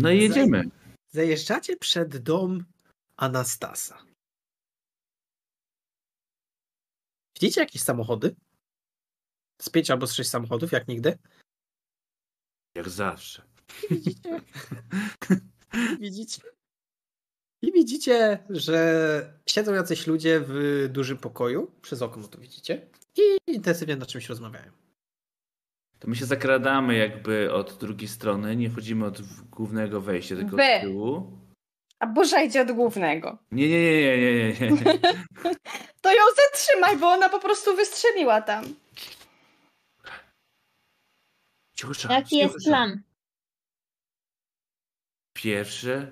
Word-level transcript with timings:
No 0.00 0.10
i 0.10 0.20
jedziemy. 0.20 0.64
Zajeżdżacie 1.10 1.76
przed 1.76 2.16
dom 2.16 2.64
Anastasa. 3.16 3.98
Widzicie 7.40 7.60
jakieś 7.60 7.82
samochody? 7.82 8.36
Z 9.62 9.68
pięć 9.68 9.90
albo 9.90 10.06
z 10.06 10.12
sześć 10.12 10.30
samochodów, 10.30 10.72
jak 10.72 10.88
nigdy? 10.88 11.18
Jak 12.74 12.88
zawsze. 12.88 13.42
Widzicie? 13.90 14.40
widzicie? 16.00 16.42
I 17.62 17.72
widzicie, 17.72 18.44
że 18.50 19.40
siedzą 19.46 19.74
jacyś 19.74 20.06
ludzie 20.06 20.40
w 20.46 20.88
dużym 20.92 21.18
pokoju, 21.18 21.70
przez 21.82 22.02
okno 22.02 22.28
to 22.28 22.38
widzicie, 22.38 22.90
i 23.16 23.52
intensywnie 23.52 23.96
na 23.96 24.06
czymś 24.06 24.28
rozmawiają. 24.28 24.79
To 26.00 26.08
my 26.08 26.16
się 26.16 26.26
zakradamy 26.26 26.96
jakby 26.96 27.52
od 27.52 27.78
drugiej 27.78 28.08
strony, 28.08 28.56
nie 28.56 28.70
wchodzimy 28.70 29.06
od 29.06 29.22
głównego 29.50 30.00
wejścia, 30.00 30.36
tylko 30.36 30.56
Wy. 30.56 30.74
od 30.74 30.80
tyłu. 30.80 31.38
A 31.98 32.06
Boża 32.06 32.42
idzie 32.42 32.62
od 32.62 32.72
głównego. 32.72 33.38
Nie, 33.52 33.68
nie, 33.68 33.80
nie, 33.82 34.18
nie, 34.18 34.34
nie, 34.34 34.52
nie, 34.52 34.70
nie. 34.70 34.98
To 36.02 36.12
ją 36.12 36.22
zatrzymaj, 36.36 36.98
bo 36.98 37.06
ona 37.08 37.28
po 37.28 37.40
prostu 37.40 37.76
wystrzeliła 37.76 38.42
tam. 38.42 38.64
Ciusza, 41.76 42.12
Jaki 42.12 42.36
jest 42.36 42.54
ciusza. 42.54 42.70
plan? 42.70 43.02
Pierwsze 45.32 46.10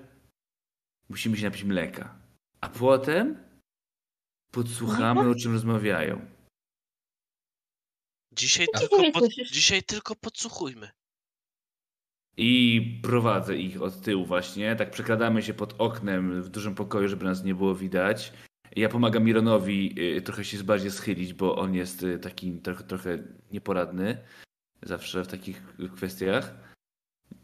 musimy 1.09 1.37
się 1.37 1.45
napić 1.45 1.63
mleka, 1.63 2.15
a 2.61 2.69
potem 2.69 3.43
podsłuchamy, 4.51 5.29
o 5.29 5.35
czym 5.35 5.53
rozmawiają. 5.53 6.38
Dzisiaj 8.39 8.67
ty 8.73 8.89
tylko, 8.89 9.19
pod, 9.19 9.29
dzisiaj 9.51 9.83
tylko 9.83 10.15
podsłuchujmy. 10.15 10.89
I 12.37 12.81
prowadzę 13.03 13.57
ich 13.57 13.81
od 13.81 14.01
tyłu 14.01 14.25
właśnie, 14.25 14.75
tak 14.75 14.91
przekradamy 14.91 15.41
się 15.43 15.53
pod 15.53 15.75
oknem 15.77 16.41
w 16.43 16.49
dużym 16.49 16.75
pokoju, 16.75 17.07
żeby 17.07 17.25
nas 17.25 17.43
nie 17.43 17.55
było 17.55 17.75
widać. 17.75 18.33
Ja 18.75 18.89
pomagam 18.89 19.23
Mironowi 19.23 19.95
y, 20.17 20.21
trochę 20.21 20.45
się 20.45 20.63
bardziej 20.63 20.91
schylić, 20.91 21.33
bo 21.33 21.55
on 21.55 21.75
jest 21.75 22.03
y, 22.03 22.19
taki 22.19 22.61
trochę, 22.61 22.83
trochę 22.83 23.23
nieporadny 23.51 24.25
zawsze 24.83 25.23
w 25.23 25.27
takich 25.27 25.63
kwestiach. 25.95 26.55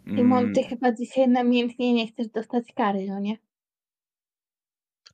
Timon, 0.06 0.54
ty 0.54 0.60
Mm, 0.60 0.70
chyba 0.70 0.92
dzisiaj 0.92 1.30
namiętnie 1.30 1.94
nie 1.94 2.08
chcesz 2.08 2.28
dostać 2.28 2.74
kary, 2.76 3.06
no 3.08 3.20
nie? 3.20 3.38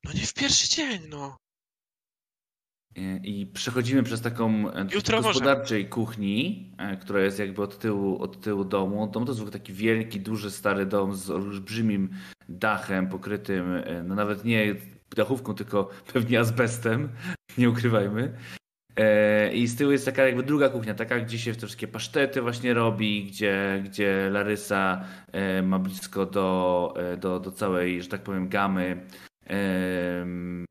No 0.04 0.12
nie 0.12 0.26
w 0.26 0.34
pierwszy 0.34 0.68
dzień, 0.68 1.00
no. 1.08 1.41
Y, 2.98 3.20
I 3.24 3.46
przechodzimy 3.46 4.02
przez 4.02 4.20
taką 4.20 4.72
e, 4.72 4.86
Jutro 4.94 5.16
może. 5.16 5.28
gospodarczej 5.28 5.88
kuchni, 5.88 6.70
e, 6.78 6.96
która 6.96 7.20
jest 7.20 7.38
jakby 7.38 7.62
od 7.62 7.78
tyłu, 7.78 8.22
od 8.22 8.40
tyłu 8.40 8.64
domu. 8.64 9.06
Dom 9.06 9.26
to 9.26 9.34
zwykle 9.34 9.52
taki 9.52 9.72
wielki, 9.72 10.20
duży, 10.20 10.50
stary 10.50 10.86
dom 10.86 11.16
z 11.16 11.30
olbrzymim 11.30 12.10
dachem 12.48 13.08
pokrytym, 13.08 13.74
e, 13.74 14.02
no 14.02 14.14
nawet 14.14 14.44
nie 14.44 14.74
dachówką, 15.16 15.54
tylko 15.54 15.88
pewnie 16.12 16.40
azbestem, 16.40 17.08
nie 17.58 17.70
ukrywajmy. 17.70 18.32
E, 18.96 19.52
I 19.52 19.66
z 19.66 19.76
tyłu 19.76 19.92
jest 19.92 20.04
taka 20.04 20.26
jakby 20.26 20.42
druga 20.42 20.68
kuchnia, 20.68 20.94
taka 20.94 21.20
gdzie 21.20 21.38
się 21.38 21.52
te 21.52 21.58
wszystkie 21.58 21.88
pasztety 21.88 22.42
właśnie 22.42 22.74
robi, 22.74 23.24
gdzie, 23.24 23.82
gdzie 23.84 24.28
Larysa 24.30 25.04
e, 25.32 25.62
ma 25.62 25.78
blisko 25.78 26.26
do, 26.26 26.94
e, 26.96 27.16
do, 27.16 27.40
do 27.40 27.52
całej, 27.52 28.02
że 28.02 28.08
tak 28.08 28.22
powiem, 28.22 28.48
gamy 28.48 29.06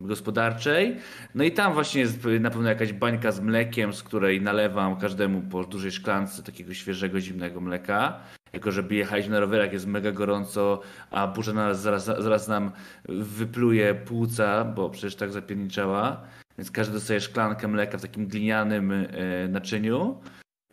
gospodarczej. 0.02 0.98
No 1.36 1.44
i 1.44 1.52
tam 1.52 1.74
właśnie 1.74 2.02
jest 2.02 2.28
na 2.40 2.50
pewno 2.50 2.70
jakaś 2.70 2.94
bańka 2.94 3.32
z 3.32 3.40
mlekiem, 3.40 3.94
z 3.94 4.04
której 4.04 4.42
nalewam 4.42 5.00
każdemu 5.00 5.42
po 5.42 5.64
dużej 5.64 5.92
szklance 5.92 6.44
takiego 6.44 6.74
świeżego, 6.74 7.20
zimnego 7.20 7.62
mleka. 7.62 8.20
Jako, 8.54 8.72
że 8.72 8.84
jechaliśmy 8.90 9.31
na 9.31 9.40
rowerach, 9.40 9.74
jest 9.74 9.88
mega 9.88 10.12
gorąco, 10.12 10.81
a 11.12 11.28
burza 11.28 11.54
nas 11.54 11.81
zaraz, 11.81 12.06
zaraz 12.06 12.48
nam 12.48 12.72
wypluje 13.10 13.96
płuca, 13.96 14.66
bo 14.66 14.90
przecież 14.90 15.16
tak 15.16 15.31
zapierniczała. 15.31 16.22
Więc 16.58 16.72
każdy 16.72 16.94
dostaje 16.94 17.22
szklankę 17.22 17.68
mleka 17.68 17.98
w 17.98 18.02
takim 18.02 18.28
glinianym 18.28 18.92
e, 18.92 19.08
naczyniu. 19.48 20.20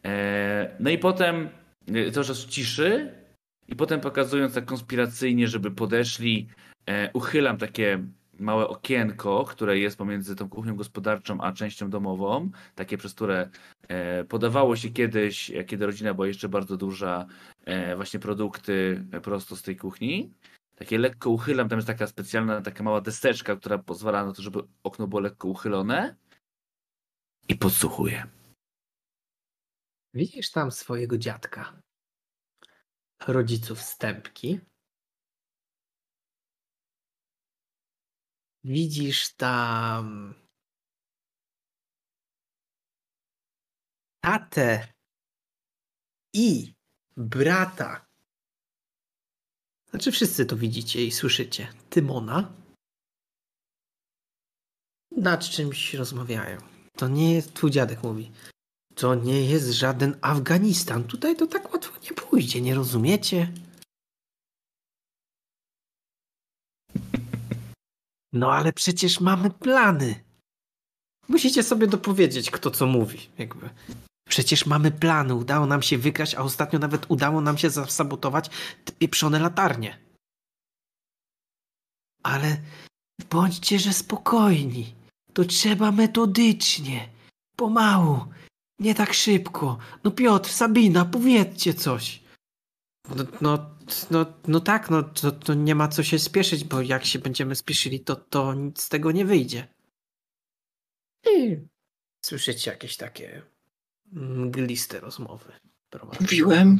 E, 0.04 0.76
no 0.81 0.91
i 0.91 0.98
potem 0.98 1.48
e, 1.94 2.10
cały 2.10 2.26
czas 2.26 2.47
ciszy 2.47 3.12
i 3.69 3.76
potem 3.76 4.00
pokazując 4.00 4.54
tak 4.54 4.64
konspiracyjnie, 4.64 5.48
żeby 5.48 5.70
podeszli, 5.70 6.48
uchylam 7.12 7.59
takie 7.59 8.04
małe 8.38 8.69
okienko, 8.69 9.44
które 9.44 9.78
jest 9.78 9.99
pomiędzy 9.99 10.37
tą 10.37 10.49
kuchnią 10.49 10.76
gospodarczą 10.76 11.41
a 11.41 11.53
częścią 11.53 11.91
domową, 11.91 12.50
takie 12.75 12.99
przez 12.99 13.15
które 13.15 13.50
e, 13.88 14.25
podawało 14.25 14.76
się 14.76 14.91
kiedyś, 14.91 15.50
e, 15.50 15.65
kiedy 15.65 15.87
rodzina 15.87 16.15
była 16.15 16.26
jeszcze 16.26 16.49
bardzo 16.49 16.76
duża, 16.76 17.26
e, 17.65 17.97
właśnie 17.97 18.21
produkty 18.21 19.04
e, 19.12 19.21
prosto 19.21 19.56
z 19.56 19.62
tej 19.62 19.76
kuchni. 19.76 20.34
Takie 20.76 20.99
lekko 20.99 21.31
uchylam, 21.31 21.69
tam 21.69 21.78
jest 21.78 21.87
taka 21.87 22.06
specjalna, 22.06 22.60
taka 22.60 22.82
mała 22.82 23.00
deseczka, 23.00 23.56
która 23.56 23.78
pozwala 23.78 24.26
na 24.26 24.32
to, 24.32 24.43
żeby 24.43 24.59
okno 24.82 25.06
było 25.06 25.20
lekko 25.20 25.49
uchylone 25.49 26.16
i 27.49 27.56
podsłuchuję. 27.56 28.26
Widzisz 30.15 30.50
tam 30.50 30.70
swojego 30.70 31.19
dziadka, 31.19 31.82
rodziców 33.26 33.81
Stępki. 33.81 34.60
Widzisz 38.64 39.34
tam 39.34 40.34
tatę 44.20 44.92
i 46.34 46.74
brata. 47.16 48.06
Znaczy 49.91 50.12
wszyscy 50.12 50.46
to 50.46 50.56
widzicie 50.56 51.04
i 51.04 51.10
słyszycie. 51.10 51.72
Tymona. 51.91 52.52
Nad 55.16 55.44
czymś 55.44 55.94
rozmawiają. 55.94 56.58
To 56.96 57.08
nie 57.08 57.34
jest, 57.34 57.54
twój 57.54 57.70
dziadek 57.70 58.02
mówi. 58.02 58.32
To 58.94 59.14
nie 59.14 59.44
jest 59.50 59.69
żaden 59.69 60.19
Afganistan. 60.22 61.04
Tutaj 61.04 61.36
to 61.36 61.46
tak 61.46 61.72
łatwo 61.72 62.00
nie 62.00 62.12
pójdzie, 62.12 62.60
nie 62.60 62.75
rozumiecie? 62.75 63.52
No 68.32 68.52
ale 68.52 68.72
przecież 68.72 69.20
mamy 69.20 69.50
plany. 69.50 70.24
Musicie 71.28 71.62
sobie 71.62 71.86
dopowiedzieć, 71.86 72.50
kto 72.50 72.70
co 72.70 72.86
mówi. 72.86 73.30
Jakby. 73.38 73.70
Przecież 74.28 74.66
mamy 74.66 74.90
plany, 74.90 75.34
udało 75.34 75.66
nam 75.66 75.82
się 75.82 75.98
wygrać, 75.98 76.34
a 76.34 76.42
ostatnio 76.42 76.78
nawet 76.78 77.06
udało 77.08 77.40
nam 77.40 77.58
się 77.58 77.70
zasabotować 77.70 78.50
te 78.84 78.92
pieprzone 78.92 79.38
latarnie. 79.38 79.98
Ale 82.22 82.56
bądźcie, 83.30 83.78
że 83.78 83.92
spokojni. 83.92 84.94
To 85.32 85.44
trzeba 85.44 85.92
metodycznie, 85.92 87.08
pomału, 87.56 88.26
nie 88.78 88.94
tak 88.94 89.14
szybko. 89.14 89.78
No 90.04 90.10
Piotr, 90.10 90.50
Sabina, 90.50 91.04
powiedzcie 91.04 91.74
coś. 91.74 92.20
No, 93.16 93.24
no, 93.41 93.70
no, 94.10 94.26
no 94.48 94.60
tak, 94.60 94.91
no 94.91 95.02
to, 95.02 95.32
to 95.32 95.54
nie 95.54 95.74
ma 95.74 95.88
co 95.88 96.02
się 96.02 96.19
spieszyć, 96.19 96.64
bo 96.64 96.82
jak 96.82 97.04
się 97.04 97.19
będziemy 97.19 97.54
spieszyli, 97.54 98.00
to, 98.00 98.16
to 98.16 98.54
nic 98.54 98.82
z 98.82 98.88
tego 98.88 99.12
nie 99.12 99.24
wyjdzie. 99.24 99.69
I 101.30 101.56
słyszycie 102.24 102.70
jakieś 102.70 102.96
takie 102.96 103.42
mgliste 104.12 105.00
rozmowy. 105.00 105.52
prowadzone. 105.91 106.20
Mówiłem. 106.20 106.78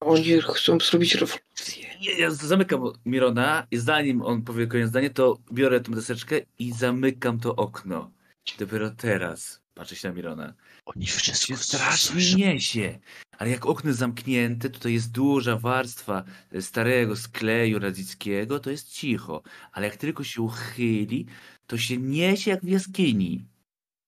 Oni 0.00 0.40
chcą 0.42 0.78
zrobić 0.80 1.14
rewolucję. 1.14 1.86
Ja, 2.00 2.18
ja 2.18 2.30
zamykam 2.30 2.92
Mirona 3.06 3.66
i 3.70 3.78
zanim 3.78 4.22
on 4.22 4.42
powie 4.42 4.66
koniec 4.66 4.88
zdanie, 4.88 5.10
to 5.10 5.38
biorę 5.52 5.80
tą 5.80 5.92
deseczkę 5.92 6.40
i 6.58 6.72
zamykam 6.72 7.40
to 7.40 7.56
okno. 7.56 8.10
Dopiero 8.58 8.90
teraz 8.90 9.60
patrzę 9.74 9.96
się 9.96 10.08
na 10.08 10.14
Mirona. 10.14 10.54
Oni 10.84 11.06
się 11.06 11.18
wszystko 11.18 11.56
strasznie 11.56 12.10
słyszą. 12.10 12.38
niesie. 12.38 12.98
Ale 13.40 13.50
jak 13.50 13.66
okno 13.66 13.92
zamknięte, 13.92 14.70
to 14.70 14.80
to 14.80 14.88
jest 14.88 15.12
duża 15.12 15.56
warstwa 15.56 16.24
starego 16.60 17.16
skleju 17.16 17.78
radzickiego, 17.78 18.60
to 18.60 18.70
jest 18.70 18.92
cicho. 18.92 19.42
Ale 19.72 19.86
jak 19.86 19.96
tylko 19.96 20.24
się 20.24 20.42
uchyli, 20.42 21.26
to 21.66 21.78
się 21.78 21.96
niesie 21.96 22.50
jak 22.50 22.60
w 22.64 22.68
jaskini. 22.68 23.44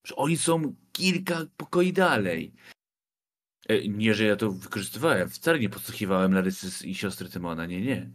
Że 0.05 0.15
oni 0.15 0.37
są 0.37 0.75
kilka 0.91 1.45
pokoi 1.57 1.93
dalej. 1.93 2.53
E, 3.69 3.87
Nie, 3.87 4.13
że 4.13 4.23
ja 4.23 4.35
to 4.35 4.51
wykorzystywałem. 4.51 5.29
Wcale 5.29 5.59
nie 5.59 5.69
podsłuchiwałem 5.69 6.33
Larysy 6.33 6.87
i 6.87 6.95
siostry 6.95 7.29
Tymona. 7.29 7.65
Nie, 7.65 7.81
nie. 7.81 8.09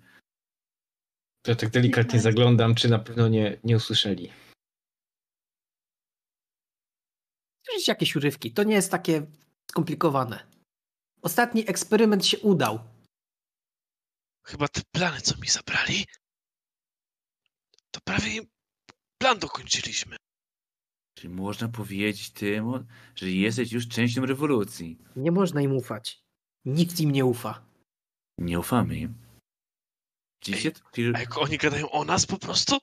To 1.42 1.50
ja 1.50 1.56
tak 1.56 1.70
delikatnie 1.70 2.20
zaglądam, 2.20 2.74
czy 2.74 2.88
na 2.88 2.98
pewno 2.98 3.28
nie, 3.28 3.58
nie 3.64 3.76
usłyszeli. 3.76 4.32
Słyszycie 7.66 7.92
jakieś 7.92 8.16
urywki. 8.16 8.52
To 8.52 8.62
nie 8.62 8.74
jest 8.74 8.90
takie 8.90 9.26
skomplikowane. 9.70 10.57
Ostatni 11.22 11.68
eksperyment 11.70 12.26
się 12.26 12.38
udał. 12.38 12.78
Chyba 14.46 14.68
te 14.68 14.80
plany, 14.94 15.20
co 15.20 15.38
mi 15.38 15.48
zabrali, 15.48 16.04
to 17.90 18.00
prawie 18.04 18.36
im 18.36 18.46
plan 19.18 19.38
dokończyliśmy. 19.38 20.16
Czyli 21.14 21.28
można 21.34 21.68
powiedzieć 21.68 22.30
Tymon, 22.30 22.86
że 23.14 23.30
jesteś 23.30 23.72
już 23.72 23.88
częścią 23.88 24.26
rewolucji. 24.26 24.98
Nie 25.16 25.32
można 25.32 25.62
im 25.62 25.72
ufać. 25.72 26.22
Nikt 26.64 27.00
im 27.00 27.12
nie 27.12 27.24
ufa. 27.24 27.64
Nie 28.38 28.58
ufamy 28.58 28.96
im. 28.98 29.14
Dzisiaj 30.44 30.72
to 30.72 30.80
pir... 30.92 31.16
A 31.16 31.20
jak 31.20 31.38
oni 31.38 31.58
gadają 31.58 31.90
o 31.90 32.04
nas 32.04 32.26
po 32.26 32.38
prostu? 32.38 32.78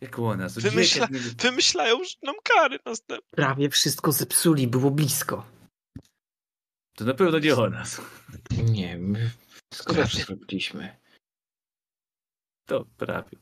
Jak 0.00 0.18
u 0.18 0.36
nas. 0.36 0.58
Wymyśla- 0.58 1.36
Wymyślają 1.42 2.04
że 2.04 2.14
nam 2.22 2.34
kary 2.44 2.78
następne. 2.86 3.28
Prawie 3.30 3.70
wszystko 3.70 4.12
zepsuli, 4.12 4.66
było 4.68 4.90
blisko. 4.90 5.46
To 6.96 7.04
na 7.04 7.14
pewno 7.14 7.38
nie 7.38 7.54
o 7.56 7.70
nas. 7.70 8.00
Nie, 8.50 8.98
my 8.98 9.30
dobrze 9.86 10.18
zrobiliśmy. 10.24 10.96
To 12.68 12.84
prawie. 12.84 13.38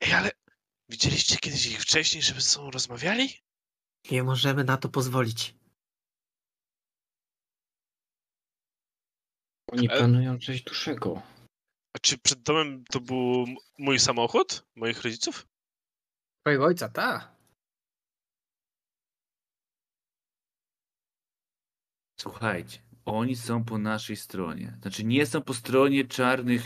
Ej, 0.00 0.12
ale 0.12 0.30
widzieliście 0.88 1.36
kiedyś 1.36 1.66
ich 1.66 1.80
wcześniej, 1.80 2.22
żeby 2.22 2.40
ze 2.40 2.48
sobą 2.48 2.70
rozmawiali? 2.70 3.28
Nie 4.10 4.22
możemy 4.22 4.64
na 4.64 4.76
to 4.76 4.88
pozwolić. 4.88 5.54
Oni 9.72 9.88
Ale- 9.88 9.98
planują 9.98 10.38
coś 10.38 10.62
dłuższego. 10.62 11.22
A 11.96 11.98
czy 11.98 12.18
przed 12.18 12.42
domem 12.42 12.84
to 12.84 13.00
był 13.00 13.46
mój 13.78 13.98
samochód? 13.98 14.64
Moich 14.76 15.02
rodziców? 15.02 15.46
Twojego 16.40 16.64
ojca, 16.64 16.88
ta. 16.88 17.31
Słuchajcie, 22.22 22.78
oni 23.04 23.36
są 23.36 23.64
po 23.64 23.78
naszej 23.78 24.16
stronie. 24.16 24.78
Znaczy 24.82 25.04
nie 25.04 25.26
są 25.26 25.42
po 25.42 25.54
stronie 25.54 26.04
czarnych, 26.04 26.62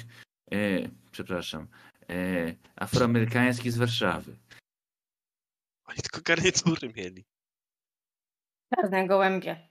e, 0.53 0.57
przepraszam, 1.11 1.69
e, 2.11 2.55
afroamerykańskich 2.77 3.73
z 3.73 3.77
Warszawy. 3.77 4.37
Oni 5.85 5.99
tylko 5.99 6.21
garnitury 6.25 6.93
mieli. 6.97 7.25
Czarne 8.75 9.07
gołębie. 9.07 9.69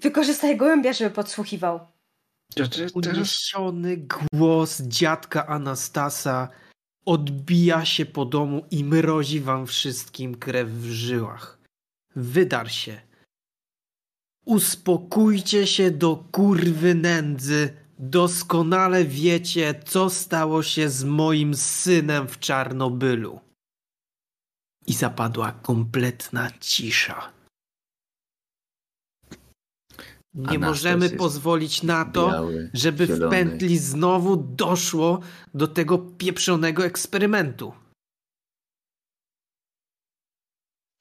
Wykorzystaj 0.00 0.56
gołębia, 0.56 0.92
żeby 0.92 1.10
podsłuchiwał. 1.10 1.80
Uniesiony 2.94 3.96
głos 4.32 4.82
dziadka 4.82 5.46
Anastasa 5.46 6.48
odbija 7.04 7.84
się 7.84 8.06
po 8.06 8.24
domu 8.24 8.66
i 8.70 8.84
mrozi 8.84 9.40
wam 9.40 9.66
wszystkim 9.66 10.34
krew 10.34 10.68
w 10.68 10.84
żyłach. 10.84 11.58
Wydar 12.16 12.70
się. 12.70 13.07
Uspokójcie 14.48 15.66
się 15.66 15.90
do 15.90 16.16
kurwy 16.32 16.94
nędzy. 16.94 17.74
Doskonale 17.98 19.04
wiecie, 19.04 19.80
co 19.86 20.10
stało 20.10 20.62
się 20.62 20.90
z 20.90 21.04
moim 21.04 21.54
synem 21.56 22.28
w 22.28 22.38
Czarnobylu. 22.38 23.40
I 24.86 24.94
zapadła 24.94 25.52
kompletna 25.52 26.50
cisza. 26.60 27.32
Nie 30.34 30.48
Anastas 30.48 30.68
możemy 30.68 31.10
pozwolić 31.10 31.82
na 31.82 32.04
to, 32.04 32.28
Biały, 32.28 32.70
żeby 32.74 33.06
w 33.06 33.08
zielony. 33.08 33.30
pętli 33.30 33.78
znowu 33.78 34.36
doszło 34.36 35.20
do 35.54 35.68
tego 35.68 35.98
pieprzonego 35.98 36.84
eksperymentu. 36.84 37.72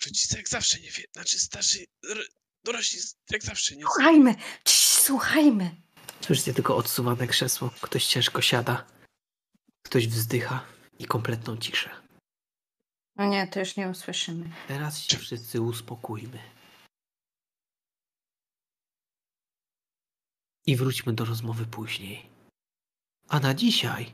Rodzice 0.05 0.37
jak 0.37 0.49
zawsze 0.49 0.79
nie 0.79 0.91
wie, 0.91 1.03
znaczy 1.13 1.39
starsi, 1.39 1.85
dorośli 2.67 2.99
jak 3.31 3.43
zawsze 3.43 3.75
nie 3.75 3.83
Słuchajmy, 3.83 4.35
Cii, 4.65 5.03
słuchajmy. 5.03 5.75
Słyszycie 6.21 6.53
tylko 6.53 6.75
odsuwane 6.75 7.27
krzesło. 7.27 7.69
Ktoś 7.81 8.05
ciężko 8.07 8.41
siada. 8.41 8.85
Ktoś 9.83 10.07
wzdycha 10.07 10.65
i 10.99 11.05
kompletną 11.05 11.57
ciszę. 11.57 11.89
No 13.15 13.25
nie, 13.25 13.47
to 13.47 13.59
już 13.59 13.75
nie 13.77 13.89
usłyszymy. 13.89 14.49
Teraz 14.67 14.99
się 14.99 15.17
wszyscy 15.17 15.61
uspokójmy. 15.61 16.39
I 20.65 20.75
wróćmy 20.75 21.13
do 21.13 21.25
rozmowy 21.25 21.65
później. 21.65 22.29
A 23.27 23.39
na 23.39 23.53
dzisiaj 23.53 24.13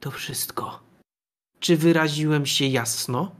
to 0.00 0.10
wszystko. 0.10 0.82
Czy 1.60 1.76
wyraziłem 1.76 2.46
się 2.46 2.66
jasno? 2.66 3.36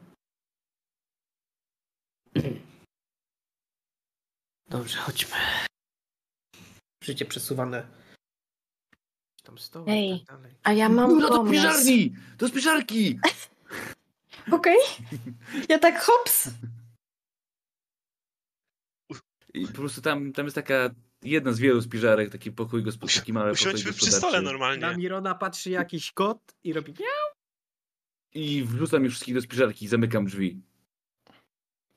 Dobrze, 4.70 4.98
chodźmy. 4.98 5.36
Życie 7.04 7.24
przesuwane. 7.24 7.86
Tam 9.42 9.58
stoły 9.58 9.86
i 9.86 9.90
Ej, 9.90 10.24
tak 10.26 10.36
dalej. 10.36 10.54
A 10.62 10.72
ja 10.72 10.88
mam 10.88 11.18
No 11.18 11.28
do 11.28 11.36
pomysł. 11.36 11.52
spiżarni! 11.54 12.16
Do 12.38 12.48
spiżarki! 12.48 13.20
Okej. 14.52 14.76
Ja 15.68 15.78
tak 15.78 16.02
hops. 16.02 16.50
I 19.54 19.66
po 19.66 19.72
prostu 19.72 20.02
tam, 20.02 20.32
tam 20.32 20.46
jest 20.46 20.54
taka 20.54 20.90
jedna 21.22 21.52
z 21.52 21.58
wielu 21.58 21.82
spiżarek, 21.82 22.30
taki 22.32 22.52
pokój 22.52 22.82
gospodarczy, 22.82 23.32
mały 23.32 23.52
pokój 23.52 23.66
Usiądźmy 23.68 23.92
przy 23.92 24.06
stole 24.06 24.20
gospodarczy. 24.20 24.44
Na 24.44 24.50
normalnie. 24.50 24.96
Mirona 24.96 25.34
patrzy 25.34 25.70
jakiś 25.70 26.12
kot 26.12 26.38
i 26.64 26.72
robi 26.72 26.94
I 28.34 28.64
wrzucam 28.64 29.04
ich 29.04 29.10
wszystkich 29.10 29.34
do 29.34 29.42
spiżarki 29.42 29.84
i 29.84 29.88
zamykam 29.88 30.26
drzwi. 30.26 30.62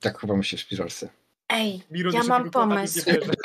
tak 0.00 0.18
chowamy 0.18 0.44
się 0.44 0.56
w 0.56 0.60
spiżarce. 0.60 1.08
Ej, 1.48 1.82
Miron 1.90 2.14
ja 2.14 2.22
mam 2.22 2.50
pomysł. 2.50 3.00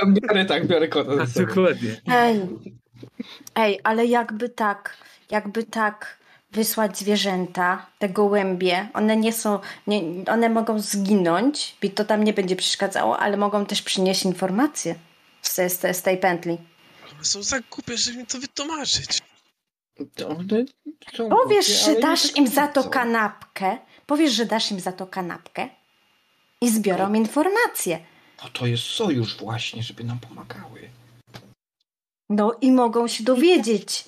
Biorę 0.08 0.46
tak, 0.52 0.68
biorę 0.68 0.88
kota. 0.88 1.12
Dokładnie. 1.36 2.02
Ej, 2.12 2.42
ej, 3.56 3.80
ale 3.84 4.06
jakby 4.06 4.50
tak, 4.50 4.98
jakby 5.32 5.64
tak 5.64 6.20
wysłać 6.52 6.98
zwierzęta, 6.98 7.86
te 8.00 8.10
gołębie, 8.10 8.90
one 8.94 9.18
nie 9.18 9.34
są, 9.34 9.60
nie, 9.88 10.02
one 10.28 10.50
mogą 10.50 10.80
zginąć, 10.80 11.78
i 11.82 11.90
to 11.90 12.06
tam 12.06 12.24
nie 12.24 12.34
będzie 12.34 12.56
przeszkadzało, 12.56 13.20
ale 13.20 13.38
mogą 13.38 13.66
też 13.66 13.82
przynieść 13.82 14.26
informacje 14.26 14.96
z, 15.42 15.56
z, 15.56 15.98
z 15.98 16.02
tej 16.02 16.18
pętli. 16.18 16.58
One 17.16 17.24
są 17.26 17.44
za 17.44 17.60
głupie, 17.60 17.98
żeby 17.98 18.18
mi 18.18 18.26
to 18.26 18.40
wytłumaczyć. 18.40 19.22
To 20.16 20.30
one 20.30 20.66
są 21.16 21.30
Powiesz, 21.30 21.68
głupie, 21.68 21.96
że 21.96 22.00
dasz 22.02 22.28
tak 22.28 22.38
im 22.38 22.48
za 22.48 22.68
to 22.68 22.84
kanapkę, 22.84 23.78
powiesz, 24.06 24.32
że 24.32 24.46
dasz 24.46 24.72
im 24.72 24.80
za 24.80 24.92
to 24.92 25.08
kanapkę 25.08 25.70
i 26.62 26.70
zbiorą 26.70 27.14
informacje. 27.14 28.00
No 28.44 28.50
to 28.54 28.66
jest 28.66 28.84
sojusz 28.84 29.38
właśnie, 29.38 29.84
żeby 29.84 30.04
nam 30.04 30.20
pomagały. 30.20 30.90
No 32.30 32.58
i 32.62 32.72
mogą 32.72 33.08
się 33.08 33.24
dowiedzieć. 33.24 34.06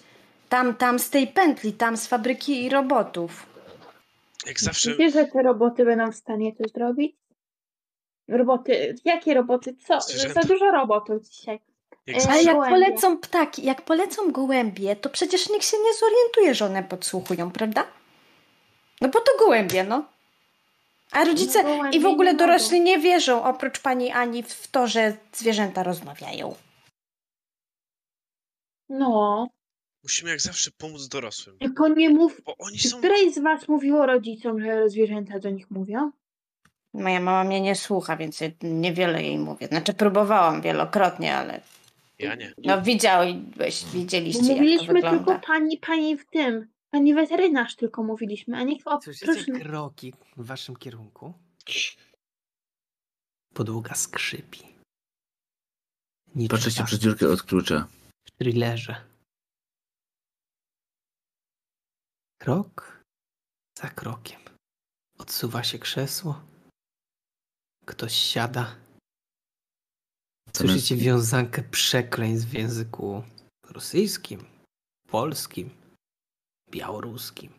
Tam, 0.49 0.75
tam 0.75 0.99
z 0.99 1.09
tej 1.09 1.27
pętli, 1.27 1.73
tam 1.73 1.97
z 1.97 2.07
fabryki 2.07 2.69
robotów. 2.69 3.45
Jak 4.45 4.59
zawsze 4.59 4.89
Myślisz, 4.89 5.13
że 5.13 5.25
te 5.25 5.41
roboty 5.43 5.85
będą 5.85 6.11
w 6.11 6.15
stanie 6.15 6.55
to 6.55 6.63
zrobić? 6.69 7.15
Roboty, 8.27 8.95
jakie 9.05 9.33
roboty? 9.33 9.75
Co? 9.87 10.01
Zwierzęta. 10.01 10.41
Za 10.41 10.47
dużo 10.47 10.71
robotów 10.71 11.29
dzisiaj. 11.29 11.59
Jak 12.07 12.17
E, 12.25 12.29
Ale 12.29 12.43
jak 12.43 12.55
Gołębie. 12.55 12.75
polecą 12.75 13.17
ptaki, 13.17 13.65
jak 13.65 13.81
polecą 13.81 14.31
gołębie, 14.31 14.95
to 14.95 15.09
przecież 15.09 15.49
nikt 15.49 15.65
się 15.65 15.77
nie 15.77 15.93
zorientuje, 15.93 16.55
że 16.55 16.65
one 16.65 16.83
podsłuchują, 16.83 17.51
prawda? 17.51 17.83
No 19.01 19.09
bo 19.09 19.19
to 19.19 19.31
gołębie, 19.39 19.83
no. 19.83 20.05
A 21.11 21.23
rodzice 21.23 21.63
No, 21.63 21.89
i 21.91 21.99
w 21.99 22.05
ogóle 22.05 22.33
dorośli 22.33 22.81
nie 22.81 22.99
wierzą, 22.99 23.43
oprócz 23.43 23.79
pani 23.79 24.11
Ani, 24.11 24.43
w 24.43 24.67
to, 24.67 24.87
że 24.87 25.17
zwierzęta 25.33 25.83
rozmawiają. 25.83 26.55
No, 28.89 29.47
musimy 30.03 30.29
jak 30.31 30.41
zawsze 30.41 30.71
pomóc 30.77 31.07
dorosłym. 31.07 31.57
tylko 31.57 31.87
nie 31.87 32.09
mów. 32.09 32.41
Bo 32.45 32.55
oni 32.57 32.77
Czy 32.77 32.89
są... 32.89 32.97
któreś 32.97 33.33
z 33.33 33.39
was 33.39 33.67
mówiło 33.67 34.05
rodzicom, 34.05 34.61
że 34.61 34.89
zwierzęta 34.89 35.39
do 35.39 35.49
nich 35.49 35.71
mówią? 35.71 36.11
Moja 36.93 37.19
mama 37.19 37.43
mnie 37.43 37.61
nie 37.61 37.75
słucha, 37.75 38.17
więc 38.17 38.39
niewiele 38.61 39.23
jej 39.23 39.37
mówię. 39.39 39.67
Znaczy 39.67 39.93
próbowałam 39.93 40.61
wielokrotnie, 40.61 41.35
ale 41.35 41.61
Ja 42.19 42.35
nie. 42.35 42.53
no 42.57 42.81
widziałeś, 42.81 43.35
widzieliście 43.93 44.41
Bo 44.41 44.47
jak 44.47 44.57
to 44.57 44.61
mówiliśmy 44.63 44.93
wygląda. 44.93 45.17
tylko 45.25 45.47
pani, 45.47 45.77
pani 45.77 46.17
w 46.17 46.25
tym. 46.29 46.67
Pani 46.91 47.13
weterynarz 47.13 47.75
tylko 47.75 48.03
mówiliśmy, 48.03 48.57
a 48.57 48.63
niech 48.63 48.87
o, 48.87 49.01
Słyszycie 49.01 49.59
kroki 49.59 50.13
w 50.37 50.45
waszym 50.45 50.75
kierunku? 50.75 51.33
Podłoga 53.53 53.95
skrzypi. 53.95 54.59
Niczym 56.35 56.57
Patrzę 56.57 56.71
się 56.71 56.83
przez 56.85 56.99
dziurkę 56.99 57.29
od 57.29 57.43
klucza. 57.43 57.87
w 58.27 58.31
thrillerze. 58.31 59.05
Krok 62.41 63.03
za 63.77 63.89
krokiem. 63.89 64.41
Odsuwa 65.17 65.63
się 65.63 65.79
krzesło. 65.79 66.43
Ktoś 67.85 68.13
siada. 68.13 68.75
Słyszycie 70.53 70.95
wiązankę 70.95 71.63
przekleństw 71.63 72.49
w 72.49 72.53
języku 72.53 73.23
rosyjskim, 73.63 74.45
polskim, 75.07 75.80
białoruskim, 76.71 77.53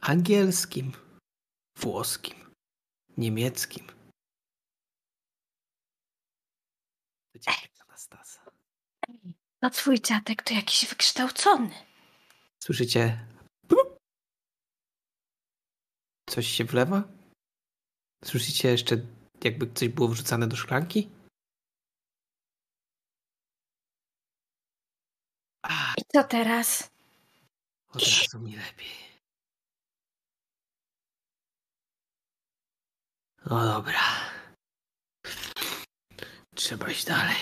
angielskim, 0.00 0.92
włoskim, 1.76 2.54
niemieckim. 3.16 3.86
Anastasa. 7.88 8.50
No 9.62 9.70
twój 9.70 10.00
dziadek 10.00 10.42
to 10.42 10.54
jakiś 10.54 10.86
wykształcony. 10.88 11.74
Słyszycie? 12.62 13.26
Coś 16.30 16.46
się 16.46 16.64
wlewa? 16.64 17.02
Słyszycie 18.24 18.68
jeszcze, 18.68 18.96
jakby 19.44 19.72
coś 19.72 19.88
było 19.88 20.08
wrzucane 20.08 20.46
do 20.48 20.56
szklanki? 20.56 21.10
I 25.98 26.02
Co 26.12 26.24
teraz? 26.24 26.91
Od 27.94 28.02
razu 28.02 28.40
mi 28.40 28.56
lepiej. 28.56 29.12
No 33.46 33.64
dobra. 33.64 34.00
Trzeba 36.54 36.90
iść 36.90 37.04
dalej. 37.04 37.36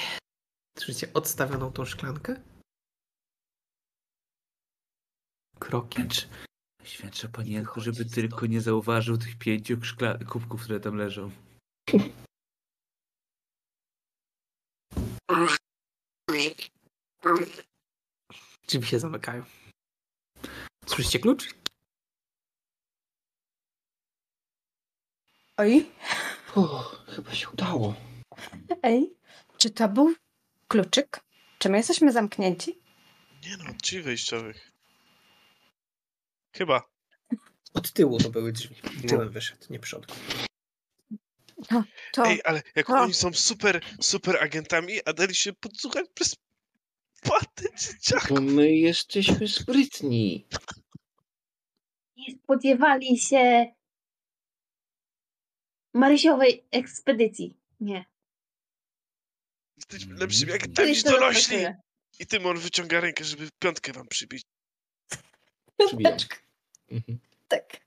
Słyszycie 0.78 1.12
odstawioną 1.12 1.72
tą 1.72 1.84
szklankę? 1.84 2.42
Krokicz. 5.58 6.28
Świętsza 6.84 7.28
panienko, 7.28 7.80
żeby 7.80 8.04
tylko 8.04 8.46
nie 8.46 8.60
zauważył 8.60 9.18
tych 9.18 9.38
pięciu 9.38 9.74
szkla- 9.74 10.24
kubków, 10.24 10.62
które 10.64 10.80
tam 10.80 10.96
leżą. 10.96 11.30
Drzwi 18.68 18.86
się 18.86 18.98
zamykają. 18.98 19.44
Słyszycie 20.86 21.18
klucz? 21.18 21.54
Oj, 25.56 25.90
Uff, 26.56 26.96
chyba 27.06 27.34
się 27.34 27.48
udało. 27.48 27.94
ej, 28.82 29.14
czy 29.58 29.70
to 29.70 29.88
był 29.88 30.14
kluczyk? 30.68 31.20
Czy 31.58 31.68
my 31.68 31.76
jesteśmy 31.76 32.12
zamknięci? 32.12 32.78
Nie 33.46 33.56
no, 33.56 33.64
drzwi 33.82 34.02
wejściowych. 34.02 34.72
Chyba. 36.56 36.90
Od 37.74 37.92
tyłu 37.92 38.18
to 38.18 38.30
były 38.30 38.52
drzwi. 38.52 38.76
Tyłem 39.08 39.30
wyszedł, 39.30 39.66
nie 39.70 39.78
przodem. 39.78 40.16
To 42.12 42.26
Ej, 42.26 42.40
ale 42.44 42.62
jak 42.74 42.86
to- 42.86 42.92
oni 43.00 43.14
są 43.14 43.32
super, 43.32 43.80
super 44.00 44.42
agentami, 44.42 45.00
a 45.04 45.12
dali 45.12 45.34
się 45.34 45.52
podsłuchać 45.52 46.06
przez 46.14 46.36
płatę 47.20 47.64
dzieciaków. 47.78 48.28
Bo 48.28 48.40
my 48.40 48.72
jesteśmy 48.76 49.48
sprytni. 49.48 50.46
Nie 52.16 52.34
spodziewali 52.34 53.18
się 53.18 53.66
Marysiowej 55.94 56.64
ekspedycji. 56.70 57.56
Nie. 57.80 58.04
Jesteśmy 59.76 60.14
niż 60.14 60.42
jest 60.78 61.04
to 61.04 61.10
dorośli. 61.10 61.56
I 62.18 62.26
Tymon 62.26 62.58
wyciąga 62.58 63.00
rękę, 63.00 63.24
żeby 63.24 63.48
piątkę 63.58 63.92
wam 63.92 64.08
przybić. 64.08 64.42
Przybijam. 65.86 66.16
Mhm. 66.90 67.18
tak. 67.48 67.80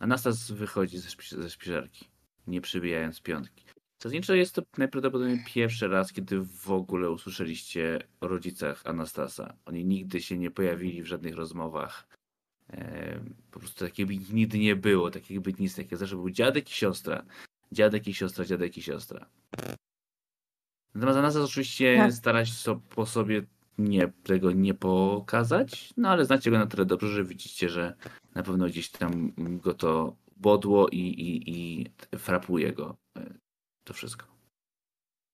Anastas 0.00 0.50
wychodzi 0.50 0.98
ze, 0.98 1.08
szpi- 1.08 1.42
ze 1.42 1.50
śpiżarki, 1.50 2.08
nie 2.46 2.60
przybijając 2.60 3.20
piątki. 3.20 3.65
Zasadniczo 4.06 4.34
jest 4.34 4.54
to 4.54 4.62
najprawdopodobniej 4.78 5.44
pierwszy 5.46 5.88
raz, 5.88 6.12
kiedy 6.12 6.40
w 6.40 6.70
ogóle 6.70 7.10
usłyszeliście 7.10 7.98
o 8.20 8.28
rodzicach 8.28 8.82
Anastasa. 8.84 9.54
Oni 9.64 9.84
nigdy 9.84 10.22
się 10.22 10.38
nie 10.38 10.50
pojawili 10.50 11.02
w 11.02 11.06
żadnych 11.06 11.34
rozmowach. 11.36 12.08
E, 12.70 13.20
po 13.50 13.58
prostu 13.58 13.84
takiego 13.84 14.08
by 14.08 14.16
nigdy 14.34 14.58
nie 14.58 14.76
było, 14.76 15.10
takiego 15.10 15.40
by 15.40 15.52
nic 15.58 15.76
takiego. 15.76 15.96
Zawsze 15.96 16.16
był 16.16 16.30
dziadek 16.30 16.70
i 16.70 16.74
siostra. 16.74 17.24
Dziadek 17.72 18.08
i 18.08 18.14
siostra, 18.14 18.44
dziadek 18.44 18.76
i 18.76 18.82
siostra. 18.82 19.26
Natomiast 20.94 21.18
Anastas 21.18 21.42
oczywiście 21.42 21.96
Tak. 21.96 22.12
stara 22.12 22.44
się 22.44 22.52
so, 22.52 22.80
po 22.94 23.06
sobie 23.06 23.42
nie, 23.78 24.12
tego 24.22 24.52
nie 24.52 24.74
pokazać, 24.74 25.94
no 25.96 26.08
ale 26.08 26.24
znacie 26.24 26.50
go 26.50 26.58
na 26.58 26.66
tyle 26.66 26.84
dobrze, 26.84 27.08
że 27.08 27.24
widzicie, 27.24 27.68
że 27.68 27.94
na 28.34 28.42
pewno 28.42 28.66
gdzieś 28.66 28.90
tam 28.90 29.32
go 29.36 29.74
to 29.74 30.16
bodło 30.36 30.88
i, 30.88 30.98
i, 30.98 31.50
i 31.50 31.86
frapuje 32.18 32.72
go 32.72 32.96
to 33.86 33.94
wszystko. 33.94 34.26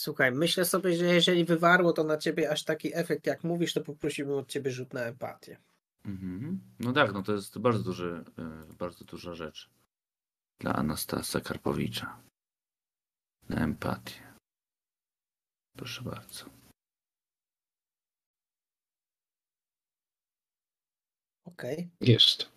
Słuchaj, 0.01 0.33
myślę 0.33 0.65
sobie, 0.65 0.97
że 0.97 1.05
jeżeli 1.05 1.45
wywarło 1.45 1.93
to 1.93 2.05
na 2.05 2.17
ciebie 2.17 2.51
aż 2.51 2.65
taki 2.65 2.95
efekt, 2.95 3.27
jak 3.27 3.45
mówisz, 3.45 3.73
to 3.73 3.81
poprosiłbym 3.81 4.39
od 4.39 4.49
ciebie 4.49 4.71
rzut 4.71 4.95
na 4.95 5.01
empatię. 5.01 5.57
Mhm. 6.05 6.61
No 6.81 6.93
tak, 6.93 7.13
no 7.13 7.23
to 7.23 7.33
jest 7.33 7.59
bardzo 7.59 7.83
duży, 7.83 8.25
e, 8.39 8.75
bardzo 8.79 9.05
duża 9.05 9.35
rzecz 9.35 9.71
dla 10.61 10.73
Anastasa 10.73 11.41
Karpowicza. 11.41 12.23
Na 13.49 13.57
empatię. 13.57 14.33
Proszę 15.77 16.03
bardzo. 16.03 16.45
Okej. 21.45 21.91
Jest. 22.01 22.52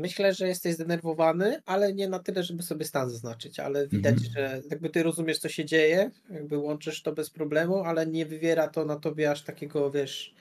Myślę, 0.00 0.34
że 0.34 0.48
jesteś 0.48 0.74
zdenerwowany, 0.74 1.62
ale 1.66 1.94
nie 1.94 2.08
na 2.08 2.18
tyle, 2.18 2.42
żeby 2.42 2.62
sobie 2.62 2.84
stan 2.84 3.10
zaznaczyć, 3.10 3.60
ale 3.60 3.88
widać, 3.88 4.14
Mhm. 4.14 4.32
że 4.32 4.62
jakby 4.70 4.90
ty 4.90 5.02
rozumiesz, 5.02 5.38
co 5.38 5.48
się 5.48 5.64
dzieje, 5.64 6.10
jakby 6.30 6.58
łączysz 6.58 7.02
to 7.02 7.12
bez 7.12 7.30
problemu, 7.30 7.82
ale 7.84 8.06
nie 8.06 8.26
wywiera 8.26 8.68
to 8.68 8.84
na 8.84 8.96
tobie 8.96 9.30
aż 9.30 9.42
takiego, 9.42 9.90
wiesz, 9.90 10.34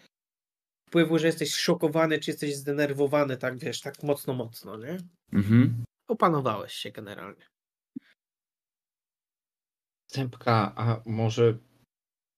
wpływu, 0.88 1.20
że 1.20 1.28
jesteś 1.28 1.56
szokowany, 1.56 2.20
czy 2.20 2.32
jesteś 2.32 2.56
zdenerwowany, 2.56 3.38
tak 3.38 3.58
wiesz, 3.58 3.82
tak 3.82 4.04
mocno, 4.04 4.34
mocno, 4.34 4.78
nie? 4.78 4.98
Mhm. 5.34 5.84
Opanowałeś 6.08 6.74
się 6.74 6.92
generalnie. 6.92 7.46
Zębka, 10.08 10.74
a 10.76 11.02
może 11.06 11.58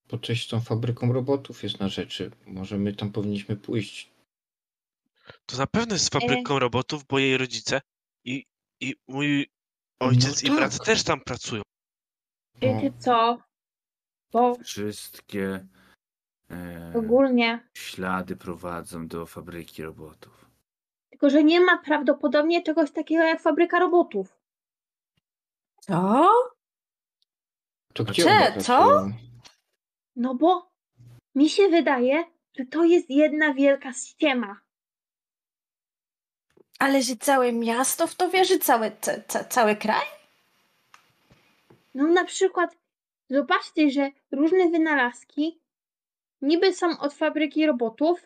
po 0.08 0.18
coś 0.18 0.44
z 0.44 0.48
tą 0.48 0.60
fabryką 0.60 1.12
robotów 1.12 1.62
jest 1.62 1.80
na 1.80 1.88
rzeczy. 1.88 2.30
Może 2.46 2.78
my 2.78 2.92
tam 2.94 3.12
powinniśmy 3.12 3.56
pójść. 3.56 4.11
To 5.46 5.56
na 5.56 5.66
pewno 5.66 5.94
jest 5.94 6.04
z 6.04 6.08
fabryką 6.08 6.58
robotów, 6.58 7.04
bo 7.04 7.18
jej 7.18 7.36
rodzice 7.38 7.80
i, 8.24 8.44
i 8.80 8.94
mój 9.08 9.50
ojciec 10.00 10.42
No 10.42 10.52
i 10.52 10.56
brat 10.56 10.76
tak. 10.78 10.86
też 10.86 11.04
tam 11.04 11.20
pracują. 11.20 11.62
No, 12.54 12.60
Wiecie 12.60 12.92
co? 12.98 13.42
Bo 14.32 14.54
Wszystkie 14.64 15.66
e, 16.50 16.92
ogólnie, 16.96 17.68
ślady 17.76 18.36
prowadzą 18.36 19.08
do 19.08 19.26
fabryki 19.26 19.82
robotów. 19.82 20.46
tylko 21.10 21.30
że 21.30 21.44
nie 21.44 21.60
ma 21.60 21.78
prawdopodobnie 21.78 22.62
czegoś 22.62 22.90
takiego 22.90 23.22
jak 23.24 23.40
fabryka 23.42 23.78
robotów. 23.78 24.38
Co? 25.80 26.28
to 27.94 28.04
gdzie 28.04 28.22
Cze- 28.24 28.60
co? 28.60 29.06
No 30.16 30.34
bo 30.34 30.72
mi 31.34 31.48
się 31.50 31.68
wydaje, 31.68 32.24
że 32.58 32.64
to 32.66 32.84
jest 32.84 33.10
jedna 33.10 33.54
wielka 33.54 33.92
ściema. 33.92 34.60
Ale 36.82 37.02
że 37.02 37.16
całe 37.16 37.52
miasto 37.52 38.06
w 38.06 38.14
to 38.14 38.30
wierzy, 38.30 38.58
cały, 38.58 38.92
ca, 39.00 39.12
ca, 39.28 39.44
cały 39.44 39.76
kraj? 39.76 40.06
No 41.94 42.06
na 42.06 42.24
przykład 42.24 42.76
zobaczcie, 43.30 43.90
że 43.90 44.10
różne 44.32 44.70
wynalazki 44.70 45.60
niby 46.40 46.74
są 46.74 46.98
od 46.98 47.14
fabryki 47.14 47.66
robotów, 47.66 48.20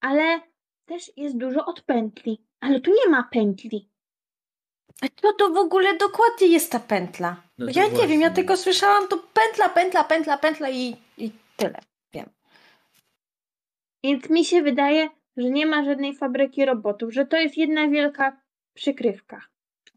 ale 0.00 0.40
też 0.86 1.12
jest 1.16 1.38
dużo 1.38 1.66
od 1.66 1.80
pętli. 1.80 2.38
Ale 2.60 2.80
tu 2.80 2.90
nie 2.90 3.10
ma 3.10 3.22
pętli. 3.32 3.88
A 5.02 5.06
co 5.20 5.32
to 5.32 5.50
w 5.50 5.56
ogóle 5.56 5.96
dokładnie 5.96 6.46
jest 6.46 6.72
ta 6.72 6.80
pętla? 6.80 7.36
No 7.58 7.66
ja 7.74 7.86
nie 7.86 7.90
wiem, 7.90 8.00
ja 8.00 8.06
właśnie. 8.06 8.30
tylko 8.30 8.56
słyszałam 8.56 9.08
to 9.08 9.18
pętla, 9.18 9.68
pętla, 9.68 10.04
pętla, 10.04 10.38
pętla 10.38 10.70
i, 10.70 10.96
i 11.16 11.32
tyle. 11.56 11.80
Więc 14.04 14.30
mi 14.30 14.44
się 14.44 14.62
wydaje, 14.62 15.10
że 15.38 15.50
nie 15.50 15.66
ma 15.66 15.84
żadnej 15.84 16.16
fabryki 16.16 16.64
robotów, 16.64 17.12
że 17.12 17.26
to 17.26 17.36
jest 17.36 17.56
jedna 17.56 17.88
wielka 17.88 18.40
przykrywka. 18.74 19.40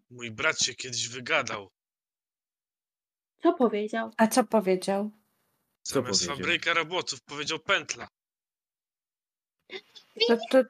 Mój 0.10 0.32
brat 0.32 0.60
się 0.60 0.74
kiedyś 0.76 1.10
wygadał. 1.10 1.70
Co 3.44 3.54
powiedział? 3.54 4.12
A 4.18 4.28
co 4.28 4.44
powiedział? 4.44 5.12
Co 5.82 5.94
Zamiast 5.94 6.20
powiedział? 6.20 6.38
fabryka 6.38 6.74
robotów 6.74 7.22
powiedział 7.22 7.60
pętla. 7.60 8.08
To, 10.28 10.38
to, 10.52 10.64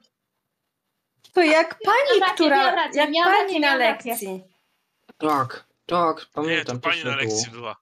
to 1.33 1.41
jak 1.41 1.79
pani, 1.85 2.19
rację, 2.19 2.33
która. 2.35 2.75
rację, 2.75 3.01
jak 3.01 3.13
pani 3.25 3.43
rację, 3.43 3.59
na 3.59 3.75
lekcji. 3.75 4.43
Tak, 5.17 5.67
tak, 5.85 6.17
Nie, 6.19 6.25
to 6.25 6.31
pamiętam. 6.33 6.81
pani 6.81 7.03
na 7.03 7.15
lekcji 7.15 7.51
było. 7.51 7.61
była. 7.61 7.75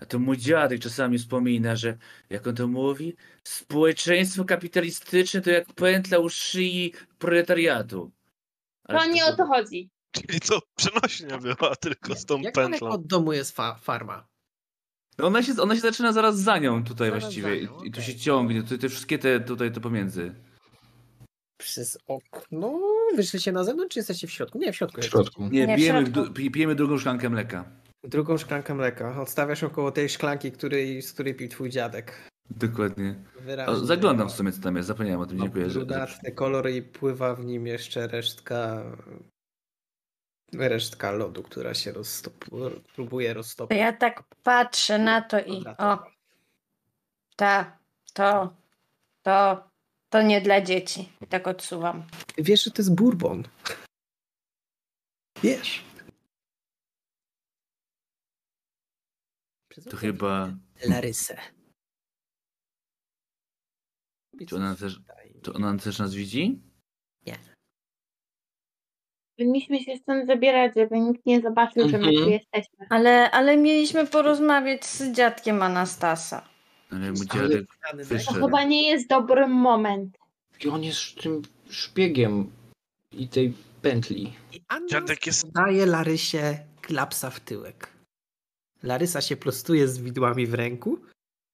A 0.00 0.06
to 0.06 0.18
mój 0.18 0.36
dziadek 0.36 0.80
czasami 0.80 1.18
wspomina, 1.18 1.76
że 1.76 1.96
jak 2.30 2.46
on 2.46 2.54
to 2.54 2.68
mówi, 2.68 3.16
społeczeństwo 3.44 4.44
kapitalistyczne 4.44 5.40
to 5.40 5.50
jak 5.50 5.72
pętla 5.72 6.18
u 6.18 6.28
szyi 6.28 6.92
proletariatu. 7.18 8.10
Ale 8.84 8.98
To 8.98 9.06
nie 9.06 9.26
o 9.26 9.36
to 9.36 9.46
chodzi. 9.46 9.90
Czyli 10.10 10.40
to 10.40 10.60
przenośnia 10.76 11.38
była 11.38 11.76
tylko 11.76 12.14
z 12.14 12.24
tą 12.24 12.40
Jak 12.40 12.54
pętlą. 12.54 12.88
od 12.88 13.06
domu 13.06 13.32
jest 13.32 13.56
fa- 13.56 13.78
farma? 13.82 14.26
No 15.18 15.26
ona, 15.26 15.42
się, 15.42 15.52
ona 15.62 15.74
się 15.74 15.80
zaczyna 15.80 16.12
zaraz 16.12 16.38
za 16.38 16.58
nią 16.58 16.84
tutaj 16.84 17.08
Zaraz 17.08 17.22
właściwie 17.24 17.62
nią, 17.62 17.82
i, 17.84 17.88
i 17.88 17.90
tu 17.90 18.02
się 18.02 18.14
ciągnie, 18.18 18.62
to, 18.62 18.78
te 18.78 18.88
wszystkie 18.88 19.18
te 19.18 19.40
tutaj 19.40 19.72
to 19.72 19.80
pomiędzy. 19.80 20.34
Przez 21.58 21.98
okno? 22.06 22.80
Wyszliście 23.16 23.52
na 23.52 23.64
zewnątrz, 23.64 23.94
czy 23.94 23.98
jesteście 23.98 24.26
w 24.26 24.30
środku? 24.32 24.58
Nie, 24.58 24.72
w 24.72 24.76
środku. 24.76 25.00
W 25.00 25.04
środku. 25.04 25.42
Nie, 25.48 25.66
Nie, 25.66 25.74
w 25.74 25.78
pijemy, 25.78 26.00
środku. 26.02 26.24
du- 26.24 26.32
pi- 26.34 26.50
pijemy 26.50 26.74
drugą 26.74 26.98
szklankę 26.98 27.30
mleka. 27.30 27.64
Drugą 28.06 28.38
szklankę 28.38 28.74
mleka. 28.74 29.20
Odstawiasz 29.20 29.62
około 29.62 29.92
tej 29.92 30.08
szklanki, 30.08 30.52
której, 30.52 31.02
z 31.02 31.12
której 31.12 31.34
pił 31.34 31.48
twój 31.48 31.70
dziadek. 31.70 32.30
Dokładnie. 32.50 33.14
Wyraźnie. 33.40 33.86
Zaglądam 33.86 34.28
w 34.28 34.32
sumie 34.32 34.52
co 34.52 34.62
tam 34.62 34.76
jest, 34.76 34.88
zapomniałem 34.88 35.20
o 35.20 35.26
tym, 35.26 35.36
Ma 35.38 35.44
dziękuję. 35.44 35.66
Brunatny 35.66 36.32
kolor 36.32 36.70
i 36.70 36.82
pływa 36.82 37.34
w 37.34 37.44
nim 37.44 37.66
jeszcze 37.66 38.06
resztka 38.06 38.82
resztka 40.54 41.10
lodu, 41.10 41.42
która 41.42 41.74
się 41.74 41.92
roztopu, 41.92 42.56
próbuje 42.94 43.28
To 43.28 43.34
roztopić. 43.34 43.78
ja 43.78 43.92
tak 43.92 44.22
patrzę 44.42 44.98
na 44.98 45.22
to 45.22 45.40
i. 45.40 45.64
O, 45.78 45.98
ta, 47.36 47.78
to, 48.12 48.56
to. 49.22 49.64
To 50.10 50.22
nie 50.22 50.40
dla 50.40 50.60
dzieci. 50.60 51.12
Tak 51.28 51.46
odsuwam. 51.48 52.02
Wiesz, 52.38 52.64
że 52.64 52.70
to 52.70 52.82
jest 52.82 52.94
bourbon. 52.94 53.42
Wiesz. 55.42 55.84
To 59.82 59.96
chyba... 59.96 60.56
Larysę. 60.88 61.38
Czy 64.48 64.56
ona 64.56 64.76
też, 64.76 65.00
czy 65.42 65.52
ona 65.52 65.78
też 65.78 65.98
nas 65.98 66.14
widzi? 66.14 66.62
Powinniśmy 69.38 69.80
się 69.80 69.96
stąd 69.96 70.26
zabierać, 70.26 70.72
żeby 70.76 70.98
nikt 71.00 71.26
nie 71.26 71.40
zobaczył, 71.40 71.88
że 71.88 71.98
my 71.98 72.08
Mhm. 72.08 72.24
tu 72.24 72.30
jesteśmy. 72.30 72.86
Ale, 72.90 73.30
ale 73.30 73.56
mieliśmy 73.56 74.06
porozmawiać 74.06 74.84
z 74.86 75.12
dziadkiem 75.12 75.62
Anastasa. 75.62 76.48
Ale 76.92 77.12
mój 77.12 77.26
Ale- 77.30 77.48
dziadek 77.48 77.66
To 77.90 77.96
wyszedł. 77.96 78.40
chyba 78.40 78.64
nie 78.64 78.90
jest 78.90 79.08
dobry 79.08 79.46
moment. 79.48 80.16
I 80.64 80.68
on 80.68 80.84
jest 80.84 81.22
tym 81.22 81.42
szpiegiem 81.70 82.50
i 83.12 83.28
tej 83.28 83.52
pętli. 83.82 84.32
I 84.52 84.60
Anna 84.68 84.88
Dziadek 84.88 85.26
jest... 85.26 85.52
daje 85.52 85.86
Larysie 85.86 86.58
klapsa 86.82 87.30
w 87.30 87.40
tyłek. 87.40 87.88
Larysa 88.86 89.20
się 89.20 89.36
prostuje 89.36 89.88
z 89.88 89.98
widłami 89.98 90.46
w 90.46 90.54
ręku, 90.54 91.02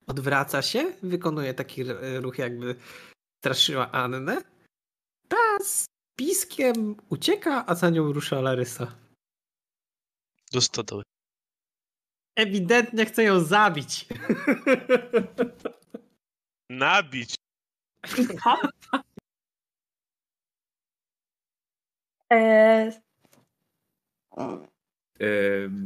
odwraca 0.07 0.63
się, 0.63 0.93
wykonuje 1.03 1.55
taki 1.55 1.85
ruch, 2.21 2.39
jakby 2.39 2.77
straszyła 3.41 3.93
Annę. 3.93 4.43
Ta 5.29 5.59
z 5.65 5.87
piskiem 6.17 6.97
ucieka, 7.09 7.67
a 7.67 7.75
za 7.75 7.91
nią 7.91 8.13
rusza 8.13 8.41
Larysa. 8.41 8.95
Do 10.53 10.61
stodoły. 10.61 11.03
Ewidentnie 12.37 13.07
chce 13.07 13.23
ją 13.23 13.41
zabić. 13.41 14.07
Nabić. 16.71 17.35
Eee, 22.31 22.93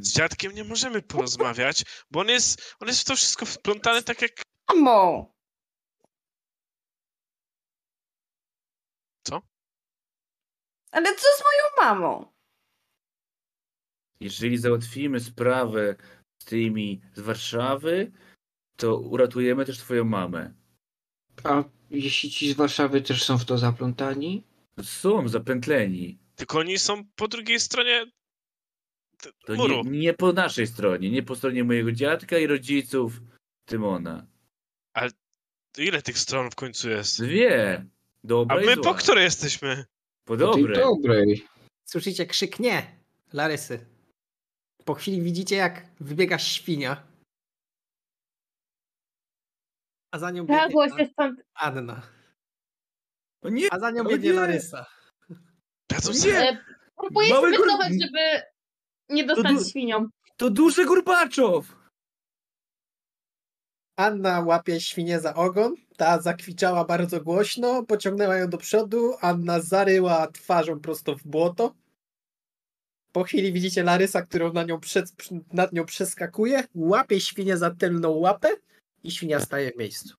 Z 0.01 0.13
dziadkiem 0.13 0.53
nie 0.53 0.65
możemy 0.65 1.03
porozmawiać, 1.03 1.85
bo 2.11 2.21
on 2.21 2.29
jest, 2.29 2.77
on 2.81 2.89
jest 2.89 3.01
w 3.01 3.05
to 3.05 3.17
wszystko 3.17 3.47
wplątany 3.47 4.03
tak 4.03 4.23
jak... 4.23 4.43
mamo! 4.69 5.35
Co? 9.23 9.43
Ale 10.91 11.15
co 11.15 11.27
z 11.37 11.43
moją 11.45 11.95
mamą? 11.95 12.33
Jeżeli 14.21 14.59
załatwimy 14.59 15.21
sprawę 15.21 15.97
z 16.43 16.45
tymi 16.45 17.01
z 17.15 17.21
Warszawy, 17.21 18.13
to 18.77 18.97
uratujemy 18.97 19.65
też 19.65 19.79
twoją 19.79 20.05
mamę. 20.05 20.55
A 21.45 21.65
jeśli 21.91 22.31
ci 22.31 22.53
z 22.53 22.57
Warszawy 22.57 23.03
też 23.03 23.25
są 23.25 23.39
w 23.39 23.45
to 23.45 23.59
zaplątani? 23.59 24.47
Są 24.83 25.29
zapętleni. 25.29 26.19
Tylko 26.37 26.59
oni 26.59 26.79
są 26.79 27.05
po 27.17 27.29
drugiej 27.29 27.61
stronie 27.61 28.07
To 29.47 29.55
muru. 29.55 29.83
nie, 29.85 29.91
nie 29.99 30.15
po 30.15 30.33
naszej 30.33 30.67
stronie, 30.67 31.11
nie 31.11 31.23
po 31.23 31.37
stronie 31.37 31.65
mojego 31.65 31.93
dziadka 31.93 32.39
i 32.39 32.47
rodziców 32.47 33.21
Tymona. 33.65 34.27
To 35.73 35.83
ile 35.83 36.03
tych 36.03 36.19
stron 36.19 36.51
w 36.51 36.55
końcu 36.55 36.91
jest? 36.91 37.23
Dwie. 37.23 37.85
A 38.25 38.27
Dobra 38.27 38.63
i 38.63 38.67
my 38.67 38.77
po 38.77 38.95
której 38.95 39.25
jesteśmy? 39.25 39.85
Po 40.25 40.37
Po 40.37 40.37
tej 40.37 40.63
dobrej. 40.63 40.79
dobrej. 40.79 41.47
Słyszycie 41.85 42.27
krzyk 42.27 42.59
nie, 42.59 42.97
Larysy. 43.33 43.87
Po 44.85 44.95
chwili 44.95 45.23
widzicie, 45.23 45.57
jak 45.57 45.87
wybiega 46.01 46.39
świnia. 46.39 47.03
A 50.11 50.19
za 50.19 50.31
nią 50.31 50.47
biegnie 50.47 50.99
się 50.99 51.13
stąd... 51.13 51.41
Anna. 51.55 52.03
O 53.43 53.49
nie, 53.49 53.69
A 53.73 53.79
za 53.79 53.91
nią 53.91 54.05
biegnie 54.05 54.29
nie! 54.31 54.35
Larysa. 54.37 54.87
Ja 55.93 55.99
nie! 56.25 56.49
E, 56.51 56.65
próbuję 56.97 57.35
gór- 57.35 57.51
wycofać, 57.51 57.93
żeby 58.03 58.43
nie 59.09 59.25
dostać 59.25 59.53
du- 59.53 59.65
świnią. 59.65 60.09
to 60.37 60.51
duży 60.51 60.85
Gurbaczow! 60.85 61.77
Anna 63.97 64.41
łapie 64.41 64.81
świnię 64.81 65.21
za 65.21 65.35
ogon. 65.35 65.75
Ta 65.97 66.21
zakwiczała 66.21 66.85
bardzo 66.85 67.21
głośno, 67.21 67.83
pociągnęła 67.83 68.37
ją 68.37 68.49
do 68.49 68.59
przodu. 68.59 69.15
Anna 69.21 69.61
zaryła 69.61 70.27
twarzą 70.27 70.81
prosto 70.81 71.17
w 71.17 71.23
błoto. 71.23 71.75
Po 73.13 73.25
chwili 73.25 73.53
widzicie 73.53 73.83
Larysa, 73.83 74.23
którą 74.23 74.53
na 74.53 74.63
nią 74.63 74.81
przed, 74.81 75.13
nad 75.53 75.73
nią 75.73 75.85
przeskakuje, 75.85 76.65
łapie 76.75 77.21
świnię 77.21 77.57
za 77.57 77.71
tylną 77.71 78.11
łapę 78.11 78.49
i 79.05 79.11
świnia 79.11 79.41
staje 79.41 79.73
w 79.73 79.77
miejscu. 79.77 80.15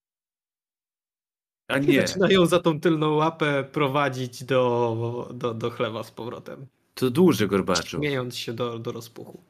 A 1.67 1.77
I 1.77 1.87
nie, 1.87 2.07
zaczyna 2.07 2.31
ją 2.31 2.45
za 2.45 2.59
tą 2.59 2.79
tylną 2.79 3.15
łapę 3.15 3.63
prowadzić 3.63 4.43
do, 4.43 5.29
do, 5.33 5.53
do 5.53 5.69
chlewa 5.69 6.03
z 6.03 6.11
powrotem. 6.11 6.67
To 6.97 7.09
duży 7.09 7.47
Gorbaczow. 7.47 7.99
Śmiejąc 7.99 8.37
się 8.37 8.53
do, 8.53 8.79
do 8.79 8.91
rozpuchu. 8.91 9.43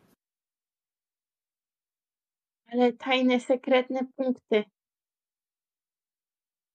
Ale 2.71 2.93
tajne, 2.93 3.39
sekretne 3.39 3.99
punkty. 4.15 4.63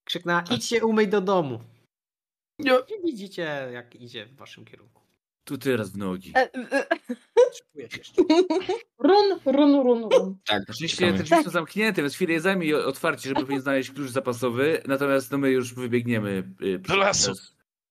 Krzyknęła, 0.04 0.44
idź 0.50 0.64
się 0.64 0.84
umyj 0.84 1.08
do 1.08 1.20
domu. 1.20 1.60
I 2.58 3.06
widzicie, 3.06 3.42
jak 3.72 3.94
idzie 3.94 4.26
w 4.26 4.36
waszym 4.36 4.64
kierunku. 4.64 5.02
Tu 5.44 5.58
teraz 5.58 5.90
w 5.90 5.96
nogi. 5.96 6.32
E, 6.36 6.54
e, 6.54 6.86
się 7.52 7.82
jeszcze. 7.82 8.22
Run, 8.98 9.40
run, 9.44 9.74
run, 9.74 10.08
run. 10.12 10.36
Tak, 10.44 10.62
Oczywiście 10.70 10.96
czekamy. 10.96 11.18
te 11.18 11.24
drzwi 11.24 11.44
są 11.44 11.50
zamknięte, 11.50 12.02
więc 12.02 12.14
chwilę 12.14 12.40
zajmie 12.40 12.76
otwarcie, 12.76 13.28
żeby 13.28 13.60
znaleźć 13.60 13.90
klucz 13.90 14.10
zapasowy, 14.10 14.82
natomiast 14.86 15.32
no 15.32 15.38
my 15.38 15.50
już 15.50 15.74
wybiegniemy 15.74 16.54
y, 16.62 16.78
Do 16.78 16.96
lasu. 16.96 17.32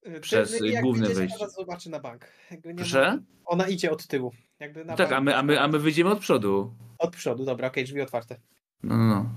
Przez- 0.01 0.21
Przez, 0.21 0.57
Ty- 0.59 0.67
jak 0.67 0.83
główne 0.83 0.99
wyjdziecie, 1.07 1.19
wejście. 1.19 1.37
to 1.39 1.45
was 1.45 1.53
zobaczy 1.55 1.89
na 1.89 1.99
bank. 1.99 2.25
Jakby 2.51 2.69
nie 2.69 2.75
Proszę? 2.75 3.11
Ma... 3.17 3.21
Ona 3.45 3.67
idzie 3.67 3.91
od 3.91 4.07
tyłu. 4.07 4.31
Jakby 4.59 4.85
na 4.85 4.95
Tak, 4.95 5.09
bank. 5.09 5.17
a 5.17 5.21
my, 5.21 5.35
a, 5.37 5.43
my, 5.43 5.59
a 5.61 5.67
my 5.67 5.79
wyjdziemy 5.79 6.09
od 6.09 6.19
przodu. 6.19 6.73
Od 6.97 7.15
przodu, 7.15 7.45
dobra, 7.45 7.67
okej, 7.67 7.83
drzwi 7.83 8.01
otwarte. 8.01 8.39
No, 8.83 8.97
no, 8.97 9.05
no. 9.05 9.29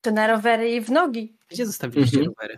To 0.00 0.10
na 0.10 0.26
rowery 0.26 0.70
i 0.70 0.80
w 0.80 0.90
nogi. 0.90 1.36
Gdzie 1.48 1.66
zostawiliście 1.66 2.18
Mhm. 2.18 2.34
rowery? 2.38 2.56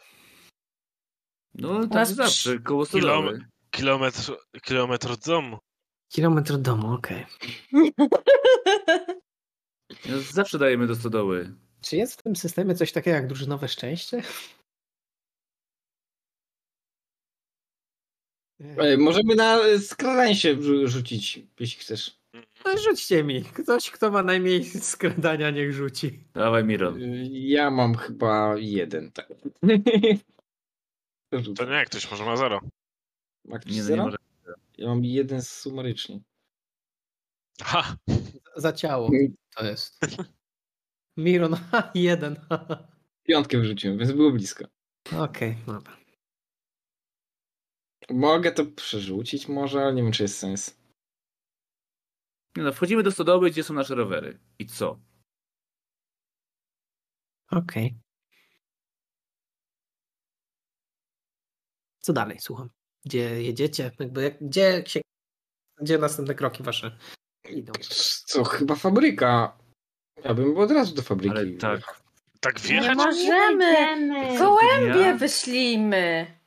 No 1.54 1.80
tak 1.80 1.90
Nas 1.90 2.14
zawsze, 2.14 2.58
koło 2.58 2.84
Kilom-. 2.86 3.38
Kilometr, 3.70 4.32
kilometr 4.62 5.12
od 5.12 5.20
domu. 5.26 5.58
Kilometr 6.08 6.52
od 6.54 6.62
domu, 6.62 6.92
okej. 6.92 7.26
No, 10.08 10.18
zawsze 10.32 10.58
dajemy 10.58 10.86
do 10.86 10.94
stodoły. 10.94 11.54
Czy 11.80 11.96
jest 11.96 12.20
w 12.20 12.22
tym 12.22 12.36
systemie 12.36 12.74
coś 12.74 12.92
takiego 12.92 13.14
jak 13.16 13.26
drużynowe 13.26 13.68
szczęście? 13.68 14.22
E, 18.60 18.96
Możemy 18.96 19.34
na 19.34 19.58
skradanie 19.78 20.34
się 20.36 20.54
rzu- 20.56 20.86
rzucić, 20.88 21.40
jeśli 21.60 21.80
chcesz. 21.80 22.20
No, 22.64 22.78
rzućcie 22.78 23.24
mi. 23.24 23.42
Ktoś, 23.44 23.90
kto 23.90 24.10
ma 24.10 24.22
najmniej 24.22 24.64
skradania, 24.64 25.50
niech 25.50 25.72
rzuci. 25.72 26.20
Dawaj, 26.34 26.64
Miron. 26.64 27.02
Y, 27.02 27.28
Ja 27.30 27.70
mam 27.70 27.94
chyba 27.94 28.54
jeden, 28.58 29.12
tak. 29.12 29.28
To 31.56 31.64
nie, 31.64 31.84
ktoś 31.84 32.10
może 32.10 32.24
ma 32.24 32.36
zero. 32.36 32.60
Ma 33.44 33.58
ktoś 33.58 33.72
Nie, 33.72 33.76
nie 33.78 33.82
zero? 33.82 34.04
może. 34.04 34.16
Ja 34.78 34.86
mam 34.88 35.04
jeden 35.04 35.42
sumarycznie. 35.42 36.20
Ha! 37.62 37.96
Za 38.56 38.72
ciało 38.72 39.10
to 39.56 39.64
jest. 39.66 40.00
Miron, 41.16 41.54
ha, 41.54 41.90
jeden. 41.94 42.36
Piątkę 43.28 43.58
wyrzuciłem, 43.58 43.98
więc 43.98 44.12
było 44.12 44.30
blisko. 44.30 44.64
Okej, 45.18 45.56
dobra. 45.66 45.96
Mogę 48.10 48.52
to 48.52 48.66
przerzucić 48.66 49.48
może, 49.48 49.82
ale 49.82 49.94
nie 49.94 50.02
wiem, 50.02 50.12
czy 50.12 50.22
jest 50.22 50.38
sens. 50.38 50.80
Nie 52.56 52.62
no, 52.62 52.72
wchodzimy 52.72 53.02
do 53.02 53.10
stodoły, 53.12 53.50
gdzie 53.50 53.64
są 53.64 53.74
nasze 53.74 53.94
rowery. 53.94 54.38
I 54.58 54.66
co? 54.66 55.00
Okej. 57.50 57.96
Co 62.00 62.12
dalej, 62.12 62.38
słucham? 62.40 62.70
Gdzie 63.04 63.42
jedziecie? 63.42 63.90
Jakby, 64.00 64.22
jak- 64.22 64.44
gdzie 64.44 64.84
się... 64.86 65.00
Gdzie 65.80 65.98
następne 65.98 66.34
kroki 66.34 66.62
wasze 66.62 66.98
idą? 67.50 67.72
Co, 68.26 68.44
chyba 68.44 68.74
fabryka. 68.74 69.58
Ja 70.24 70.34
bym 70.34 70.56
od 70.58 70.70
razu 70.70 70.94
do 70.94 71.02
fabryki. 71.02 71.36
Ale 71.36 71.50
tak. 71.50 72.02
Tak 72.40 72.62
Nie 72.64 72.68
wjechać? 72.68 72.96
możemy. 72.96 73.58
wejdziemy. 73.58 74.38
Gołębie 74.38 75.00
Ja? 75.00 75.16
wyślijmy. 75.16 76.39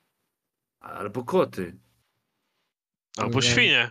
Albo 0.84 1.24
koty. 1.24 1.78
Albo 3.18 3.36
Nie. 3.40 3.42
świnie. 3.42 3.90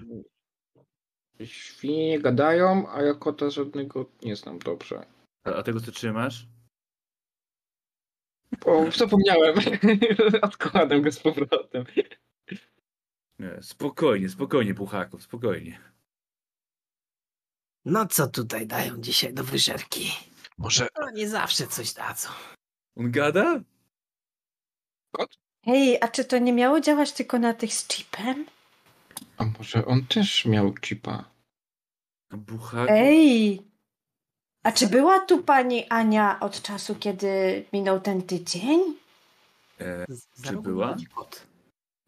Świnie 1.44 2.08
nie 2.08 2.20
gadają, 2.20 2.90
a 2.92 3.02
ja 3.02 3.14
kota 3.14 3.50
żadnego 3.50 4.10
nie 4.22 4.36
znam 4.36 4.58
dobrze. 4.58 5.06
A, 5.44 5.50
a 5.50 5.62
tego 5.62 5.80
co 5.80 5.92
trzymasz? 5.92 6.46
O, 8.64 8.90
zapomniałem. 8.90 9.54
Odkładam 10.42 11.02
go 11.02 11.12
z 11.12 11.18
powrotem. 11.20 11.84
Nie, 13.38 13.62
spokojnie, 13.62 14.28
spokojnie, 14.28 14.74
Puchaków, 14.74 15.22
spokojnie. 15.22 15.80
No 17.84 18.06
co 18.06 18.26
tutaj 18.26 18.66
dają 18.66 18.96
dzisiaj 19.00 19.34
do 19.34 19.44
wyżerki? 19.44 20.10
Może, 20.58 20.88
No 21.00 21.10
nie 21.10 21.28
zawsze 21.28 21.66
coś 21.66 21.92
dadzą. 21.92 22.28
On 22.96 23.10
gada? 23.10 23.60
Kot? 25.12 25.38
Hej, 25.64 25.98
a 26.00 26.08
czy 26.08 26.24
to 26.24 26.38
nie 26.38 26.52
miało 26.52 26.80
działać 26.80 27.12
tylko 27.12 27.38
na 27.38 27.54
tych 27.54 27.74
z 27.74 27.88
chipem? 27.88 28.46
A 29.38 29.44
może 29.58 29.86
on 29.86 30.06
też 30.06 30.44
miał 30.44 30.74
chipa? 30.86 31.24
Bucha. 32.30 32.86
Ej! 32.88 33.62
A 34.64 34.72
czy 34.72 34.86
była 34.88 35.20
tu 35.20 35.42
pani 35.42 35.88
Ania 35.88 36.40
od 36.40 36.62
czasu, 36.62 36.94
kiedy 36.94 37.64
minął 37.72 38.00
ten 38.00 38.22
tydzień? 38.22 38.80
E, 39.80 40.06
Czy 40.44 40.56
była? 40.56 40.96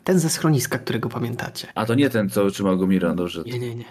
Ten 0.04 0.18
ze 0.18 0.30
schroniska, 0.30 0.78
którego 0.78 1.08
pamiętacie. 1.08 1.72
a 1.74 1.86
to 1.86 1.94
nie 1.94 2.10
ten, 2.10 2.30
co 2.30 2.50
trzymał 2.50 2.78
go 2.78 2.86
Miran, 2.86 3.16
dobrze. 3.16 3.42
Nie, 3.46 3.58
nie, 3.58 3.74
nie. 3.74 3.84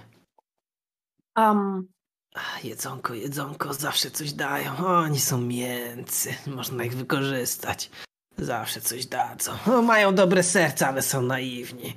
Um, 1.37 1.87
Ach, 2.35 2.65
Jedzonko, 2.65 3.13
jedzonko, 3.13 3.73
zawsze 3.73 4.11
coś 4.11 4.33
dają. 4.33 4.77
Oni 4.77 5.19
są 5.19 5.41
mięcy, 5.41 6.35
można 6.47 6.83
ich 6.83 6.93
wykorzystać. 6.95 7.89
Zawsze 8.37 8.81
coś 8.81 9.05
dadzą. 9.05 9.51
O, 9.67 9.81
mają 9.81 10.15
dobre 10.15 10.43
serca, 10.43 10.87
ale 10.87 11.01
są 11.01 11.21
naiwni. 11.21 11.93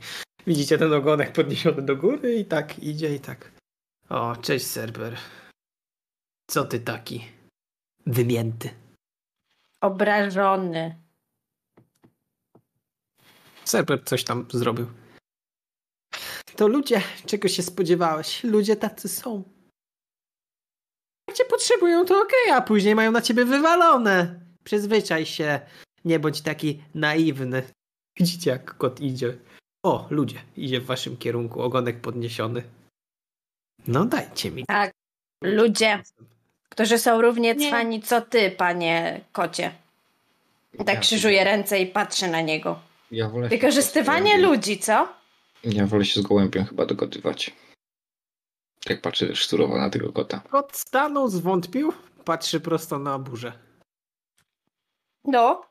Widzicie 0.47 0.79
ten 0.79 0.93
ogonek 0.93 1.33
podniesiony 1.33 1.83
do 1.83 1.97
góry 1.97 2.35
i 2.37 2.45
tak 2.45 2.79
idzie 2.79 3.15
i 3.15 3.21
tak. 3.21 3.51
O, 4.09 4.37
cześć 4.37 4.67
Serber. 4.67 5.17
Co 6.51 6.65
ty 6.65 6.81
taki? 6.81 7.29
Wymięty. 8.07 8.71
obrażony. 9.81 10.97
Serber 13.65 14.05
coś 14.05 14.25
tam 14.25 14.47
zrobił. 14.51 14.87
To 16.57 16.69
ludzie, 16.69 17.03
czego 17.27 17.49
się 17.49 17.63
spodziewałeś? 17.63 18.45
Ludzie 18.45 18.77
tacy 18.77 19.09
są. 19.09 19.43
Jak 21.29 21.37
cię 21.37 21.45
potrzebują, 21.45 22.05
to 22.05 22.23
okej, 22.23 22.51
a 22.53 22.61
później 22.61 22.95
mają 22.95 23.13
na 23.13 23.23
ciebie 23.23 23.45
wywalone. 23.45 24.41
Przyzwyczaj 24.65 25.27
się. 25.27 25.61
Nie 26.07 26.19
bądź 26.19 26.41
taki 26.41 26.83
naiwny. 26.95 27.63
Widzicie, 28.19 28.51
jak 28.51 28.77
kot 28.77 29.01
idzie. 29.01 29.37
O, 29.83 30.07
ludzie, 30.11 30.39
idzie 30.57 30.81
w 30.81 30.87
waszym 30.87 31.17
kierunku, 31.17 31.63
ogonek 31.63 32.01
podniesiony. 32.01 32.63
No 33.87 34.05
dajcie 34.05 34.51
mi. 34.51 34.65
Tak, 34.67 34.93
ludzie, 35.45 36.03
którzy 36.69 36.99
są 36.99 37.21
równie 37.23 37.55
Nie. 37.55 37.69
cwani 37.69 38.03
co 38.03 38.21
ty, 38.21 38.51
panie 38.51 39.21
kocie. 39.33 39.73
Tak 40.79 40.89
Ja- 40.95 41.01
krzyżuje 41.01 41.45
ręce 41.45 41.81
i 41.81 41.87
patrzy 41.87 42.29
na 42.29 42.41
niego. 42.41 42.79
Ja 43.11 43.29
wolę 43.29 43.49
Wykorzystywanie 43.49 44.39
ludzi, 44.39 44.79
co? 44.79 45.09
Ja 45.65 45.87
wolę 45.87 46.05
się 46.05 46.21
z 46.21 46.23
gołębiem 46.23 46.65
chyba 46.65 46.87
dogadywać. 46.87 47.53
Jak 48.89 49.01
patrzę 49.01 49.27
też 49.27 49.47
surowo 49.47 49.79
na 49.79 49.91
tego 49.91 50.13
kota. 50.13 50.41
Kot 50.51 50.77
stanął, 50.77 51.29
zwątpił, 51.29 51.93
patrzy 52.25 52.61
prosto 52.61 52.99
na 52.99 53.19
burzę. 53.19 53.53
No, 55.25 55.67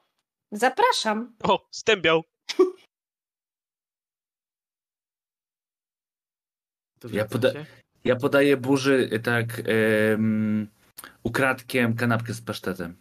zapraszam. 0.52 1.36
O, 1.44 1.68
stębiał. 1.72 2.24
Ja 7.12 7.26
poda- 7.26 7.54
Ja 8.04 8.16
podaję 8.16 8.58
burzy 8.58 9.10
e, 9.12 9.20
tak 9.20 9.46
em, 9.66 10.68
ukradkiem 11.24 11.96
kanapkę 11.96 12.34
z 12.34 12.42
pasztetem. 12.42 12.96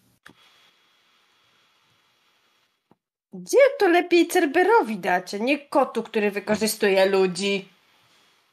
Gdzie 3.33 3.59
to 3.79 3.89
lepiej 3.89 4.29
Cerberowi 4.29 4.99
dacie, 4.99 5.41
nie 5.41 5.69
kotu, 5.69 6.03
który 6.03 6.31
wykorzystuje 6.31 7.07
ludzi. 7.07 7.69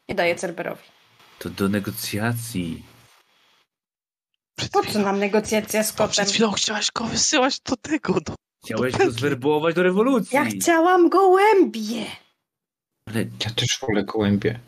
Nie 0.10 0.16
daję 0.16 0.36
Cerberowi. 0.36 0.84
To 1.40 1.50
do 1.50 1.70
negocjacji. 1.70 2.84
Przed 4.58 4.72
Po 4.72 4.82
co 4.84 4.90
chwilą, 4.90 5.04
nam 5.06 5.20
negocjacja 5.20 5.84
z 5.84 5.92
bo 5.92 5.98
kotem? 5.98 6.12
przed 6.12 6.30
chwilą 6.30 6.52
chciałaś 6.52 6.92
go 6.92 7.06
wysyłać 7.06 7.60
do 7.60 7.76
tego, 7.78 8.22
do... 8.22 8.36
Chciałeś 8.64 8.98
go 8.98 9.12
zwerbować 9.12 9.76
do 9.76 9.84
rewolucji. 9.84 10.36
Ja 10.36 10.46
chciałam 10.46 11.10
gołębie. 11.10 12.06
Ale 13.06 13.22
Ja 13.22 13.50
też 13.56 13.80
wolę 13.82 14.04
gołębie. 14.04 14.60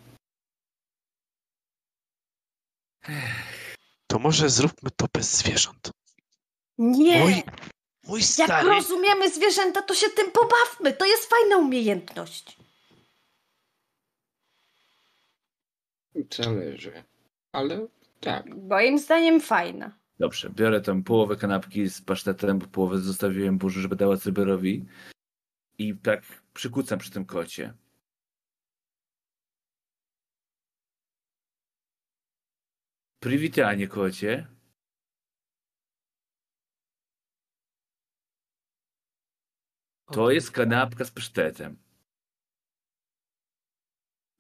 To 4.07 4.19
może 4.19 4.49
zróbmy 4.49 4.89
to 4.95 5.07
bez 5.13 5.37
zwierząt. 5.37 5.91
Nie. 6.77 7.19
Mój, 7.19 7.43
mój 8.03 8.19
Jak 8.19 8.29
stary... 8.29 8.69
rozumiemy 8.69 9.31
zwierzęta, 9.31 9.81
to 9.81 9.95
się 9.95 10.09
tym 10.09 10.31
pobawmy. 10.31 10.93
To 10.93 11.05
jest 11.05 11.25
fajna 11.29 11.57
umiejętność. 11.57 12.57
Zależy. 16.31 17.03
Ale 17.51 17.87
tak. 18.21 18.45
Moim 18.55 18.99
zdaniem 18.99 19.41
fajna. 19.41 19.91
Dobrze, 20.19 20.49
biorę 20.49 20.81
tam 20.81 21.03
połowę 21.03 21.35
kanapki 21.35 21.89
z 21.89 22.01
pasztetem, 22.01 22.59
bo 22.59 22.67
połowę 22.67 22.99
zostawiłem 22.99 23.57
burzy, 23.57 23.81
żeby 23.81 23.95
dała 23.95 24.17
Cyberowi. 24.17 24.85
I 25.77 25.97
tak 25.97 26.23
przykucam 26.53 26.99
przy 26.99 27.11
tym 27.11 27.25
kocie. 27.25 27.73
Przywitanie, 33.19 33.87
kocie. 33.87 34.47
To 40.11 40.31
jest 40.31 40.51
kanapka 40.51 41.05
z 41.05 41.11
pasztetem. 41.11 41.77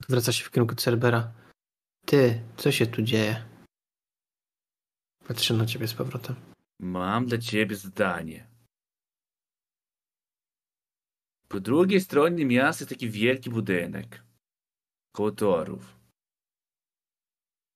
Zwraca 0.07 0.31
się 0.31 0.45
w 0.45 0.51
kierunku 0.51 0.75
Cerbera. 0.75 1.33
Ty, 2.05 2.41
co 2.57 2.71
się 2.71 2.85
tu 2.87 3.01
dzieje? 3.01 3.52
Patrzy 5.27 5.53
na 5.53 5.65
ciebie 5.65 5.87
z 5.87 5.93
powrotem. 5.93 6.35
Mam 6.79 7.25
dla 7.25 7.37
ciebie 7.37 7.75
zadanie. 7.75 8.47
Po 11.47 11.59
drugiej 11.59 12.01
stronie 12.01 12.45
miasta 12.45 12.83
jest 12.83 12.89
taki 12.89 13.09
wielki 13.09 13.49
budynek. 13.49 14.23
Koło 15.15 15.31
torów. 15.31 15.99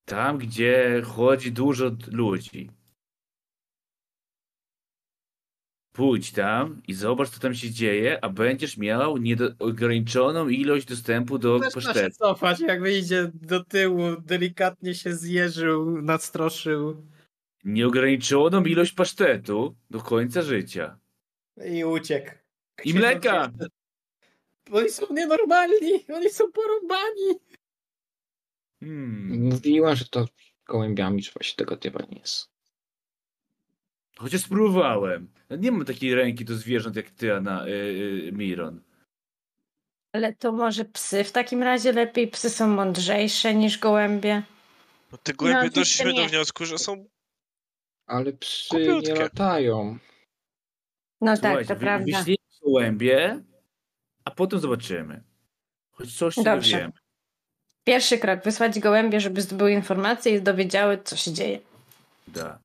Tam, 0.06 0.38
gdzie 0.38 1.02
chodzi 1.06 1.52
dużo 1.52 1.92
ludzi. 2.12 2.72
Pójdź 5.94 6.32
tam 6.32 6.82
i 6.88 6.94
zobacz, 6.94 7.30
co 7.30 7.40
tam 7.40 7.54
się 7.56 7.72
dzieje, 7.72 8.24
a 8.24 8.30
będziesz 8.30 8.78
miał 8.78 9.18
nieograniczoną 9.18 10.48
ilość 10.48 10.86
dostępu 10.86 11.38
do 11.40 11.60
Zaczyna 11.60 11.82
się 11.82 11.88
pasztetu. 11.88 12.16
cofać, 12.16 12.60
jakby 12.60 12.98
idzie 12.98 13.32
do 13.34 13.64
tyłu, 13.64 14.22
delikatnie 14.22 14.96
się 14.96 15.16
zjeżył, 15.16 16.02
nadstroszył 16.02 17.08
Nieograniczoną 17.68 18.64
ilość 18.64 18.92
pasztetu 18.92 19.76
do 19.90 20.00
końca 20.00 20.42
życia. 20.42 21.00
i 21.66 21.86
uciekł. 21.86 22.32
I 22.84 22.94
mleka! 22.94 23.52
Oni 24.72 24.90
są 24.90 25.14
nienormalni, 25.14 26.06
oni 26.14 26.30
są 26.30 26.52
porąbani. 26.52 27.40
Hmm. 28.80 29.50
Mówiła, 29.50 29.96
że 29.96 30.06
to 30.06 30.26
gołębiami 30.66 31.22
trzeba 31.22 31.44
się 31.44 31.54
dogadywać 31.58 32.10
nie 32.10 32.20
jest. 32.20 32.50
Chociaż 34.18 34.42
spróbowałem. 34.42 35.28
Nie 35.58 35.72
mam 35.72 35.86
takiej 35.86 36.16
ręki 36.16 36.46
do 36.46 36.56
zwierząt 36.56 36.96
jak 36.96 37.10
ty, 37.10 37.34
Anna, 37.34 37.68
y, 37.68 37.70
y, 37.70 38.32
Miron. 38.32 38.82
Ale 40.14 40.34
to 40.34 40.52
może 40.52 40.86
psy 40.86 41.24
w 41.24 41.32
takim 41.32 41.64
razie 41.64 41.92
lepiej? 41.92 42.28
Psy 42.28 42.50
są 42.50 42.68
mądrzejsze 42.68 43.56
niż 43.56 43.80
gołębie. 43.80 44.44
No 45.12 45.18
te 45.18 45.34
gołębie 45.34 45.60
oczywiście 45.60 45.80
doszliśmy 45.80 46.14
do 46.14 46.22
nie. 46.22 46.30
wniosku, 46.30 46.66
że 46.66 46.78
są... 46.78 47.06
Ale 48.08 48.34
psy 48.34 48.68
Kupiutkie. 48.70 49.14
nie 49.14 49.20
latają. 49.20 49.98
No 51.22 51.32
tak, 51.32 51.40
Słuchajcie, 51.40 51.68
to 51.68 51.74
wy- 51.76 51.80
prawda. 51.80 52.06
wyślijmy 52.18 52.44
gołębie, 52.64 53.44
a 54.26 54.32
potem 54.32 54.60
zobaczymy. 54.60 55.24
Choć 55.92 56.18
coś 56.18 56.36
się 56.36 56.44
Dobrze. 56.44 56.72
dowiemy. 56.72 56.94
Pierwszy 57.84 58.18
krok, 58.18 58.44
wysłać 58.44 58.80
gołębie, 58.80 59.20
żeby 59.20 59.42
zdobyły 59.42 59.72
informacje 59.72 60.36
i 60.36 60.42
dowiedziały, 60.42 61.04
co 61.04 61.16
się 61.16 61.34
dzieje. 61.34 61.60
Da. 62.28 62.60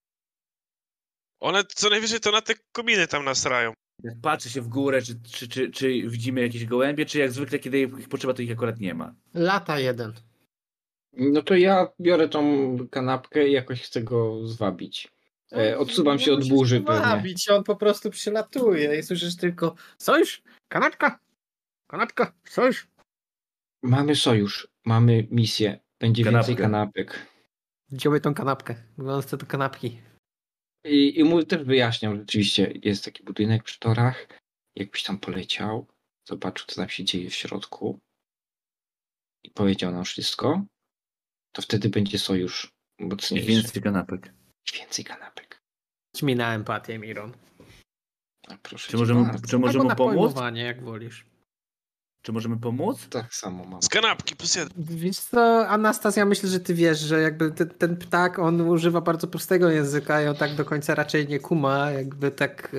One 1.41 1.65
co 1.65 1.91
najwyżej 1.91 2.21
to 2.21 2.31
na 2.31 2.43
te 2.43 2.55
kominy 2.73 3.07
tam 3.07 3.25
nasrają. 3.25 3.73
Jak 4.03 4.15
patrzę 4.23 4.51
się 4.51 4.61
w 4.61 4.69
górę, 4.69 5.03
czy, 5.03 5.21
czy, 5.33 5.49
czy, 5.49 5.71
czy 5.71 5.89
widzimy 6.09 6.41
jakieś 6.41 6.65
gołębie, 6.67 7.07
czy 7.07 7.19
jak 7.19 7.33
zwykle, 7.33 7.59
kiedy 7.59 7.79
ich 7.81 8.09
potrzeba, 8.09 8.35
to 8.35 8.43
ich 8.43 8.51
akurat 8.53 8.81
nie 8.81 8.95
ma. 8.95 9.15
Lata 9.35 9.79
jeden. 9.79 10.13
No 11.13 11.43
to 11.43 11.55
ja 11.55 11.89
biorę 12.01 12.29
tą 12.29 12.77
kanapkę 12.91 13.49
i 13.49 13.53
jakoś 13.53 13.83
chcę 13.83 14.03
go 14.03 14.47
zwabić. 14.49 15.09
E, 15.57 15.79
odsuwam 15.79 16.19
się 16.19 16.33
od 16.33 16.49
burzy 16.49 16.81
pewnie. 16.81 17.35
On 17.51 17.65
po 17.65 17.77
prostu 17.77 18.11
przylatuje 18.11 18.99
i 18.99 19.03
słyszysz 19.03 19.37
tylko 19.37 19.75
sojusz, 19.99 20.43
kanapka, 20.69 21.19
kanapka, 21.91 22.35
sojusz. 22.45 22.89
Mamy 23.83 24.17
sojusz, 24.17 24.69
mamy 24.85 25.27
misję. 25.31 25.81
Będzie 26.01 26.25
więcej 26.25 26.57
Kanapkę. 26.57 26.63
kanapek. 27.05 27.27
Wziąłby 27.91 28.21
tą 28.21 28.35
kanapkę, 28.35 28.75
chce 29.23 29.37
do 29.37 29.47
kanapki. 29.47 29.99
I, 30.85 31.19
I 31.21 31.25
mu 31.25 31.45
też 31.45 31.63
wyjaśniam, 31.65 32.15
że 32.15 32.21
rzeczywiście 32.21 32.73
jest 32.83 33.05
taki 33.05 33.25
budynek 33.25 33.63
przy 33.63 33.79
torach. 33.79 34.29
Jakbyś 34.77 35.03
tam 35.03 35.19
poleciał, 35.19 35.87
zobaczył, 36.29 36.67
co 36.67 36.77
tam 36.77 36.89
się 36.89 37.05
dzieje 37.05 37.31
w 37.31 37.35
środku 37.35 37.99
i 39.45 39.51
powiedział 39.51 39.93
nam 39.93 40.05
wszystko, 40.05 40.65
to 41.53 41.63
wtedy 41.63 41.89
będzie 41.89 42.19
sojusz 42.19 42.73
I 42.99 43.05
mocniejszy. 43.05 43.47
więcej 43.49 43.83
kanapek. 43.83 44.33
Więcej 44.75 45.05
kanapek. 45.05 45.63
Mi 46.23 46.37
na 46.37 46.55
empatię, 46.55 46.99
Miron. 46.99 47.33
A 48.49 48.57
proszę 48.63 48.91
Czy 48.91 48.97
możemy, 48.97 49.25
bardzo. 49.25 49.47
czy 49.47 49.59
możemy 49.59 49.91
Albo 49.91 49.97
pomóc? 50.09 50.35
jak 50.55 50.83
wolisz. 50.85 51.25
Czy 52.23 52.33
możemy 52.33 52.57
pomóc? 52.61 53.09
Tak 53.11 53.35
samo 53.35 53.65
mam. 53.65 53.83
Z 53.83 53.89
kanapki 53.89 54.37
plus 54.37 54.55
jeden. 54.57 54.73
Wiesz 54.79 55.17
co, 55.19 55.69
Anastazja, 55.69 56.25
myślę, 56.25 56.49
że 56.49 56.61
ty 56.61 56.75
wiesz, 56.75 56.99
że 57.01 57.21
jakby 57.21 57.51
ten, 57.51 57.69
ten 57.69 57.97
ptak, 57.97 58.39
on 58.39 58.61
używa 58.61 59.01
bardzo 59.01 59.27
prostego 59.27 59.71
języka 59.71 60.23
i 60.23 60.27
on 60.27 60.37
tak 60.37 60.55
do 60.55 60.65
końca 60.65 60.95
raczej 60.95 61.29
nie 61.29 61.41
kuma, 61.41 61.91
jakby 61.91 62.31
tak, 62.31 62.77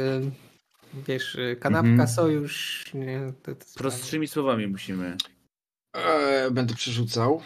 wiesz, 1.07 1.37
kanapka, 1.59 1.89
Mhm. 1.89 2.09
sojusz, 2.09 2.85
nie, 2.93 3.33
to, 3.43 3.55
to 3.55 3.65
Prostszymi 3.75 4.27
słowami 4.27 4.67
musimy. 4.67 5.17
Eee, 5.93 6.51
będę 6.51 6.75
przerzucał. 6.75 7.41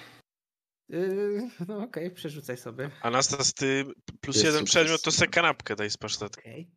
Y, 0.93 1.49
no 1.67 1.83
okej, 1.83 2.11
przerzucaj 2.11 2.57
sobie. 2.57 2.89
Anastas, 3.01 3.53
ty 3.53 3.85
plus 4.21 4.35
Jest 4.35 4.45
jeden 4.45 4.59
sukces. 4.59 4.75
przedmiot 4.75 5.01
to 5.01 5.11
se 5.11 5.27
kanapkę 5.27 5.75
daj 5.75 5.89
z 5.89 5.97
pasztetem. 5.97 6.41
Okej. 6.41 6.71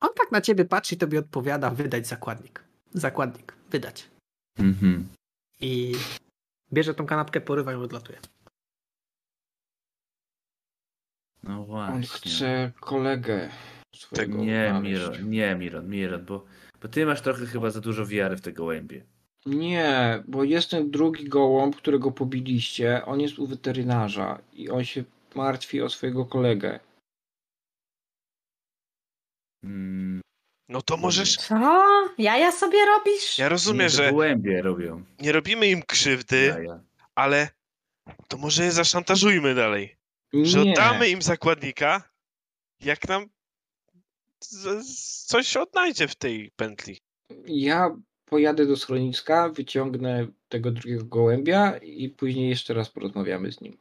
On 0.00 0.10
tak 0.16 0.32
na 0.32 0.40
ciebie 0.40 0.64
patrzy 0.64 0.94
i 0.94 0.98
tobie 0.98 1.18
odpowiada, 1.18 1.70
wydać 1.70 2.06
zakładnik. 2.06 2.64
Zakładnik, 2.92 3.54
wydać. 3.70 4.10
Mhm. 4.58 5.08
I 5.60 5.92
bierze 6.72 6.94
tą 6.94 7.06
kanapkę, 7.06 7.40
porywa 7.40 7.72
ją 7.72 7.80
odlatuje. 7.82 8.18
No 11.42 11.60
On 11.60 11.66
właśnie. 11.66 12.06
chce 12.06 12.72
kolegę 12.80 13.50
swojego 13.96 14.36
Nie. 14.38 14.80
Miron, 14.82 15.30
nie, 15.30 15.54
Miron, 15.54 15.88
Miron, 15.88 16.24
bo, 16.24 16.44
bo 16.84 16.88
ty 16.88 17.06
masz 17.06 17.20
trochę 17.20 17.46
chyba 17.46 17.70
za 17.70 17.80
dużo 17.80 18.06
wiary 18.06 18.36
w 18.36 18.40
te 18.40 18.52
gołębie. 18.52 19.04
Nie, 19.46 20.22
bo 20.28 20.44
jest 20.44 20.70
ten 20.70 20.90
drugi 20.90 21.28
gołąb, 21.28 21.76
którego 21.76 22.10
pobiliście. 22.12 23.04
On 23.04 23.20
jest 23.20 23.38
u 23.38 23.46
weterynarza 23.46 24.40
i 24.52 24.70
on 24.70 24.84
się 24.84 25.04
martwi 25.34 25.82
o 25.82 25.88
swojego 25.90 26.24
kolegę. 26.26 26.80
Mm, 29.64 30.20
No 30.68 30.82
to 30.82 30.96
możesz... 30.96 31.36
Co? 31.36 31.82
Jaja 32.18 32.52
sobie 32.52 32.78
robisz? 32.86 33.38
Ja 33.38 33.48
rozumiem, 33.48 33.80
nie, 33.86 33.90
że 33.90 34.10
gołębie 34.10 34.62
robią. 34.62 35.04
nie 35.20 35.32
robimy 35.32 35.66
im 35.68 35.82
krzywdy, 35.82 36.44
Jaja. 36.46 36.80
ale 37.14 37.48
to 38.28 38.36
może 38.36 38.64
je 38.64 38.72
zaszantażujmy 38.72 39.54
dalej. 39.54 39.96
Że 40.32 40.64
Nie, 40.64 40.70
oddamy 40.72 41.08
im 41.08 41.22
zakładnika, 41.22 42.10
jak 42.80 43.08
nam 43.08 43.26
coś 45.26 45.48
się 45.48 45.60
odnajdzie 45.60 46.08
w 46.08 46.14
tej 46.14 46.50
pętli. 46.56 46.98
ja 47.46 47.96
pojadę 48.24 48.66
do 48.66 48.76
schroniska, 48.76 49.48
wyciągnę 49.48 50.26
tego 50.48 50.70
drugiego 50.70 51.04
gołębia 51.04 51.78
i 51.78 52.08
później 52.08 52.48
jeszcze 52.48 52.74
raz 52.74 52.90
porozmawiamy 52.90 53.52
z 53.52 53.60
nim. 53.60 53.78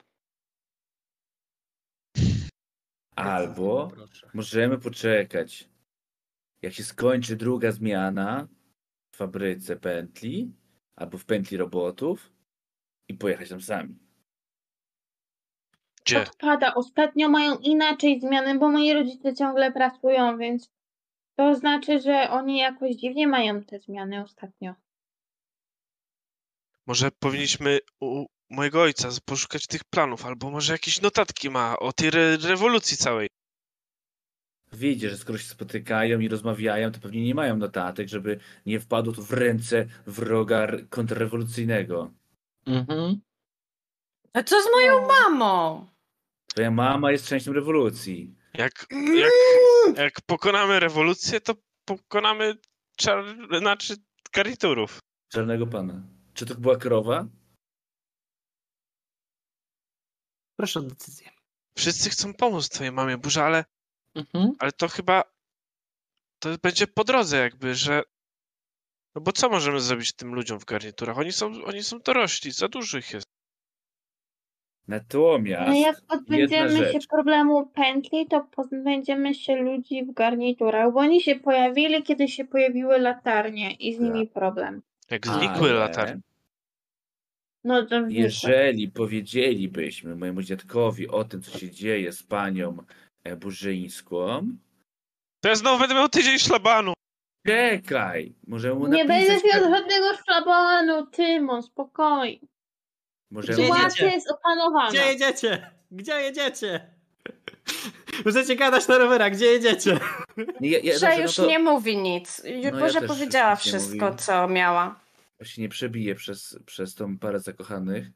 Albo 3.16 3.92
Proszę. 3.94 4.30
możemy 4.34 4.78
poczekać, 4.78 5.70
jak 6.62 6.74
się 6.74 6.84
skończy 6.84 7.36
druga 7.36 7.72
zmiana 7.72 8.48
w 9.12 9.18
fabryce 9.18 9.76
pętli 9.76 10.54
albo 10.96 11.18
w 11.18 11.26
pętli 11.26 11.58
robotów 11.58 12.32
i 13.10 13.14
pojechać 13.14 13.50
tam 13.50 13.62
sami. 13.62 14.03
Gdzie? 16.06 16.22
Odpada. 16.22 16.74
Ostatnio 16.74 17.30
mają 17.30 17.58
inaczej 17.58 18.20
zmiany, 18.20 18.60
bo 18.60 18.72
moi 18.72 18.94
rodzice 18.94 19.36
ciągle 19.36 19.72
pracują, 19.72 20.38
więc 20.38 20.72
to 21.36 21.56
znaczy, 21.56 22.02
że 22.02 22.30
oni 22.30 22.58
jakoś 22.58 22.96
dziwnie 22.96 23.28
mają 23.28 23.64
te 23.64 23.80
zmiany 23.80 24.24
ostatnio. 24.24 24.74
Może 26.88 27.12
powinniśmy 27.12 27.80
u 28.00 28.26
mojego 28.50 28.82
ojca 28.82 29.10
poszukać 29.26 29.68
tych 29.68 29.84
planów, 29.84 30.26
albo 30.26 30.52
może 30.52 30.74
jakieś 30.74 31.02
notatki 31.02 31.50
ma 31.50 31.80
o 31.80 31.94
tej 31.94 32.08
re 32.08 32.38
rewolucji 32.38 32.98
całej. 32.98 33.30
Wiecie, 34.74 35.10
że 35.10 35.18
skoro 35.18 35.38
się 35.38 35.50
spotykają 35.50 36.20
i 36.20 36.28
rozmawiają, 36.28 36.92
to 36.92 37.00
pewnie 37.00 37.24
nie 37.24 37.36
mają 37.36 37.58
notatek, 37.58 38.08
żeby 38.08 38.40
nie 38.66 38.80
wpadło 38.80 39.14
to 39.14 39.22
w 39.22 39.34
ręce 39.34 39.86
wroga 40.08 40.68
kontrrewolucyjnego. 40.90 42.12
Mhm. 42.66 43.22
A 44.34 44.44
co 44.44 44.62
z 44.62 44.66
moją 44.72 45.08
mamą? 45.08 45.88
Twoja 46.54 46.72
mama 46.72 47.12
jest 47.12 47.28
częścią 47.28 47.54
rewolucji. 47.54 48.36
Jak, 48.54 48.86
jak, 49.16 49.32
jak 49.98 50.22
pokonamy 50.22 50.80
rewolucję, 50.80 51.42
to 51.42 51.54
pokonamy 51.86 52.58
czar... 52.98 53.26
znaczy 53.60 53.96
garniturów. 54.34 55.00
Czarnego 55.32 55.68
pana. 55.68 56.04
Czy 56.34 56.46
to 56.46 56.56
była 56.56 56.78
krowa? 56.78 57.28
Proszę 60.60 60.80
o 60.80 60.84
decyzję. 60.84 61.30
Wszyscy 61.78 62.10
chcą 62.10 62.34
pomóc 62.34 62.70
twojej 62.70 62.92
mamie, 62.92 63.18
Burza, 63.18 63.46
ale, 63.46 63.66
Mhm. 64.16 64.52
ale 64.60 64.72
to 64.72 64.88
chyba 64.88 65.24
to 66.40 66.50
będzie 66.64 66.88
po 66.88 67.04
drodze 67.04 67.38
jakby, 67.38 67.76
że 67.76 68.04
no 69.16 69.22
bo 69.22 69.32
co 69.32 69.50
możemy 69.50 69.80
zrobić 69.82 70.14
tym 70.14 70.34
ludziom 70.36 70.60
w 70.60 70.66
garniturach? 70.66 71.18
Oni 71.18 71.32
są, 71.32 71.64
oni 71.66 71.84
są 71.84 72.00
dorośli, 72.00 72.52
za 72.52 72.68
dużo 72.68 72.98
ich 72.98 73.14
jest. 73.14 73.33
Natomiast 74.88 75.68
No 75.68 75.76
jak 75.76 75.96
jedna 75.96 76.08
pozbędziemy 76.08 76.92
się 76.92 77.00
problemu 77.10 77.66
pętli, 77.66 78.28
to 78.28 78.48
pozbędziemy 78.56 79.36
się 79.36 79.56
ludzi 79.56 80.06
w 80.06 80.14
garniturach, 80.14 80.94
bo 80.94 81.00
oni 81.00 81.22
się 81.22 81.36
pojawili, 81.36 82.04
kiedy 82.04 82.28
się 82.28 82.46
pojawiły 82.46 83.00
latarnie 83.00 83.72
i 83.72 83.96
z 83.96 84.00
nimi 84.00 84.28
problem. 84.28 84.82
Jak 85.12 85.28
Ale 85.28 85.40
znikły 85.40 85.72
latarnie. 85.72 86.22
No 87.64 87.86
to. 87.86 87.96
Jeżeli 88.10 88.88
powiedzielibyśmy 88.88 90.16
mojemu 90.16 90.42
dziadkowi 90.42 91.08
o 91.08 91.24
tym, 91.24 91.42
co 91.42 91.60
się 91.60 91.72
dzieje 91.72 92.12
z 92.12 92.24
panią 92.24 92.78
e, 93.24 93.36
Burzyńską, 93.36 94.48
To 95.44 95.50
ja 95.50 95.56
znowu 95.56 95.80
będę 95.80 95.96
miał 95.96 96.10
tydzień 96.10 96.40
szlabanu. 96.40 96.94
czekaj, 97.48 98.34
możemy 98.48 98.76
mu 98.76 98.88
Nie 98.88 99.06
będziesz 99.06 99.44
miał 99.44 99.62
żadnego 99.62 100.08
szlabanu, 100.26 101.08
Tymon, 101.08 101.64
spokojnie. 101.64 102.48
Możemy... 103.34 103.54
Gdzie 103.58 103.64
Sytuacja 103.64 103.86
jedziecie? 103.88 104.16
jest 104.16 104.32
opanowana. 104.32 104.90
Gdzie 104.90 105.06
jedziecie? 105.06 105.72
Gdzie 105.92 106.22
jedziecie? 106.22 106.88
Możecie 108.26 108.56
gadać 108.56 108.88
na 108.88 108.98
rowerach, 108.98 109.34
gdzie 109.34 109.46
jedziecie? 109.46 110.00
Ja, 110.62 110.94
Że 111.00 111.08
dobrze, 111.08 111.22
już 111.22 111.38
no 111.38 111.44
to 111.44 111.50
nie 111.50 111.60
mówi 111.60 111.98
nic. 111.98 112.42
ja 112.62 112.72
Boże 112.72 113.00
też 113.00 113.08
powiedziała 113.08 113.54
nic 113.54 113.66
nie 113.66 113.72
wszystko, 113.72 114.16
co 114.16 114.48
miała. 114.48 115.00
się 115.44 115.62
nie 115.62 115.70
przebije 115.70 116.16
przez, 116.16 116.60
przez 116.66 116.96
tą 116.96 117.18
parę 117.18 117.40
zakochanych. 117.40 118.08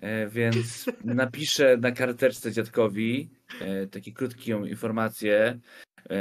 E, 0.00 0.26
więc 0.28 0.86
napiszę 1.04 1.76
na 1.76 1.92
karteczce 1.92 2.52
dziadkowi 2.52 3.30
e, 3.60 3.86
takie 3.86 4.12
krótką 4.12 4.64
informację. 4.64 5.58
E, 6.10 6.16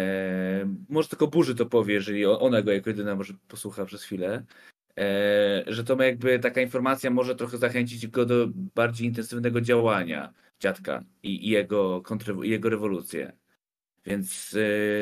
może 0.90 1.10
tylko 1.10 1.28
Burzy 1.28 1.56
to 1.56 1.66
powie, 1.66 1.94
jeżeli 1.94 2.26
o- 2.26 2.40
ona 2.40 2.62
go 2.62 2.72
jako 2.72 2.90
jedyna 2.90 3.16
może 3.16 3.34
posłucha 3.48 3.86
przez 3.86 4.04
chwilę. 4.04 4.44
E, 4.98 5.64
że 5.68 5.84
to 5.84 5.96
ma 5.96 6.06
jakby 6.06 6.40
taka 6.40 6.62
informacja 6.62 7.10
może 7.10 7.36
trochę 7.36 7.58
zachęcić 7.58 8.08
go 8.08 8.26
do 8.26 8.48
bardziej 8.76 9.08
intensywnego 9.08 9.62
działania 9.62 10.34
dziadka 10.60 11.04
i, 11.24 11.48
i 11.48 11.50
jego, 11.50 12.04
jego 12.42 12.70
rewolucję. 12.70 13.32
Więc 14.06 14.56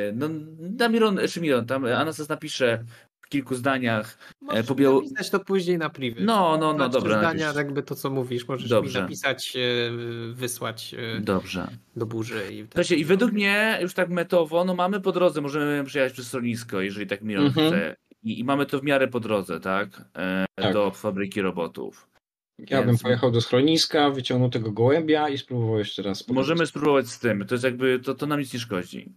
e, 0.10 0.12
no, 0.13 0.28
Damiron, 0.60 1.19
Szymiron, 1.28 1.65
tam 1.65 1.86
Anastas 1.86 2.30
napisze 2.30 2.84
w 3.21 3.30
kilku 3.30 3.56
zdaniach 3.56 4.17
Możesz 4.41 4.65
pobiał- 4.65 4.95
napisać 5.04 5.30
to 5.30 5.39
później 5.39 5.78
na 5.78 5.89
privy. 5.89 6.21
No, 6.23 6.58
no, 6.58 6.73
no, 6.73 6.75
Znaczy, 6.75 6.91
dobra, 6.91 7.19
zdania, 7.19 7.45
napisz. 7.45 7.58
jakby 7.58 7.84
to, 7.84 7.95
co 7.95 8.10
mówisz, 8.10 8.47
możesz 8.47 8.69
Dobrze. 8.69 8.99
mi 8.99 9.04
napisać, 9.04 9.56
e, 9.56 9.91
wysłać 10.34 10.95
e, 11.17 11.19
Dobrze. 11.21 11.67
do 11.95 12.06
burzy. 12.06 12.41
I 12.54 12.63
Słuchajcie, 12.63 12.95
i 12.95 13.06
według 13.06 13.32
mnie 13.32 13.80
już 13.82 13.93
tak 13.93 14.10
metowo, 14.10 14.65
no 14.65 14.75
mamy 14.75 15.02
po 15.02 15.12
drodze, 15.12 15.41
możemy 15.41 15.84
przyjechać 15.84 16.13
przez 16.13 16.28
schronisko, 16.28 16.82
jeżeli 16.82 17.08
tak 17.08 17.21
Miron 17.21 17.45
Mhm. 17.45 17.67
chce. 17.67 17.95
I, 18.23 18.39
I 18.39 18.43
mamy 18.43 18.65
to 18.65 18.79
w 18.79 18.84
miarę 18.84 19.08
po 19.08 19.19
drodze, 19.19 19.60
tak? 19.60 20.01
E, 20.15 20.45
Tak. 20.55 20.73
Do 20.73 20.91
fabryki 20.91 21.41
robotów. 21.41 22.10
Ja 22.58 22.77
bym 22.79 22.88
Więc- 22.88 23.01
pojechał 23.03 23.32
do 23.32 23.41
schroniska, 23.41 24.10
wyciągnął 24.10 24.49
tego 24.49 24.71
gołębia 24.71 25.29
i 25.29 25.38
spróbował 25.38 25.77
jeszcze 25.77 26.01
raz. 26.01 26.23
po 26.23 26.34
Możemy 26.34 26.67
spróbować 26.67 27.08
z 27.08 27.19
tym. 27.19 27.45
To 27.45 27.55
jest 27.55 27.63
jakby, 27.63 27.99
to, 27.99 28.15
to 28.15 28.25
nam 28.25 28.39
nic 28.39 28.53
nie 28.53 28.60
szkodzi. 28.60 29.13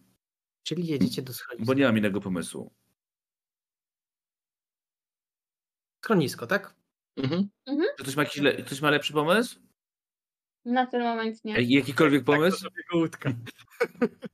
Czyli 0.62 0.86
jedziecie 0.86 1.22
do 1.22 1.32
schroniska. 1.32 1.66
Bo 1.66 1.74
nie 1.74 1.84
mam 1.84 1.98
innego 1.98 2.20
pomysłu. 2.20 2.72
Schronisko, 6.04 6.46
tak? 6.46 6.74
Mhm. 7.16 7.48
Czy 7.96 8.02
ktoś 8.02 8.16
ma, 8.16 8.22
jakiś 8.22 8.42
le, 8.42 8.52
ktoś 8.62 8.80
ma 8.80 8.90
lepszy 8.90 9.12
pomysł? 9.12 9.60
Na 10.64 10.86
ten 10.86 11.02
moment 11.02 11.44
nie. 11.44 11.62
Jakikolwiek 11.62 12.24
pomysł? 12.24 12.56
Tak, 12.56 12.70
to 12.70 12.70
sobie 12.70 12.82
go 12.92 12.98
łódka. 12.98 13.32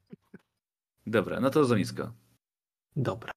Dobra, 1.06 1.40
no 1.40 1.50
to 1.50 1.64
zonisko. 1.64 2.12
Dobra. 2.96 3.32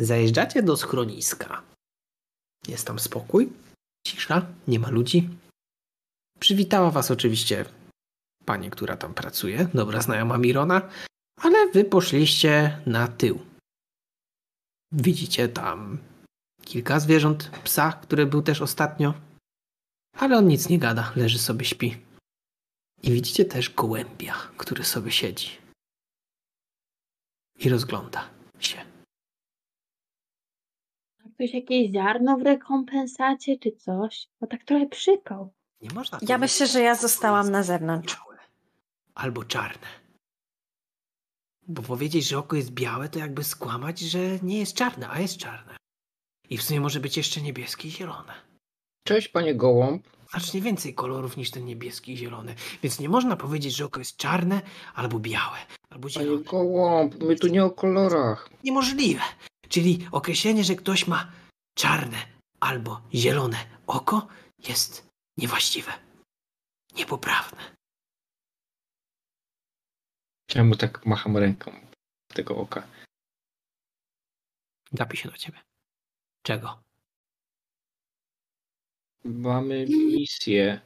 Zajeżdżacie 0.00 0.62
do 0.62 0.76
schroniska. 0.76 1.62
Jest 2.68 2.86
tam 2.86 2.98
spokój, 2.98 3.52
cisza, 4.06 4.46
nie 4.68 4.78
ma 4.78 4.90
ludzi. 4.90 5.28
Przywitała 6.38 6.90
was 6.90 7.10
oczywiście 7.10 7.64
pani, 8.44 8.70
która 8.70 8.96
tam 8.96 9.14
pracuje, 9.14 9.68
dobra 9.74 10.00
znajoma 10.02 10.38
Mirona, 10.38 10.88
ale 11.40 11.70
wy 11.70 11.84
poszliście 11.84 12.82
na 12.86 13.08
tył. 13.08 13.38
Widzicie 14.92 15.48
tam 15.48 15.98
kilka 16.64 17.00
zwierząt, 17.00 17.50
psa, 17.64 17.92
który 17.92 18.26
był 18.26 18.42
też 18.42 18.62
ostatnio, 18.62 19.14
ale 20.12 20.38
on 20.38 20.46
nic 20.46 20.68
nie 20.68 20.78
gada, 20.78 21.12
leży 21.16 21.38
sobie, 21.38 21.64
śpi. 21.64 21.96
I 23.02 23.12
widzicie 23.12 23.44
też 23.44 23.74
gołębia, 23.74 24.34
który 24.56 24.84
sobie 24.84 25.12
siedzi. 25.12 25.50
I 27.58 27.68
rozgląda 27.68 28.30
się. 28.58 28.97
Ktoś 31.38 31.54
jakieś 31.54 31.90
ziarno 31.90 32.36
w 32.36 32.42
rekompensacie 32.42 33.58
czy 33.58 33.72
coś? 33.72 34.28
Bo 34.40 34.46
tak 34.46 34.64
trochę 34.64 34.86
przykał. 34.86 35.52
Nie 35.80 35.90
można 35.90 36.18
Ja 36.22 36.26
powiedzieć, 36.26 36.40
myślę, 36.40 36.66
że 36.66 36.80
ja 36.80 36.94
zostałam 36.94 37.50
na 37.50 37.62
zewnątrz. 37.62 38.16
białe 38.16 38.38
Albo 39.14 39.44
czarne. 39.44 39.86
Bo 41.68 41.82
powiedzieć, 41.82 42.28
że 42.28 42.38
oko 42.38 42.56
jest 42.56 42.70
białe, 42.70 43.08
to 43.08 43.18
jakby 43.18 43.44
skłamać, 43.44 43.98
że 43.98 44.18
nie 44.42 44.58
jest 44.58 44.74
czarne, 44.74 45.08
a 45.10 45.20
jest 45.20 45.36
czarne. 45.36 45.76
I 46.50 46.58
w 46.58 46.62
sumie 46.62 46.80
może 46.80 47.00
być 47.00 47.16
jeszcze 47.16 47.40
niebieskie 47.40 47.88
i 47.88 47.90
zielone. 47.90 48.34
Cześć, 49.04 49.28
panie 49.28 49.54
Gołąb. 49.54 50.08
Znacznie 50.30 50.60
więcej 50.60 50.94
kolorów 50.94 51.36
niż 51.36 51.50
ten 51.50 51.64
niebieski 51.64 52.12
i 52.12 52.16
zielony. 52.16 52.54
Więc 52.82 53.00
nie 53.00 53.08
można 53.08 53.36
powiedzieć, 53.36 53.76
że 53.76 53.84
oko 53.84 54.00
jest 54.00 54.16
czarne 54.16 54.60
albo 54.94 55.18
białe, 55.18 55.58
albo 55.90 56.08
Panie 56.14 56.26
zielone. 56.26 56.44
Gołąb, 56.44 57.22
my 57.22 57.36
tu 57.36 57.46
nie 57.46 57.64
o 57.64 57.70
kolorach. 57.70 58.50
Niemożliwe. 58.64 59.22
Czyli 59.68 60.08
określenie, 60.12 60.64
że 60.64 60.74
ktoś 60.74 61.06
ma 61.06 61.32
czarne 61.74 62.16
albo 62.60 63.02
zielone 63.14 63.56
oko 63.86 64.28
jest 64.68 65.08
niewłaściwe. 65.36 65.92
Niepoprawne. 66.94 67.76
Czemu 70.46 70.76
tak 70.76 71.06
macham 71.06 71.36
ręką 71.36 71.72
tego 72.28 72.56
oka? 72.56 72.86
Gapi 74.92 75.16
się 75.16 75.28
do 75.28 75.36
ciebie. 75.36 75.58
Czego? 76.42 76.82
Mamy 79.24 79.86
misję. 79.86 80.80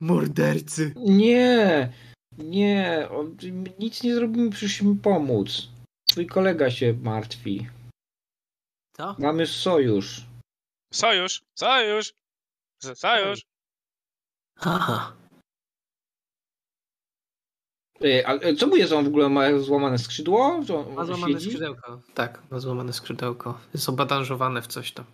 Mordercy. 0.00 0.94
Nie, 0.96 1.92
nie, 2.38 3.08
on, 3.10 3.36
nic 3.78 4.02
nie 4.02 4.14
zrobimy, 4.14 4.50
przyszliśmy 4.50 4.96
pomóc. 4.96 5.68
Twój 6.12 6.26
kolega 6.26 6.70
się 6.70 6.92
martwi. 6.92 7.68
Co? 8.96 9.16
Mamy 9.18 9.46
sojusz. 9.46 10.26
Sojusz! 10.92 11.42
Sojusz! 11.58 12.14
Sojusz! 12.94 13.42
Aha. 14.56 15.16
Ej, 18.00 18.24
ale 18.24 18.54
co 18.54 18.66
mu 18.66 18.76
jest? 18.76 18.92
On 18.92 19.04
w 19.04 19.08
ogóle 19.08 19.28
ma 19.28 19.58
złamane 19.58 19.98
skrzydło? 19.98 20.62
Że 20.62 20.76
on 20.76 20.94
Ma 20.94 21.04
złamane 21.04 21.32
siedzi? 21.32 21.46
skrzydełko. 21.46 22.02
Tak, 22.14 22.50
ma 22.50 22.58
złamane 22.58 22.92
skrzydełko. 22.92 23.60
Jest 23.74 23.88
obadanżowane 23.88 24.62
w 24.62 24.66
coś 24.66 24.92
tam. 24.92 25.04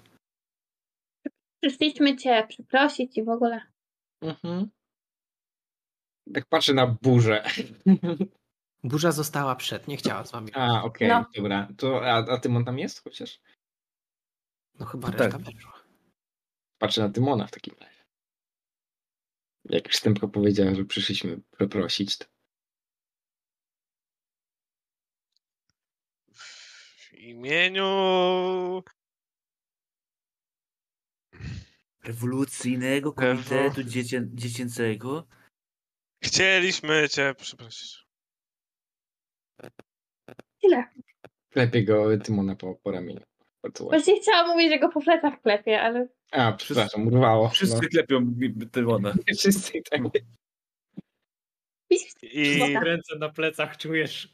Przyszliśmy 1.62 2.16
cię 2.16 2.46
przeprosić 2.48 3.18
i 3.18 3.24
w 3.24 3.28
ogóle. 3.28 3.60
Mhm. 4.22 4.70
Tak 6.34 6.46
patrzę 6.46 6.74
na 6.74 6.86
burzę. 6.86 7.44
Burza 8.84 9.12
została 9.12 9.56
przed, 9.56 9.88
nie 9.88 9.96
chciała 9.96 10.24
z 10.24 10.32
wami. 10.32 10.50
A, 10.54 10.82
okej, 10.82 11.08
No. 11.08 11.24
dobra. 11.36 11.68
To, 11.78 12.06
a, 12.06 12.16
a 12.34 12.38
Tymon 12.38 12.64
tam 12.64 12.78
jest 12.78 13.04
chociaż? 13.04 13.40
No 14.78 14.86
chyba 14.86 15.10
Tak. 15.10 15.20
reszta 15.20 15.38
weszła. 15.38 15.82
Patrzę 16.78 17.00
na 17.02 17.08
Tymona 17.10 17.46
w 17.46 17.50
takim 17.50 17.74
razie. 17.80 18.04
Jak 19.64 19.86
już 19.86 19.96
Stępka 19.96 20.28
powiedziała, 20.28 20.74
że 20.74 20.84
przyszliśmy 20.84 21.40
przeprosić, 21.56 22.18
to 22.18 22.24
W 26.34 27.12
imieniu... 27.12 28.82
Rewolucyjnego 32.04 33.12
Komitetu 33.12 33.82
Dziecię... 33.84 34.22
Dziecięcego? 34.34 35.26
Chcieliśmy 36.24 37.08
cię 37.08 37.34
przeprosić. 37.38 38.07
Tyle. 40.62 40.84
klepie 41.50 41.84
go 41.84 42.18
Tymona 42.18 42.56
po, 42.56 42.74
po 42.74 42.90
ramieniu. 42.90 43.20
Bardzo 43.62 43.84
ładnie. 43.84 43.98
Właśnie 43.98 44.20
chciałam 44.20 44.48
mówić, 44.48 44.68
że 44.68 44.78
go 44.78 44.88
po 44.88 45.00
plecach 45.00 45.42
klepie, 45.42 45.80
ale 45.80 46.08
A, 46.30 46.52
przepraszam, 46.52 47.06
urwało. 47.06 47.48
Wszyscy 47.48 47.80
No. 47.82 47.88
klepią 47.88 48.34
Tymona. 48.72 49.14
Wszyscy 49.38 49.82
tak. 49.90 50.00
I. 52.22 52.58
Ręce 52.84 53.16
na 53.18 53.28
plecach 53.28 53.76
czujesz. 53.76 54.28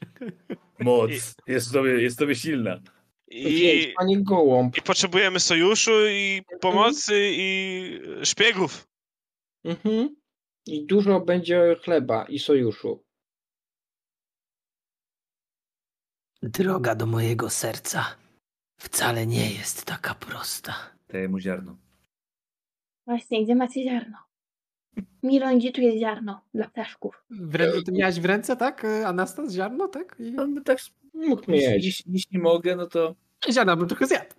Moc. 0.79 1.11
Jest 1.47 1.73
tobie, 1.73 2.01
jest 2.01 2.19
tobie 2.19 2.35
silna. 2.35 2.81
I, 3.27 3.93
panie 3.97 4.23
Gołąb. 4.23 4.77
I 4.77 4.81
potrzebujemy 4.81 5.39
sojuszu 5.39 6.07
i 6.07 6.41
pomocy 6.61 7.13
i 7.31 7.99
szpiegów. 8.23 8.87
Mhm. 9.63 10.15
I 10.67 10.85
dużo 10.85 11.19
będzie 11.19 11.75
chleba 11.83 12.25
i 12.29 12.39
sojuszu. 12.39 13.04
Droga 16.43 16.95
do 16.95 17.05
mojego 17.05 17.49
serca 17.49 18.15
wcale 18.77 19.27
nie 19.27 19.51
jest 19.51 19.85
taka 19.85 20.15
prosta. 20.15 20.75
Daję 21.09 21.29
mu 21.29 21.39
ziarno. 21.39 21.77
właśnie, 23.05 23.43
gdzie 23.43 23.55
macie 23.55 23.83
ziarno? 23.83 24.17
Milon, 25.23 25.59
gdzie 25.59 25.71
tu 25.71 25.81
jest 25.81 25.97
ziarno 25.99 26.41
dla 26.53 26.67
ptaszków? 26.69 27.23
W 27.29 27.55
ręce, 27.55 27.83
ty 27.83 27.91
miałeś 27.91 28.19
w 28.19 28.25
ręce, 28.25 28.55
tak? 28.55 28.85
Anastas, 29.05 29.53
ziarno, 29.53 29.87
tak? 29.87 30.15
I... 30.19 30.31
No, 30.31 30.47
no 30.47 30.61
tak, 30.61 30.79
Mógł 31.13 31.51
jeśli, 31.51 31.69
mieć. 31.69 31.85
jeśli, 31.85 32.13
jeśli 32.13 32.39
mogę, 32.39 32.75
no 32.75 32.87
to 32.87 33.15
Ziarna 33.51 33.75
bym 33.75 33.87
trochę 33.87 34.07
zjadł. 34.07 34.35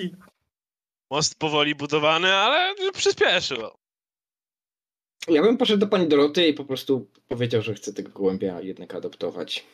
Most 1.10 1.38
powoli 1.38 1.74
budowany, 1.74 2.34
ale 2.34 2.74
przyspieszył. 2.92 3.79
Ja 5.28 5.42
bym 5.42 5.56
poszedł 5.56 5.80
do 5.80 5.86
pani 5.86 6.08
Doroty 6.08 6.48
i 6.48 6.54
po 6.54 6.64
prostu 6.64 7.06
powiedział, 7.28 7.62
że 7.62 7.74
chce 7.74 7.92
tego 7.92 8.10
gołębia 8.10 8.60
jednak 8.60 8.94
adoptować. 8.94 9.66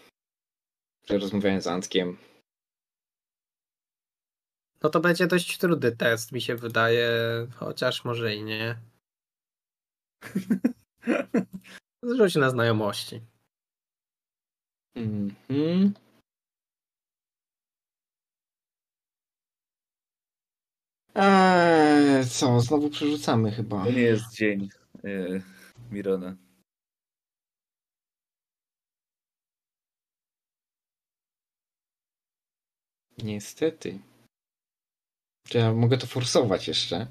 Że 1.05 1.19
rozmawiałem 1.19 1.61
z 1.61 1.67
Antkiem. 1.67 2.17
No 4.83 4.91
to 4.91 5.01
będzie 5.01 5.27
dość 5.27 5.59
trudny 5.59 5.97
test, 5.97 6.33
mi 6.33 6.41
się 6.41 6.57
wydaje, 6.57 7.11
chociaż 7.55 8.05
może 8.05 8.35
i 8.35 8.43
nie. 8.43 8.77
Rzuć 12.17 12.35
na 12.35 12.51
znajomości. 12.51 13.21
Mhm. 14.95 15.95
Eee, 21.15 22.27
co, 22.27 22.61
znowu 22.61 22.91
przerzucamy 22.91 23.53
chyba. 23.53 23.85
to 23.85 23.91
nie 23.91 24.03
jest 24.03 24.35
dzień 24.35 24.69
e, 25.07 25.40
Mirona. 25.90 26.37
Niestety. 33.19 33.99
Czy 35.49 35.59
ja 35.59 35.73
mogę 35.73 35.99
to 35.99 36.07
forsować 36.07 36.69
jeszcze? 36.69 37.07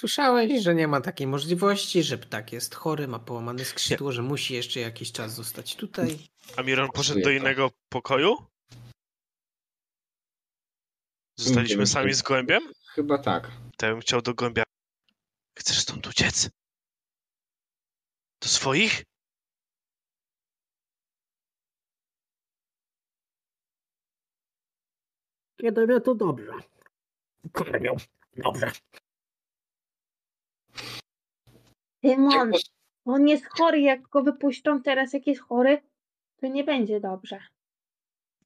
Słyszałeś, 0.00 0.62
że 0.62 0.74
nie 0.74 0.88
ma 0.88 1.00
takiej 1.00 1.26
możliwości, 1.26 2.02
że 2.02 2.18
ptak 2.18 2.52
jest 2.52 2.74
chory, 2.74 3.08
ma 3.08 3.18
połamane 3.18 3.64
skrzydło, 3.64 4.12
że 4.12 4.22
musi 4.22 4.54
jeszcze 4.54 4.80
jakiś 4.80 5.12
czas 5.12 5.34
zostać 5.34 5.76
tutaj. 5.76 6.18
A 6.56 6.62
Miron 6.62 6.88
poszedł 6.94 7.20
do 7.20 7.30
innego 7.30 7.70
pokoju? 7.88 8.36
Zostaliśmy 11.38 11.86
sami 11.86 12.14
z 12.14 12.22
gołębiem? 12.22 12.62
Chyba 12.94 13.18
tak. 13.18 13.50
To 13.76 13.86
ja 13.86 13.92
bym 13.92 14.00
chciał 14.00 14.22
do 14.22 14.34
gołębia. 14.34 14.62
Chcesz 15.58 15.78
stąd 15.80 16.06
uciec? 16.06 16.50
Do 18.44 18.50
swoich? 18.50 19.04
Kiedy 25.56 25.86
wie, 25.86 26.00
to 26.00 26.14
dobrze. 26.14 26.52
Kormią. 27.52 27.96
Dobrze. 28.36 28.72
Tymon, 32.02 32.52
on 33.04 33.28
jest 33.28 33.46
chory, 33.46 33.80
jak 33.80 34.02
go 34.02 34.22
wypuszczą 34.22 34.82
teraz, 34.82 35.12
jak 35.12 35.26
jest 35.26 35.40
chory, 35.40 35.82
to 36.36 36.46
nie 36.46 36.64
będzie 36.64 37.00
dobrze. 37.00 37.40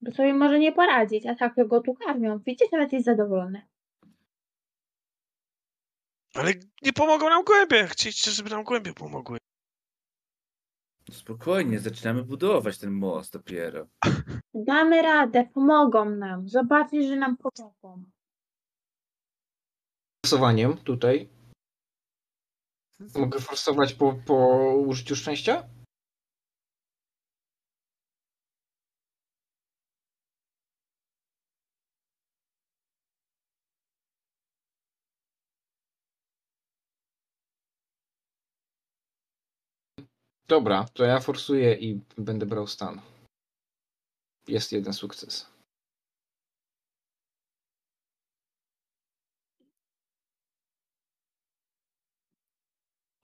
Bo 0.03 0.13
sobie 0.13 0.35
może 0.35 0.59
nie 0.59 0.73
poradzić, 0.73 1.27
a 1.27 1.35
tak 1.35 1.69
go 1.69 1.81
tu 1.81 1.95
karmią. 1.95 2.39
Widzicie, 2.39 2.67
nawet 2.73 2.93
jest 2.93 3.07
zadowolony. 3.07 3.67
Ale 6.35 6.53
nie 6.83 6.93
pomogą 6.93 7.29
nam 7.29 7.45
gołębie. 7.45 7.87
Chcieliście, 7.87 8.31
żeby 8.31 8.51
nam 8.51 8.65
gołębie 8.65 8.95
pomogły. 8.95 9.39
Spokojnie, 11.13 11.81
zaczynamy 11.81 12.23
budować 12.25 12.79
ten 12.79 12.91
most 12.91 13.33
dopiero. 13.33 13.87
Damy 14.55 15.03
radę, 15.03 15.49
pomogą 15.55 16.11
nam. 16.11 16.49
Zobaczysz, 16.49 17.07
że 17.07 17.17
nam 17.17 17.37
pomogą. 17.37 18.05
Forsowaniem 20.27 20.77
tutaj. 20.77 21.29
Mogę 23.15 23.41
forsować 23.41 23.95
po, 23.95 24.13
po 24.27 24.59
użyciu 24.87 25.17
szczęścia? 25.17 25.65
Dobra, 40.49 40.87
to 40.95 41.05
ja 41.05 41.21
forsuję 41.21 41.75
i 41.75 42.01
będę 42.19 42.47
brał 42.47 42.67
stan. 42.67 43.01
Jest 44.49 44.73
jeden 44.73 44.93
sukces. 44.93 45.47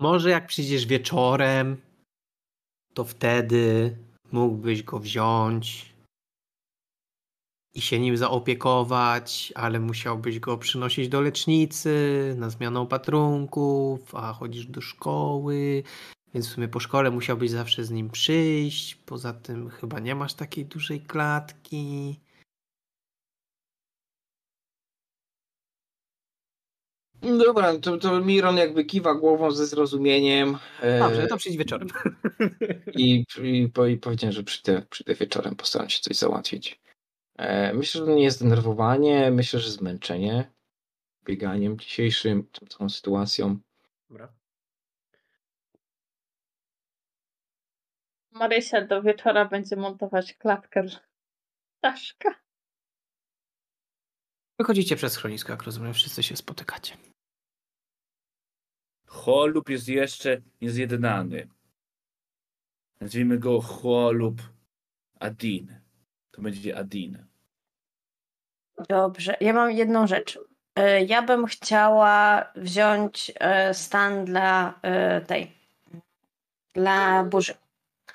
Może 0.00 0.30
jak 0.30 0.46
przyjdziesz 0.46 0.86
wieczorem, 0.86 1.80
to 2.94 3.04
wtedy 3.04 3.96
mógłbyś 4.32 4.82
go 4.82 4.98
wziąć 4.98 5.94
i 7.74 7.80
się 7.80 8.00
nim 8.00 8.16
zaopiekować, 8.16 9.52
ale 9.56 9.80
musiałbyś 9.80 10.40
go 10.40 10.58
przynosić 10.58 11.08
do 11.08 11.20
lecznicy 11.20 12.34
na 12.38 12.50
zmianę 12.50 12.80
opatrunków, 12.80 14.14
a 14.14 14.32
chodzisz 14.32 14.66
do 14.66 14.80
szkoły, 14.80 15.82
więc 16.34 16.48
w 16.48 16.52
sumie 16.52 16.68
po 16.68 16.80
szkole 16.80 17.10
musiałbyś 17.10 17.50
zawsze 17.50 17.84
z 17.84 17.90
nim 17.90 18.10
przyjść. 18.10 18.94
Poza 18.94 19.32
tym 19.32 19.70
chyba 19.70 20.00
nie 20.00 20.14
masz 20.14 20.34
takiej 20.34 20.66
dużej 20.66 21.00
klatki. 21.00 22.20
Dobra, 27.22 27.78
to, 27.78 27.98
to 27.98 28.20
Miron 28.20 28.56
jakby 28.56 28.84
kiwa 28.84 29.14
głową 29.14 29.50
ze 29.50 29.66
zrozumieniem. 29.66 30.58
e, 30.80 30.98
Dobrze, 30.98 31.26
to 31.26 31.36
przyjdź 31.36 31.56
wieczorem. 31.56 31.88
I, 32.96 33.24
i, 33.42 33.70
i 33.92 33.98
powiedziałem, 33.98 34.32
że 34.32 34.42
przyjdę, 34.42 34.82
przyjdę 34.90 35.14
wieczorem, 35.14 35.56
postaram 35.56 35.90
się 35.90 36.00
coś 36.00 36.16
załatwić. 36.16 36.80
E, 37.36 37.74
myślę, 37.74 38.00
że 38.00 38.06
to 38.06 38.14
nie 38.14 38.22
jest 38.22 38.38
zdenerwowanie, 38.38 39.30
myślę, 39.30 39.60
że 39.60 39.70
zmęczenie 39.70 40.50
bieganiem 41.24 41.78
dzisiejszym, 41.78 42.46
tą 42.52 42.66
całą 42.66 42.88
sytuacją. 42.88 43.58
Dobra. 44.10 44.32
Marysia 48.34 48.80
do 48.86 49.02
wieczora 49.02 49.44
będzie 49.44 49.76
montować 49.76 50.34
klatkę 50.34 50.88
z 50.88 51.00
ptaszka. 51.78 52.34
Wychodzicie 54.58 54.96
przez 54.96 55.12
schronisko, 55.12 55.52
jak 55.52 55.62
rozumiem, 55.62 55.94
wszyscy 55.94 56.22
się 56.22 56.36
spotykacie. 56.36 56.96
Cholub 59.06 59.68
jest 59.68 59.88
jeszcze 59.88 60.40
niezjednany. 60.60 61.48
Nazwijmy 63.00 63.38
go 63.38 63.60
Cholub 63.60 64.42
Adin. 65.20 65.80
To 66.30 66.42
będzie 66.42 66.78
Adin. 66.78 67.26
Dobrze, 68.88 69.36
ja 69.40 69.52
mam 69.52 69.70
jedną 69.72 70.06
rzecz. 70.06 70.38
E, 70.76 71.04
Ja 71.04 71.22
bym 71.22 71.46
chciała 71.46 72.44
wziąć 72.56 73.32
e, 73.34 73.74
stan 73.74 74.24
dla 74.24 74.78
e, 74.82 75.20
tej, 75.20 75.52
dla 76.72 77.24
burzy. 77.24 77.54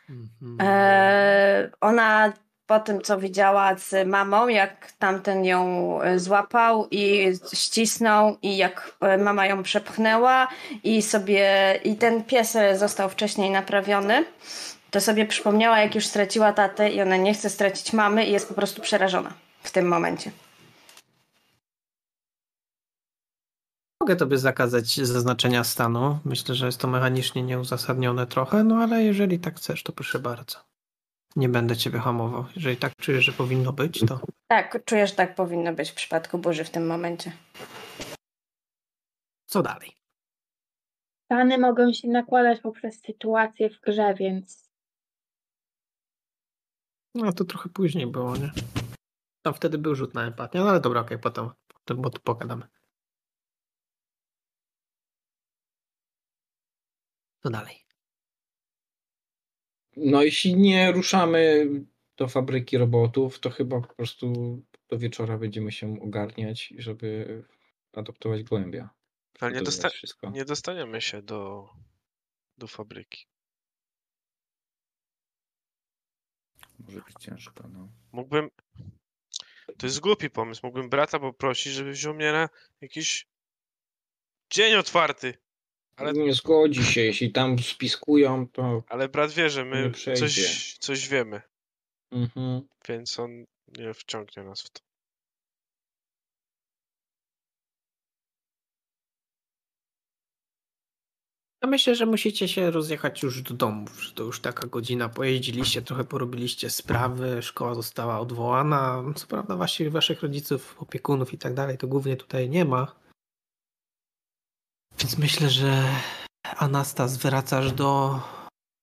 Mhm. 0.10 0.58
E, 0.62 1.70
ona 1.82 2.34
po 2.70 2.80
tym, 2.80 3.02
co 3.02 3.18
widziała 3.18 3.76
z 3.78 4.08
mamą, 4.08 4.48
jak 4.48 4.92
tamten 4.92 5.46
ją 5.46 6.02
e, 6.02 6.20
złapał 6.20 6.88
i 6.92 7.34
ścisnął 7.54 8.38
i 8.42 8.58
jak 8.58 8.96
e, 9.02 9.18
mama 9.18 9.46
ją 9.46 9.64
przepchnęła 9.64 10.48
i 10.84 11.02
sobie, 11.02 11.80
i 11.84 11.96
ten 11.96 12.24
pies 12.24 12.56
e, 12.56 12.78
został 12.78 13.10
wcześniej 13.10 13.50
naprawiony, 13.50 14.26
to 14.92 15.02
sobie 15.02 15.26
przypomniała, 15.26 15.80
jak 15.80 15.96
już 15.96 16.06
straciła 16.06 16.54
tatę 16.54 16.90
i 16.90 17.02
ona 17.02 17.18
nie 17.18 17.34
chce 17.34 17.50
stracić 17.50 17.94
mamy 17.94 18.26
i 18.26 18.32
jest 18.32 18.48
po 18.48 18.54
prostu 18.54 18.82
przerażona 18.82 19.34
w 19.64 19.72
tym 19.72 19.88
momencie. 19.88 20.32
Mogę 24.04 24.16
tobie 24.16 24.38
zakazać 24.38 24.96
zaznaczenia 24.96 25.64
stanu. 25.64 26.20
Myślę, 26.26 26.56
że 26.56 26.66
jest 26.66 26.80
to 26.82 26.88
mechanicznie 26.88 27.44
nieuzasadnione 27.44 28.28
trochę, 28.28 28.64
no 28.64 28.76
ale 28.76 29.04
jeżeli 29.04 29.40
tak 29.40 29.56
chcesz, 29.58 29.84
to 29.84 29.92
proszę 29.94 30.20
bardzo. 30.20 30.60
Nie 31.36 31.50
będę 31.50 31.78
ciebie 31.78 32.00
hamował. 32.00 32.46
Jeżeli 32.56 32.78
tak 32.78 32.96
czujesz, 32.96 33.26
że 33.26 33.32
powinno 33.32 33.74
być, 33.74 34.00
to 34.08 34.20
Tak, 34.48 34.86
czuję, 34.86 35.08
że 35.08 35.14
tak 35.16 35.36
powinno 35.36 35.74
być 35.74 35.92
w 35.92 35.96
przypadku 35.96 36.38
burzy 36.38 36.64
w 36.64 36.70
tym 36.70 36.88
momencie. 36.88 37.32
co 39.46 39.62
dalej? 39.62 39.92
Stany 41.26 41.58
mogą 41.58 41.94
się 41.94 42.08
nakładać 42.08 42.60
poprzez 42.62 43.02
sytuację 43.02 43.70
w 43.70 43.82
grze, 43.82 44.14
więc 44.14 44.70
No 47.16 47.34
to 47.34 47.44
trochę 47.46 47.70
później 47.70 48.08
było, 48.08 48.38
nie? 48.38 48.52
Tam 49.46 49.54
wtedy 49.54 49.78
był 49.78 49.96
rzut 49.96 50.14
na 50.14 50.26
empatię, 50.28 50.60
no 50.60 50.70
ale 50.70 50.80
dobra, 50.80 51.02
okej, 51.02 51.20
potem, 51.20 51.50
potem 51.74 52.02
bo 52.02 52.10
tu 52.10 52.22
pogadamy. 52.22 52.68
Co 57.44 57.50
dalej? 57.50 57.86
No 59.98 60.24
jeśli 60.24 60.56
nie 60.56 60.92
ruszamy 60.92 61.68
do 62.18 62.28
fabryki 62.28 62.78
robotów, 62.78 63.40
to 63.40 63.50
chyba 63.50 63.82
po 63.82 63.96
prostu 63.96 64.34
do 64.90 64.98
wieczora 64.98 65.38
będziemy 65.38 65.72
się 65.72 66.02
ogarniać, 66.02 66.74
żeby 66.78 67.44
adoptować 67.94 68.44
gołębia. 68.44 68.90
Ale 69.40 69.52
nie, 69.52 69.62
dosta- 69.62 69.90
wszystko. 69.90 70.30
nie 70.30 70.46
dostaniemy 70.46 71.02
się 71.02 71.22
do, 71.22 71.70
do 72.58 72.68
fabryki. 72.68 73.26
Może 76.80 77.02
być 77.02 77.16
ciężko, 77.20 77.68
no. 77.68 77.90
Mógłbym. 78.12 78.50
To 79.78 79.86
jest 79.86 80.00
głupi 80.00 80.30
pomysł. 80.30 80.62
Mógłbym 80.64 80.90
brata 80.90 81.20
poprosić, 81.20 81.74
żeby 81.74 81.92
wziął 81.92 82.14
mnie 82.14 82.32
na 82.32 82.50
jakiś 82.82 83.28
dzień 84.50 84.76
otwarty. 84.76 85.38
Ale, 86.00 86.14
Nie 86.14 86.34
zgodzi 86.34 86.84
się, 86.84 87.02
jeśli 87.02 87.32
tam 87.32 87.60
spiskują, 87.60 88.48
to 88.48 88.84
ale 88.88 89.10
brat 89.10 89.32
wie, 89.32 89.50
że 89.50 89.66
my 89.66 89.92
coś, 89.92 90.78
coś 90.80 91.08
wiemy, 91.08 91.42
mhm. 92.12 92.62
więc 92.88 93.20
on 93.20 93.46
nie 93.78 93.94
wciągnie 93.94 94.44
nas 94.44 94.62
w 94.62 94.70
to. 94.70 94.90
Ja 101.64 101.70
myślę, 101.70 101.96
że 101.96 102.06
musicie 102.06 102.48
się 102.48 102.72
rozjechać 102.72 103.24
już 103.24 103.42
do 103.42 103.54
domów, 103.54 104.04
że 104.04 104.14
to 104.14 104.24
już 104.24 104.42
taka 104.42 104.68
godzina. 104.68 105.10
Pojeździliście, 105.10 105.82
trochę 105.82 106.04
porobiliście 106.04 106.70
sprawy, 106.70 107.42
szkoła 107.42 107.76
została 107.76 108.20
odwołana. 108.20 109.04
Co 109.16 109.28
prawda 109.28 109.56
wasi, 109.56 109.90
waszych 109.90 110.22
rodziców, 110.22 110.76
opiekunów 110.80 111.34
i 111.34 111.38
tak 111.38 111.54
dalej, 111.54 111.78
to 111.78 111.88
głównie 111.88 112.18
tutaj 112.18 112.50
nie 112.50 112.66
ma. 112.66 112.96
Więc 115.10 115.20
myślę, 115.20 115.50
że 115.50 116.02
Anastas 116.44 117.18
wracasz 117.18 117.72
do 117.72 118.22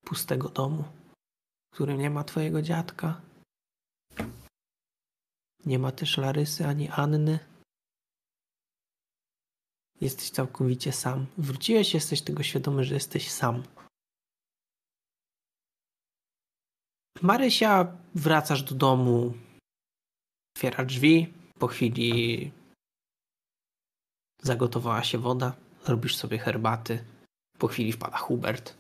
pustego 0.04 0.48
domu, 0.48 0.84
w 1.70 1.74
którym 1.74 1.98
nie 1.98 2.10
ma 2.10 2.24
twojego 2.24 2.62
dziadka. 2.62 3.20
Nie 5.64 5.78
ma 5.78 5.92
też 5.92 6.16
Larysy 6.16 6.66
ani 6.66 6.88
Anny. 6.88 7.38
Jesteś 10.00 10.30
całkowicie 10.30 10.92
sam. 10.92 11.26
Wróciłeś, 11.38 11.94
jesteś 11.94 12.22
tego 12.22 12.42
świadomy, 12.42 12.84
że 12.84 12.94
jesteś 12.94 13.30
sam. 13.30 13.62
Marysia, 17.22 17.96
wracasz 18.14 18.62
do 18.62 18.74
domu, 18.74 19.34
otwiera 20.56 20.84
drzwi. 20.84 21.34
Po 21.58 21.66
chwili 21.66 22.52
zagotowała 24.42 25.04
się 25.04 25.18
woda, 25.18 25.65
robisz 25.88 26.16
sobie 26.16 26.38
herbaty. 26.38 27.04
Po 27.58 27.68
chwili 27.68 27.92
wpada 27.92 28.16
Hubert. 28.16 28.76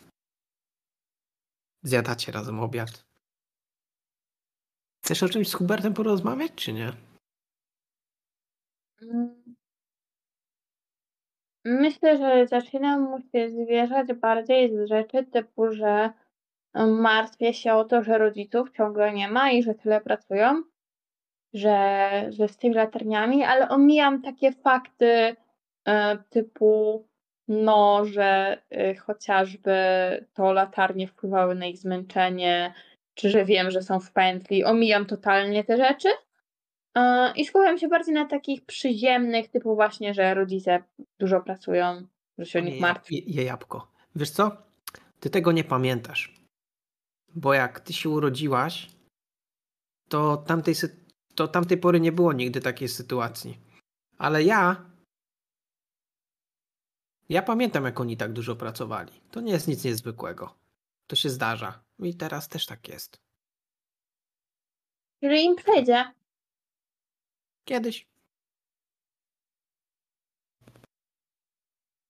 Zjadacie 1.82 2.32
razem 2.32 2.60
obiad. 2.60 3.06
Chcesz 5.04 5.22
o 5.22 5.28
czymś 5.28 5.48
z 5.48 5.54
Hubertem 5.54 5.94
porozmawiać, 5.94 6.52
czy 6.54 6.72
nie? 6.72 6.92
mm, 9.02 9.44
myślę, 11.64 12.18
że 12.18 12.46
zaczynam 12.46 13.02
mu 13.02 13.18
się 13.20 13.50
zwierzać 13.50 14.12
bardziej 14.12 14.76
z 14.76 14.88
rzeczy 14.88 15.24
typu, 15.24 15.72
że 15.72 16.10
em, 16.74 17.00
martwię 17.00 17.54
się 17.54 17.74
o 17.74 17.84
to, 17.84 18.02
że 18.02 18.18
rodziców 18.18 18.70
ciągle 18.76 19.12
nie 19.12 19.28
ma 19.28 19.50
i 19.50 19.62
że 19.62 19.74
tyle 19.74 20.00
pracują, 20.00 20.62
że, 21.54 22.26
że 22.28 22.48
z 22.48 22.56
tymi 22.56 22.74
latarniami, 22.74 23.44
ale 23.44 23.68
omijam 23.68 24.22
takie 24.22 24.52
fakty 24.52 25.36
typu 26.30 27.06
no, 27.48 28.04
że 28.04 28.62
y, 28.72 28.96
chociażby 28.96 29.74
to 30.34 30.52
latarnie 30.52 31.08
wpływały 31.08 31.54
na 31.54 31.66
ich 31.66 31.78
zmęczenie, 31.78 32.74
czy 33.14 33.30
że 33.30 33.44
wiem, 33.44 33.70
że 33.70 33.82
są 33.82 34.00
w 34.00 34.12
pętli. 34.12 34.64
Omijam 34.64 35.06
totalnie 35.06 35.64
te 35.64 35.76
rzeczy. 35.76 36.08
E, 36.96 37.32
I 37.36 37.44
skupiam 37.44 37.78
się 37.78 37.88
bardziej 37.88 38.14
na 38.14 38.24
takich 38.24 38.64
przyziemnych, 38.64 39.48
typu 39.50 39.74
właśnie, 39.74 40.14
że 40.14 40.34
rodzice 40.34 40.82
dużo 41.20 41.40
pracują, 41.40 42.06
że 42.38 42.46
się 42.46 42.58
o 42.58 42.62
nich 42.62 42.80
martwię. 42.80 43.16
je- 43.18 43.24
je 43.34 43.42
jabłko. 43.44 43.92
Wiesz 44.16 44.30
co? 44.30 44.56
Ty 45.20 45.30
tego 45.30 45.52
nie 45.52 45.64
pamiętasz. 45.64 46.34
Bo 47.34 47.54
jak 47.54 47.80
ty 47.80 47.92
się 47.92 48.08
urodziłaś, 48.08 48.88
to 50.08 50.36
tamtej, 50.36 50.74
to 51.34 51.48
tamtej 51.48 51.78
pory 51.78 52.00
nie 52.00 52.12
było 52.12 52.32
nigdy 52.32 52.60
takiej 52.60 52.88
sytuacji. 52.88 53.58
Ale 54.18 54.42
ja. 54.44 54.84
Ja 57.28 57.42
pamiętam, 57.42 57.84
jak 57.84 58.00
oni 58.00 58.16
tak 58.16 58.32
dużo 58.32 58.56
pracowali. 58.56 59.12
To 59.30 59.40
nie 59.40 59.52
jest 59.52 59.68
nic 59.68 59.84
niezwykłego. 59.84 60.54
To 61.06 61.16
się 61.16 61.30
zdarza. 61.30 61.84
I 61.98 62.14
teraz 62.16 62.48
też 62.48 62.66
tak 62.66 62.88
jest. 62.88 63.20
Jeżeli 65.22 65.44
im 65.44 65.56
przejdzie. 65.56 66.12
Kiedyś. 67.64 68.08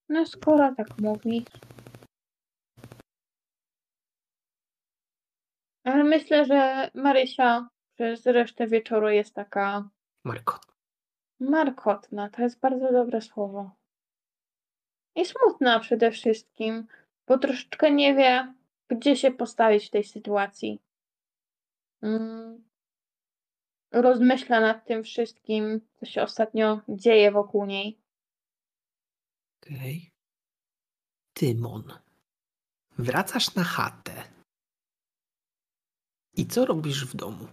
No 0.08 0.26
skoro 0.26 0.74
tak 0.76 0.98
mówi. 1.00 1.44
Ale 5.84 6.04
myślę, 6.04 6.44
że 6.44 6.90
Marysia 6.94 7.68
przez 7.94 8.26
resztę 8.26 8.66
wieczoru 8.66 9.08
jest 9.08 9.34
taka 9.34 9.88
Markot. 10.24 10.66
markotna. 11.40 12.30
To 12.30 12.42
jest 12.42 12.60
bardzo 12.60 12.92
dobre 12.92 13.20
słowo. 13.20 13.75
I 15.16 15.24
smutna 15.24 15.80
przede 15.80 16.10
wszystkim, 16.10 16.86
bo 17.26 17.38
troszeczkę 17.38 17.90
nie 17.90 18.14
wie, 18.14 18.54
gdzie 18.88 19.16
się 19.16 19.30
postawić 19.30 19.86
w 19.86 19.90
tej 19.90 20.04
sytuacji. 20.04 20.80
Mm. 22.02 22.64
Rozmyśla 23.92 24.60
nad 24.60 24.86
tym 24.86 25.04
wszystkim, 25.04 25.80
co 25.94 26.06
się 26.06 26.22
ostatnio 26.22 26.80
dzieje 26.88 27.30
wokół 27.30 27.66
niej. 27.66 27.98
Okej. 29.62 30.10
Tymon. 31.32 31.98
Wracasz 32.98 33.54
na 33.54 33.64
chatę. 33.64 34.12
I 36.34 36.46
co 36.46 36.66
robisz 36.66 37.06
w 37.06 37.16
domu? 37.16 37.46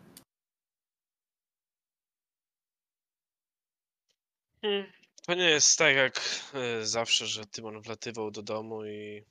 Hmm. 4.62 5.03
To 5.28 5.34
nie 5.34 5.50
jest 5.50 5.78
tak 5.78 5.96
jak 5.96 6.22
e, 6.54 6.86
zawsze, 6.86 7.28
że 7.28 7.46
Tymon 7.46 7.82
wlatywał 7.82 8.32
do 8.32 8.44
domu 8.44 8.86
i 8.86 9.26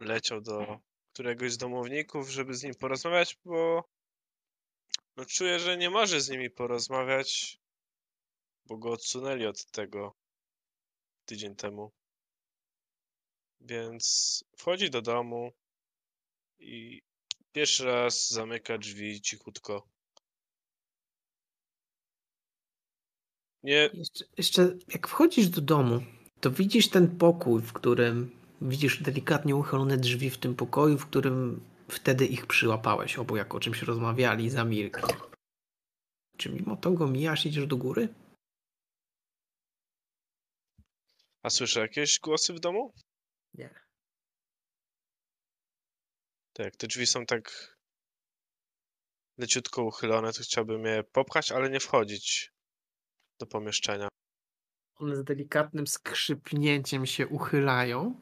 leciał 0.00 0.40
do 0.40 0.80
któregoś 1.12 1.52
z 1.52 1.56
domowników, 1.58 2.30
żeby 2.30 2.54
z 2.54 2.62
nim 2.62 2.74
porozmawiać, 2.74 3.38
bo 3.44 3.88
no, 5.16 5.24
czuję, 5.24 5.58
że 5.58 5.76
nie 5.76 5.90
może 5.90 6.20
z 6.20 6.28
nimi 6.28 6.50
porozmawiać, 6.50 7.58
bo 8.66 8.76
go 8.78 8.90
odsunęli 8.90 9.46
od 9.46 9.66
tego 9.66 10.16
tydzień 11.24 11.56
temu. 11.56 11.92
Więc 13.60 14.44
wchodzi 14.56 14.90
do 14.90 15.02
domu 15.02 15.52
i 16.58 17.02
pierwszy 17.52 17.84
raz 17.84 18.30
zamyka 18.30 18.78
drzwi 18.78 19.20
cichutko. 19.20 19.88
Nie, 23.62 23.90
Jeszcze, 23.94 24.24
jeszcze 24.38 24.76
jak 24.88 25.08
wchodzisz 25.08 25.48
do 25.48 25.60
domu, 25.60 26.00
to 26.40 26.50
widzisz 26.50 26.88
ten 26.88 27.16
pokój, 27.18 27.62
w 27.62 27.72
którym 27.72 28.30
widzisz 28.62 29.02
delikatnie 29.02 29.56
uchylone 29.56 29.96
drzwi 29.96 30.30
w 30.30 30.38
tym 30.38 30.54
pokoju, 30.54 30.98
w 30.98 31.06
którym 31.06 31.60
wtedy 31.88 32.26
ich 32.26 32.46
przyłapałeś, 32.46 33.18
obu 33.18 33.36
jak 33.36 33.54
o 33.54 33.60
czymś 33.60 33.82
rozmawiali, 33.82 34.50
zamilkli. 34.50 35.14
Czy 36.36 36.50
mimo 36.50 36.76
to 36.76 36.90
go 36.90 37.06
mijasz, 37.06 37.46
idziesz 37.46 37.66
do 37.66 37.76
góry? 37.76 38.08
a 41.42 41.50
słyszę 41.50 41.80
jakieś 41.80 42.18
głosy 42.18 42.52
w 42.52 42.60
domu? 42.60 42.92
Nie. 43.54 43.74
Tak, 46.52 46.76
te 46.76 46.86
drzwi 46.86 47.06
są 47.06 47.26
tak 47.26 47.76
leciutko 49.38 49.84
uchylone, 49.84 50.32
to 50.32 50.42
chciałbym 50.42 50.84
je 50.84 51.04
popchać, 51.04 51.52
ale 51.52 51.70
nie 51.70 51.80
wchodzić 51.80 52.51
do 53.42 53.46
pomieszczenia. 53.46 54.08
One 54.94 55.16
z 55.16 55.24
delikatnym 55.24 55.86
skrzypnięciem 55.86 57.06
się 57.06 57.26
uchylają. 57.26 58.20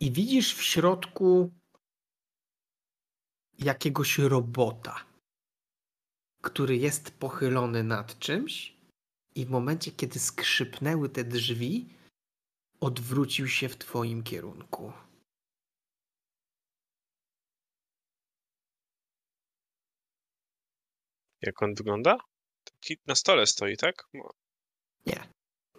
I 0.00 0.12
widzisz 0.12 0.54
w 0.54 0.62
środku 0.62 1.50
jakiegoś 3.58 4.18
robota, 4.18 5.04
który 6.42 6.76
jest 6.76 7.10
pochylony 7.10 7.82
nad 7.82 8.18
czymś 8.18 8.76
i 9.34 9.46
w 9.46 9.50
momencie, 9.50 9.90
kiedy 9.90 10.18
skrzypnęły 10.18 11.08
te 11.08 11.24
drzwi, 11.24 11.88
odwrócił 12.80 13.48
się 13.48 13.68
w 13.68 13.76
twoim 13.76 14.22
kierunku. 14.22 14.92
Jak 21.46 21.62
on 21.62 21.74
wygląda? 21.74 22.18
Taki 22.64 22.96
na 23.06 23.14
stole 23.14 23.46
stoi, 23.46 23.76
tak? 23.76 24.04
No, 24.14 24.30
Nie. 25.06 25.28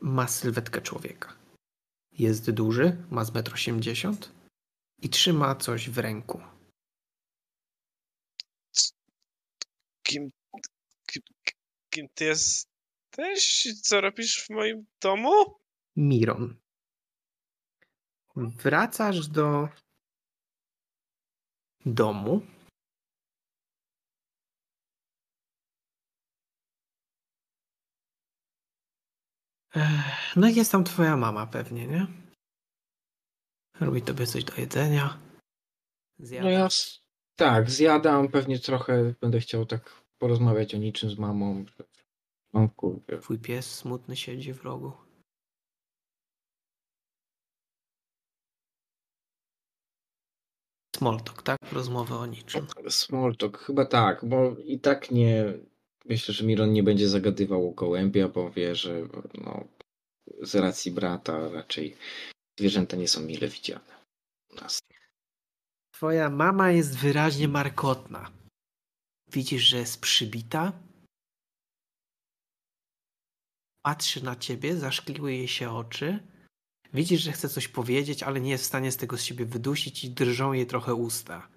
Ma 0.02 0.28
sylwetkę 0.28 0.82
człowieka. 0.82 1.36
Jest 2.12 2.52
duży, 2.52 2.98
ma 3.12 3.26
z 3.26 3.32
1,80 3.32 4.08
m 4.08 4.18
i 5.02 5.10
trzyma 5.10 5.56
coś 5.56 5.90
w 5.90 5.98
ręku. 5.98 6.42
Kim, 10.04 10.30
kim, 11.08 11.22
kim 11.90 12.08
ty 12.14 12.26
jesteś? 12.26 13.68
Co 13.82 14.02
robisz 14.02 14.46
w 14.46 14.50
moim 14.50 14.86
domu? 15.02 15.32
Miron. 15.96 16.56
Wracasz 18.36 19.28
do 19.28 19.70
domu. 21.86 22.42
No 30.36 30.48
i 30.48 30.56
jest 30.56 30.72
tam 30.72 30.84
twoja 30.84 31.18
mama 31.18 31.48
pewnie, 31.48 31.88
nie? 31.88 32.08
Robi 33.80 34.02
tobie 34.02 34.28
coś 34.28 34.44
do 34.44 34.56
jedzenia. 34.56 35.20
Zjada. 36.20 36.46
No 36.46 36.52
ja 36.52 36.68
tak, 37.36 37.72
zjadam, 37.72 38.28
pewnie 38.28 38.60
trochę 38.60 39.14
będę 39.22 39.40
chciał 39.40 39.66
tak 39.66 40.04
porozmawiać 40.18 40.76
o 40.76 40.78
niczym 40.78 41.10
z 41.10 41.18
mamą. 41.20 41.66
O 42.54 42.70
kurde. 42.70 43.20
Twój 43.20 43.40
pies 43.40 43.76
smutny 43.76 44.16
siedzi 44.16 44.54
w 44.54 44.64
rogu. 44.64 44.94
Smoltok, 50.96 51.44
tak? 51.44 51.58
Rozmowa 51.72 52.16
o 52.18 52.26
niczym. 52.26 52.68
Small 52.90 53.36
talk, 53.36 53.58
chyba 53.58 53.86
tak, 53.86 54.26
bo 54.26 54.56
i 54.66 54.80
tak 54.80 55.12
nie. 55.12 55.54
Myślę, 56.10 56.34
że 56.34 56.44
Miron 56.44 56.74
nie 56.74 56.84
będzie 56.84 57.10
zagadywał 57.10 57.70
o 57.70 57.74
gołębia, 57.74 58.28
bo 58.28 58.52
wie, 58.52 58.76
że 58.76 59.08
no, 59.34 59.68
z 60.42 60.56
racji 60.56 60.92
brata 60.92 61.50
raczej 61.50 61.98
zwierzęta 62.60 62.98
nie 62.98 63.08
są 63.08 63.22
mile 63.22 63.48
widziane 63.48 64.06
u 64.52 64.56
nas. 64.56 64.80
Twoja 65.92 66.30
mama 66.30 66.72
jest 66.72 66.98
wyraźnie 66.98 67.48
markotna. 67.48 68.32
Widzisz, 69.32 69.64
że 69.64 69.78
jest 69.78 70.02
przybita. 70.02 70.74
Patrzy 73.82 74.24
na 74.24 74.36
ciebie, 74.36 74.78
zaszkliły 74.78 75.34
jej 75.34 75.48
się 75.48 75.72
oczy. 75.72 76.20
Widzisz, 76.94 77.22
że 77.22 77.32
chce 77.32 77.50
coś 77.50 77.68
powiedzieć, 77.68 78.24
ale 78.24 78.42
nie 78.42 78.52
jest 78.52 78.64
w 78.64 78.68
stanie 78.68 78.92
z 78.92 78.98
tego 78.98 79.18
z 79.18 79.24
siebie 79.24 79.46
wydusić 79.46 80.04
i 80.04 80.10
drżą 80.10 80.54
jej 80.54 80.68
trochę 80.68 80.94
usta. 80.96 81.50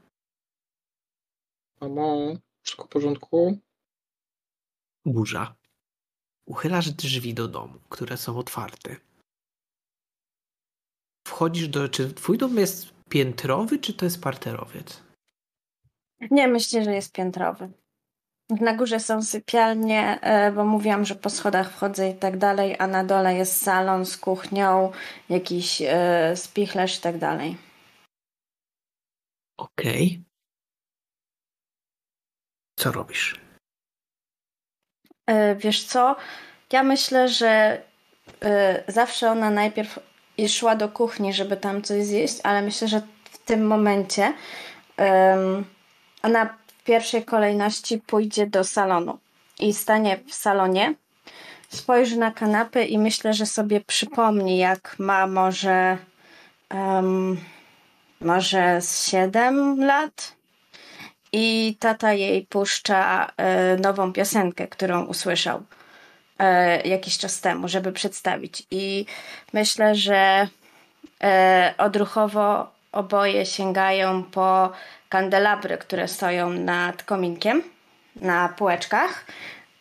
Mamo, 1.80 2.36
wszystko 2.62 2.84
w 2.84 2.88
porządku? 2.88 3.58
Burza. 5.06 5.54
Uchylasz 6.46 6.90
drzwi 6.90 7.34
do 7.34 7.48
domu, 7.48 7.78
które 7.88 8.16
są 8.16 8.38
otwarte. 8.38 8.96
Wchodzisz 11.28 11.68
do. 11.68 11.88
Czy 11.88 12.14
twój 12.14 12.38
dom 12.38 12.56
jest 12.56 12.94
piętrowy, 13.08 13.78
czy 13.78 13.94
to 13.94 14.04
jest 14.04 14.22
parterowiec? 14.22 15.02
Nie, 16.30 16.48
myślę, 16.48 16.84
że 16.84 16.94
jest 16.94 17.12
piętrowy. 17.12 17.72
Na 18.50 18.76
górze 18.76 19.00
są 19.00 19.22
sypialnie, 19.22 20.20
e, 20.20 20.52
bo 20.52 20.64
mówiłam, 20.64 21.04
że 21.04 21.14
po 21.14 21.30
schodach 21.30 21.72
wchodzę 21.72 22.10
i 22.10 22.14
tak 22.14 22.38
dalej, 22.38 22.76
a 22.78 22.86
na 22.86 23.04
dole 23.04 23.34
jest 23.34 23.62
salon 23.62 24.06
z 24.06 24.16
kuchnią, 24.16 24.92
jakiś 25.28 25.82
e, 25.82 26.32
spichlerz 26.36 26.98
i 26.98 27.00
tak 27.00 27.18
dalej. 27.18 27.56
Okej. 29.56 30.24
Co 32.78 32.92
robisz? 32.92 33.40
E, 35.30 35.56
Wiesz 35.56 35.84
co? 35.84 36.16
Ja 36.72 36.82
myślę, 36.82 37.28
że 37.28 37.82
e, 38.42 38.82
zawsze 38.88 39.30
ona 39.30 39.50
najpierw 39.50 39.98
szła 40.48 40.76
do 40.76 40.88
kuchni, 40.88 41.32
żeby 41.32 41.56
tam 41.56 41.82
coś 41.82 42.04
zjeść, 42.04 42.38
ale 42.42 42.62
myślę, 42.62 42.88
że 42.88 43.02
w 43.24 43.38
tym 43.38 43.66
momencie 43.66 44.32
ona 46.22 46.46
w 46.66 46.84
pierwszej 46.84 47.24
kolejności 47.24 47.98
pójdzie 47.98 48.46
do 48.46 48.64
salonu 48.64 49.18
i 49.60 49.74
stanie 49.74 50.20
w 50.26 50.34
salonie, 50.34 50.94
spojrzy 51.68 52.16
na 52.16 52.30
kanapę 52.30 52.84
i 52.84 52.98
myślę, 52.98 53.34
że 53.34 53.46
sobie 53.46 53.80
przypomni, 53.80 54.58
jak 54.58 54.96
ma 54.98 55.26
może 55.26 55.98
em, 56.68 57.40
może 58.20 58.80
z 58.80 59.08
7 59.08 59.84
lat 59.84 60.39
i 61.32 61.76
tata 61.80 62.12
jej 62.12 62.46
puszcza 62.46 63.32
e, 63.36 63.76
nową 63.76 64.12
piosenkę, 64.12 64.68
którą 64.68 65.04
usłyszał 65.04 65.62
e, 66.38 66.80
jakiś 66.88 67.18
czas 67.18 67.40
temu, 67.40 67.68
żeby 67.68 67.92
przedstawić. 67.92 68.62
I 68.70 69.06
myślę, 69.52 69.94
że 69.94 70.48
E, 71.22 71.74
odruchowo 71.78 72.70
oboje 72.92 73.46
sięgają 73.46 74.22
po 74.22 74.72
kandelabry, 75.08 75.78
które 75.78 76.08
stoją 76.08 76.50
nad 76.50 77.02
kominkiem 77.02 77.62
na 78.16 78.48
półeczkach, 78.48 79.24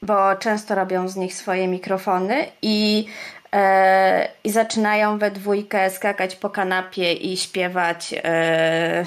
bo 0.02 0.36
często 0.36 0.76
robią 0.76 1.08
z 1.08 1.16
nich 1.16 1.36
swoje 1.36 1.68
mikrofony 1.68 2.45
i, 2.62 3.06
i 4.43 4.50
zaczynają 4.50 5.18
we 5.18 5.32
dwójkę 5.32 5.89
skakać 5.89 6.36
po 6.36 6.50
kanapie 6.50 7.14
i 7.14 7.38
śpiewać 7.38 8.16
e, 8.24 9.06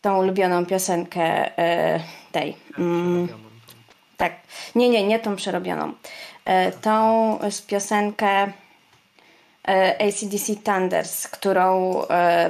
tą 0.00 0.18
ulubioną 0.18 0.66
piosenkę 0.66 1.58
e, 1.58 2.00
tej. 2.32 2.56
Mm, 2.78 3.28
tak. 4.16 4.32
Nie, 4.74 4.88
nie, 4.88 5.06
nie 5.06 5.18
tą 5.18 5.36
przerobioną. 5.36 5.92
E, 6.44 6.72
tą 6.72 7.38
z 7.50 7.62
piosenkę 7.62 8.52
e, 9.68 10.06
ACDC 10.08 10.56
Thunders, 10.64 11.28
którą, 11.28 11.94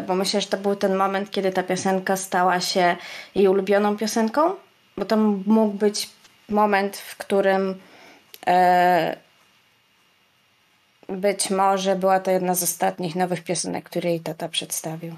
bo 0.07 0.14
myślę, 0.14 0.40
że 0.40 0.46
to 0.46 0.57
był 0.57 0.76
ten 0.76 0.96
moment, 0.96 1.30
kiedy 1.30 1.53
ta 1.53 1.62
piosenka 1.62 2.16
stała 2.16 2.61
się 2.61 2.96
jej 3.34 3.49
ulubioną 3.49 3.96
piosenką, 3.96 4.55
bo 4.96 5.05
to 5.05 5.16
mógł 5.46 5.78
być 5.78 6.11
moment, 6.49 6.96
w 6.96 7.16
którym 7.16 7.80
być 11.09 11.51
może 11.51 11.96
była 11.96 12.20
to 12.20 12.30
jedna 12.30 12.55
z 12.55 12.62
ostatnich 12.62 13.16
nowych 13.16 13.44
piosenek, 13.44 13.84
które 13.84 14.11
jej 14.11 14.20
tata 14.20 14.49
przedstawił. 14.49 15.16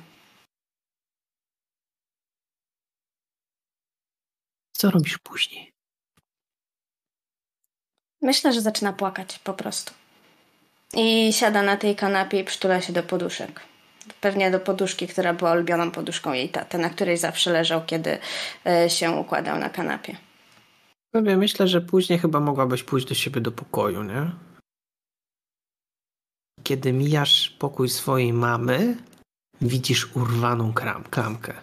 Co 4.80 4.90
robisz 4.90 5.18
później? 5.18 5.72
Myślę, 8.22 8.52
że 8.52 8.60
zaczyna 8.60 8.92
płakać 8.92 9.38
po 9.38 9.54
prostu. 9.54 9.94
I 10.96 11.32
siada 11.32 11.62
na 11.62 11.76
tej 11.76 11.96
kanapie 11.96 12.40
i 12.40 12.44
przytula 12.44 12.80
się 12.80 12.92
do 12.92 13.02
poduszek. 13.02 13.60
Pewnie 14.20 14.50
do 14.50 14.60
poduszki, 14.60 15.08
która 15.08 15.34
była 15.34 15.52
ulubioną 15.52 15.90
poduszką 15.90 16.32
jej 16.32 16.48
taty, 16.48 16.78
na 16.78 16.90
której 16.90 17.16
zawsze 17.16 17.52
leżał, 17.52 17.84
kiedy 17.86 18.18
e, 18.66 18.90
się 18.90 19.10
układał 19.10 19.58
na 19.58 19.70
kanapie. 19.70 20.16
Sobie 21.14 21.36
myślę, 21.36 21.68
że 21.68 21.80
później 21.80 22.18
chyba 22.18 22.40
mogłabyś 22.40 22.82
pójść 22.82 23.06
do 23.06 23.14
siebie 23.14 23.40
do 23.40 23.52
pokoju, 23.52 24.02
nie? 24.02 24.30
Kiedy 26.62 26.92
mijasz 26.92 27.50
pokój 27.50 27.88
swojej 27.88 28.32
mamy, 28.32 28.96
widzisz 29.60 30.16
urwaną 30.16 30.72
kram, 30.72 31.04
klamkę 31.04 31.54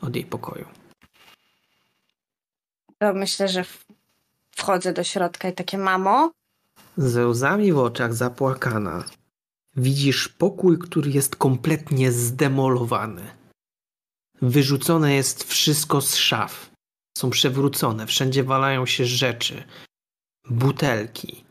od 0.00 0.16
jej 0.16 0.24
pokoju. 0.24 0.87
To 2.98 3.14
myślę, 3.14 3.48
że 3.48 3.64
wchodzę 4.56 4.92
do 4.92 5.04
środka 5.04 5.48
i 5.48 5.52
takie 5.52 5.78
mamo, 5.78 6.32
Ze 6.96 7.26
łzami 7.26 7.72
w 7.72 7.78
oczach 7.78 8.14
zapłakana. 8.14 9.04
Widzisz 9.76 10.28
pokój, 10.28 10.78
który 10.78 11.10
jest 11.10 11.36
kompletnie 11.36 12.12
zdemolowany. 12.12 13.30
Wyrzucone 14.42 15.14
jest 15.14 15.44
wszystko 15.44 16.00
z 16.00 16.16
szaf. 16.16 16.70
Są 17.18 17.30
przewrócone, 17.30 18.06
wszędzie 18.06 18.44
walają 18.44 18.86
się 18.86 19.04
rzeczy. 19.06 19.64
Butelki. 20.50 21.44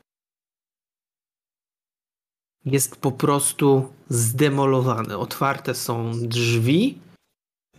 Jest 2.66 2.95
po 2.95 3.12
prostu 3.12 3.93
zdemolowany. 4.10 5.18
Otwarte 5.18 5.76
są 5.76 6.12
drzwi. 6.28 7.00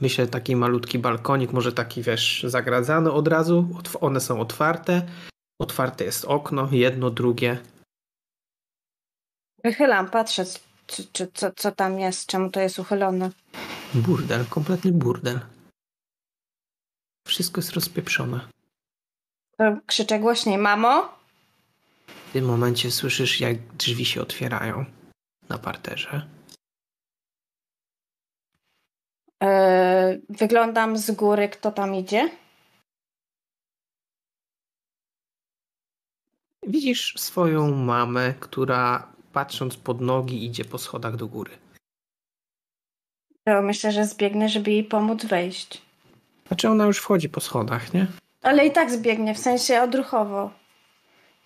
Myślę, 0.00 0.26
taki 0.26 0.56
malutki 0.56 0.98
balkonik, 0.98 1.52
może 1.52 1.72
taki 1.72 2.02
wiesz, 2.02 2.44
zagradzany 2.48 3.12
od 3.12 3.28
razu. 3.28 3.68
One 4.00 4.20
są 4.20 4.40
otwarte. 4.40 5.02
Otwarte 5.60 6.04
jest 6.04 6.24
okno, 6.24 6.68
jedno, 6.72 7.10
drugie. 7.10 7.58
wychylam, 9.64 10.10
patrzę, 10.10 10.44
czy, 10.86 11.06
czy, 11.12 11.26
co, 11.34 11.50
co 11.56 11.72
tam 11.72 11.98
jest, 12.00 12.26
czemu 12.26 12.50
to 12.50 12.60
jest 12.60 12.78
uchylone. 12.78 13.30
Burdel, 13.94 14.46
kompletny 14.46 14.92
burdel. 14.92 15.40
Wszystko 17.26 17.58
jest 17.60 17.72
rozpieprzone. 17.72 18.48
Krzyczę 19.86 20.18
głośniej, 20.18 20.58
mamo, 20.58 21.18
W 22.28 22.32
tym 22.32 22.44
momencie 22.44 22.90
słyszysz, 22.90 23.40
jak 23.40 23.76
drzwi 23.76 24.04
się 24.04 24.22
otwierają 24.22 24.84
na 25.48 25.58
parterze. 25.58 26.26
Yy, 29.26 29.27
wyglądam 30.28 30.98
z 30.98 31.10
góry, 31.10 31.48
kto 31.48 31.72
tam 31.72 31.94
idzie. 31.94 32.30
Widzisz 36.66 37.14
swoją 37.16 37.70
mamę, 37.74 38.34
która 38.40 39.12
patrząc 39.32 39.76
pod 39.76 40.00
nogi 40.00 40.44
idzie 40.44 40.64
po 40.64 40.78
schodach 40.78 41.16
do 41.16 41.26
góry. 41.26 41.50
To 43.44 43.62
myślę, 43.62 43.92
że 43.92 44.06
zbiegnę, 44.06 44.48
żeby 44.48 44.70
jej 44.70 44.84
pomóc 44.84 45.24
wejść. 45.24 45.82
Znaczy 46.48 46.68
ona 46.68 46.84
już 46.84 46.98
wchodzi 46.98 47.28
po 47.28 47.40
schodach, 47.40 47.94
nie? 47.94 48.06
Ale 48.42 48.66
i 48.66 48.70
tak 48.70 48.90
zbiegnie, 48.90 49.34
w 49.34 49.38
sensie 49.38 49.82
odruchowo. 49.82 50.50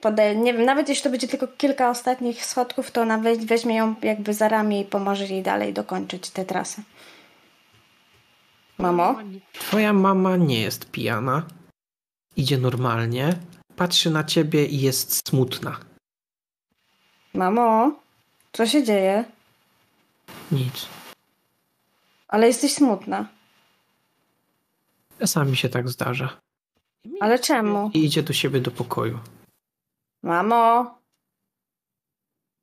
Pode, 0.00 0.36
nie 0.36 0.52
wiem, 0.52 0.64
nawet 0.64 0.88
jeśli 0.88 1.04
to 1.04 1.10
będzie 1.10 1.28
tylko 1.28 1.48
kilka 1.48 1.90
ostatnich 1.90 2.44
schodków, 2.44 2.90
to 2.90 3.02
ona 3.02 3.18
weź, 3.18 3.38
weźmie 3.38 3.76
ją 3.76 3.94
jakby 4.02 4.34
za 4.34 4.48
ramię 4.48 4.80
i 4.80 4.84
pomoże 4.84 5.26
jej 5.26 5.42
dalej 5.42 5.72
dokończyć 5.72 6.30
tę 6.30 6.44
trasę. 6.44 6.82
Mamo? 8.82 9.14
Twoja 9.52 9.92
mama 9.92 10.36
nie 10.36 10.60
jest 10.60 10.90
pijana. 10.90 11.46
Idzie 12.36 12.58
normalnie. 12.58 13.38
Patrzy 13.76 14.10
na 14.10 14.24
ciebie 14.24 14.66
i 14.66 14.80
jest 14.80 15.28
smutna. 15.28 15.80
Mamo? 17.34 18.00
Co 18.52 18.66
się 18.66 18.82
dzieje? 18.84 19.24
Nic. 20.52 20.86
Ale 22.28 22.46
jesteś 22.46 22.74
smutna. 22.74 23.28
Czasami 25.18 25.56
się 25.56 25.68
tak 25.68 25.88
zdarza. 25.88 26.40
Ale 27.20 27.38
czemu? 27.38 27.90
I 27.94 28.04
idzie 28.04 28.22
do 28.22 28.32
siebie 28.32 28.60
do 28.60 28.70
pokoju. 28.70 29.18
Mamo? 30.22 30.94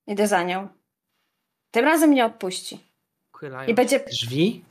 Idę 0.08 0.28
za 0.28 0.44
nią. 0.44 0.68
Tym 1.72 1.86
razem 1.86 2.10
mnie 2.10 2.26
odpuści. 2.26 2.80
Uchylają 3.34 3.70
I 3.70 3.74
będzie... 3.74 4.00
drzwi 4.00 4.69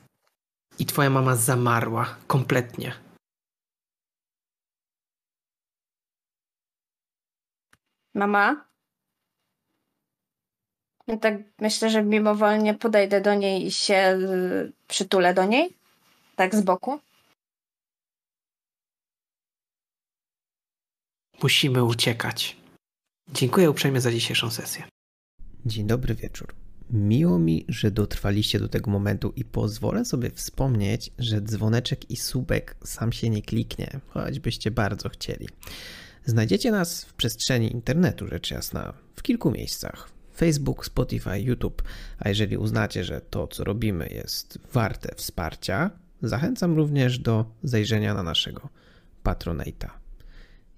i 0.79 0.85
twoja 0.85 1.09
mama 1.09 1.35
zamarła 1.35 2.17
kompletnie. 2.27 2.93
Mama? 8.13 8.65
No 11.07 11.17
tak 11.17 11.33
myślę, 11.59 11.89
że 11.89 12.03
mimowolnie 12.03 12.73
podejdę 12.73 13.21
do 13.21 13.35
niej 13.35 13.65
i 13.65 13.71
się 13.71 14.19
y, 14.21 14.71
przytulę 14.87 15.33
do 15.33 15.45
niej. 15.45 15.77
Tak 16.35 16.55
z 16.55 16.61
boku. 16.61 16.99
Musimy 21.43 21.83
uciekać. 21.83 22.57
Dziękuję 23.29 23.69
uprzejmie 23.69 24.01
za 24.01 24.11
dzisiejszą 24.11 24.51
sesję. 24.51 24.83
Dzień 25.65 25.87
dobry 25.87 26.15
wieczór. 26.15 26.68
Miło 26.89 27.39
mi, 27.39 27.65
że 27.67 27.91
dotrwaliście 27.91 28.59
do 28.59 28.67
tego 28.67 28.91
momentu 28.91 29.33
i 29.35 29.45
pozwolę 29.45 30.05
sobie 30.05 30.29
wspomnieć, 30.29 31.11
że 31.17 31.41
dzwoneczek 31.41 32.11
i 32.11 32.15
subek 32.15 32.75
sam 32.83 33.11
się 33.11 33.29
nie 33.29 33.41
kliknie, 33.41 33.99
choćbyście 34.07 34.71
bardzo 34.71 35.09
chcieli. 35.09 35.47
Znajdziecie 36.25 36.71
nas 36.71 37.05
w 37.05 37.13
przestrzeni 37.13 37.71
internetu, 37.71 38.27
rzecz 38.27 38.51
jasna, 38.51 38.93
w 39.15 39.21
kilku 39.21 39.51
miejscach. 39.51 40.09
Facebook, 40.35 40.85
Spotify, 40.85 41.39
YouTube. 41.41 41.83
A 42.19 42.29
jeżeli 42.29 42.57
uznacie, 42.57 43.03
że 43.03 43.21
to, 43.21 43.47
co 43.47 43.63
robimy, 43.63 44.07
jest 44.11 44.59
warte 44.73 45.15
wsparcia, 45.15 45.91
zachęcam 46.21 46.75
również 46.75 47.19
do 47.19 47.45
zajrzenia 47.63 48.13
na 48.13 48.23
naszego 48.23 48.69
Patronata. 49.23 49.99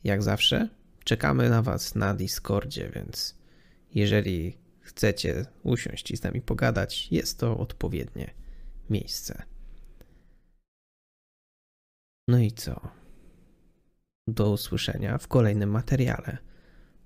Jak 0.03 0.23
zawsze, 0.23 0.69
czekamy 1.03 1.49
na 1.49 1.61
Was 1.61 1.95
na 1.95 2.13
Discordzie, 2.13 2.91
więc 2.95 3.35
jeżeli 3.95 4.57
chcecie 4.91 5.45
usiąść 5.63 6.11
i 6.11 6.17
z 6.17 6.23
nami 6.23 6.41
pogadać, 6.41 7.11
jest 7.11 7.39
to 7.39 7.57
odpowiednie 7.57 8.33
miejsce. 8.89 9.43
No 12.27 12.39
i 12.39 12.51
co? 12.51 12.81
Do 14.27 14.51
usłyszenia 14.51 15.17
w 15.17 15.27
kolejnym 15.27 15.69
materiale, 15.69 16.37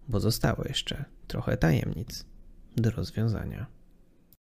bo 0.08 0.20
zostało 0.20 0.64
jeszcze 0.68 1.06
trochę 1.28 1.58
tajemnic 1.58 2.26
do 2.76 2.92
rozwiązania. 2.92 3.66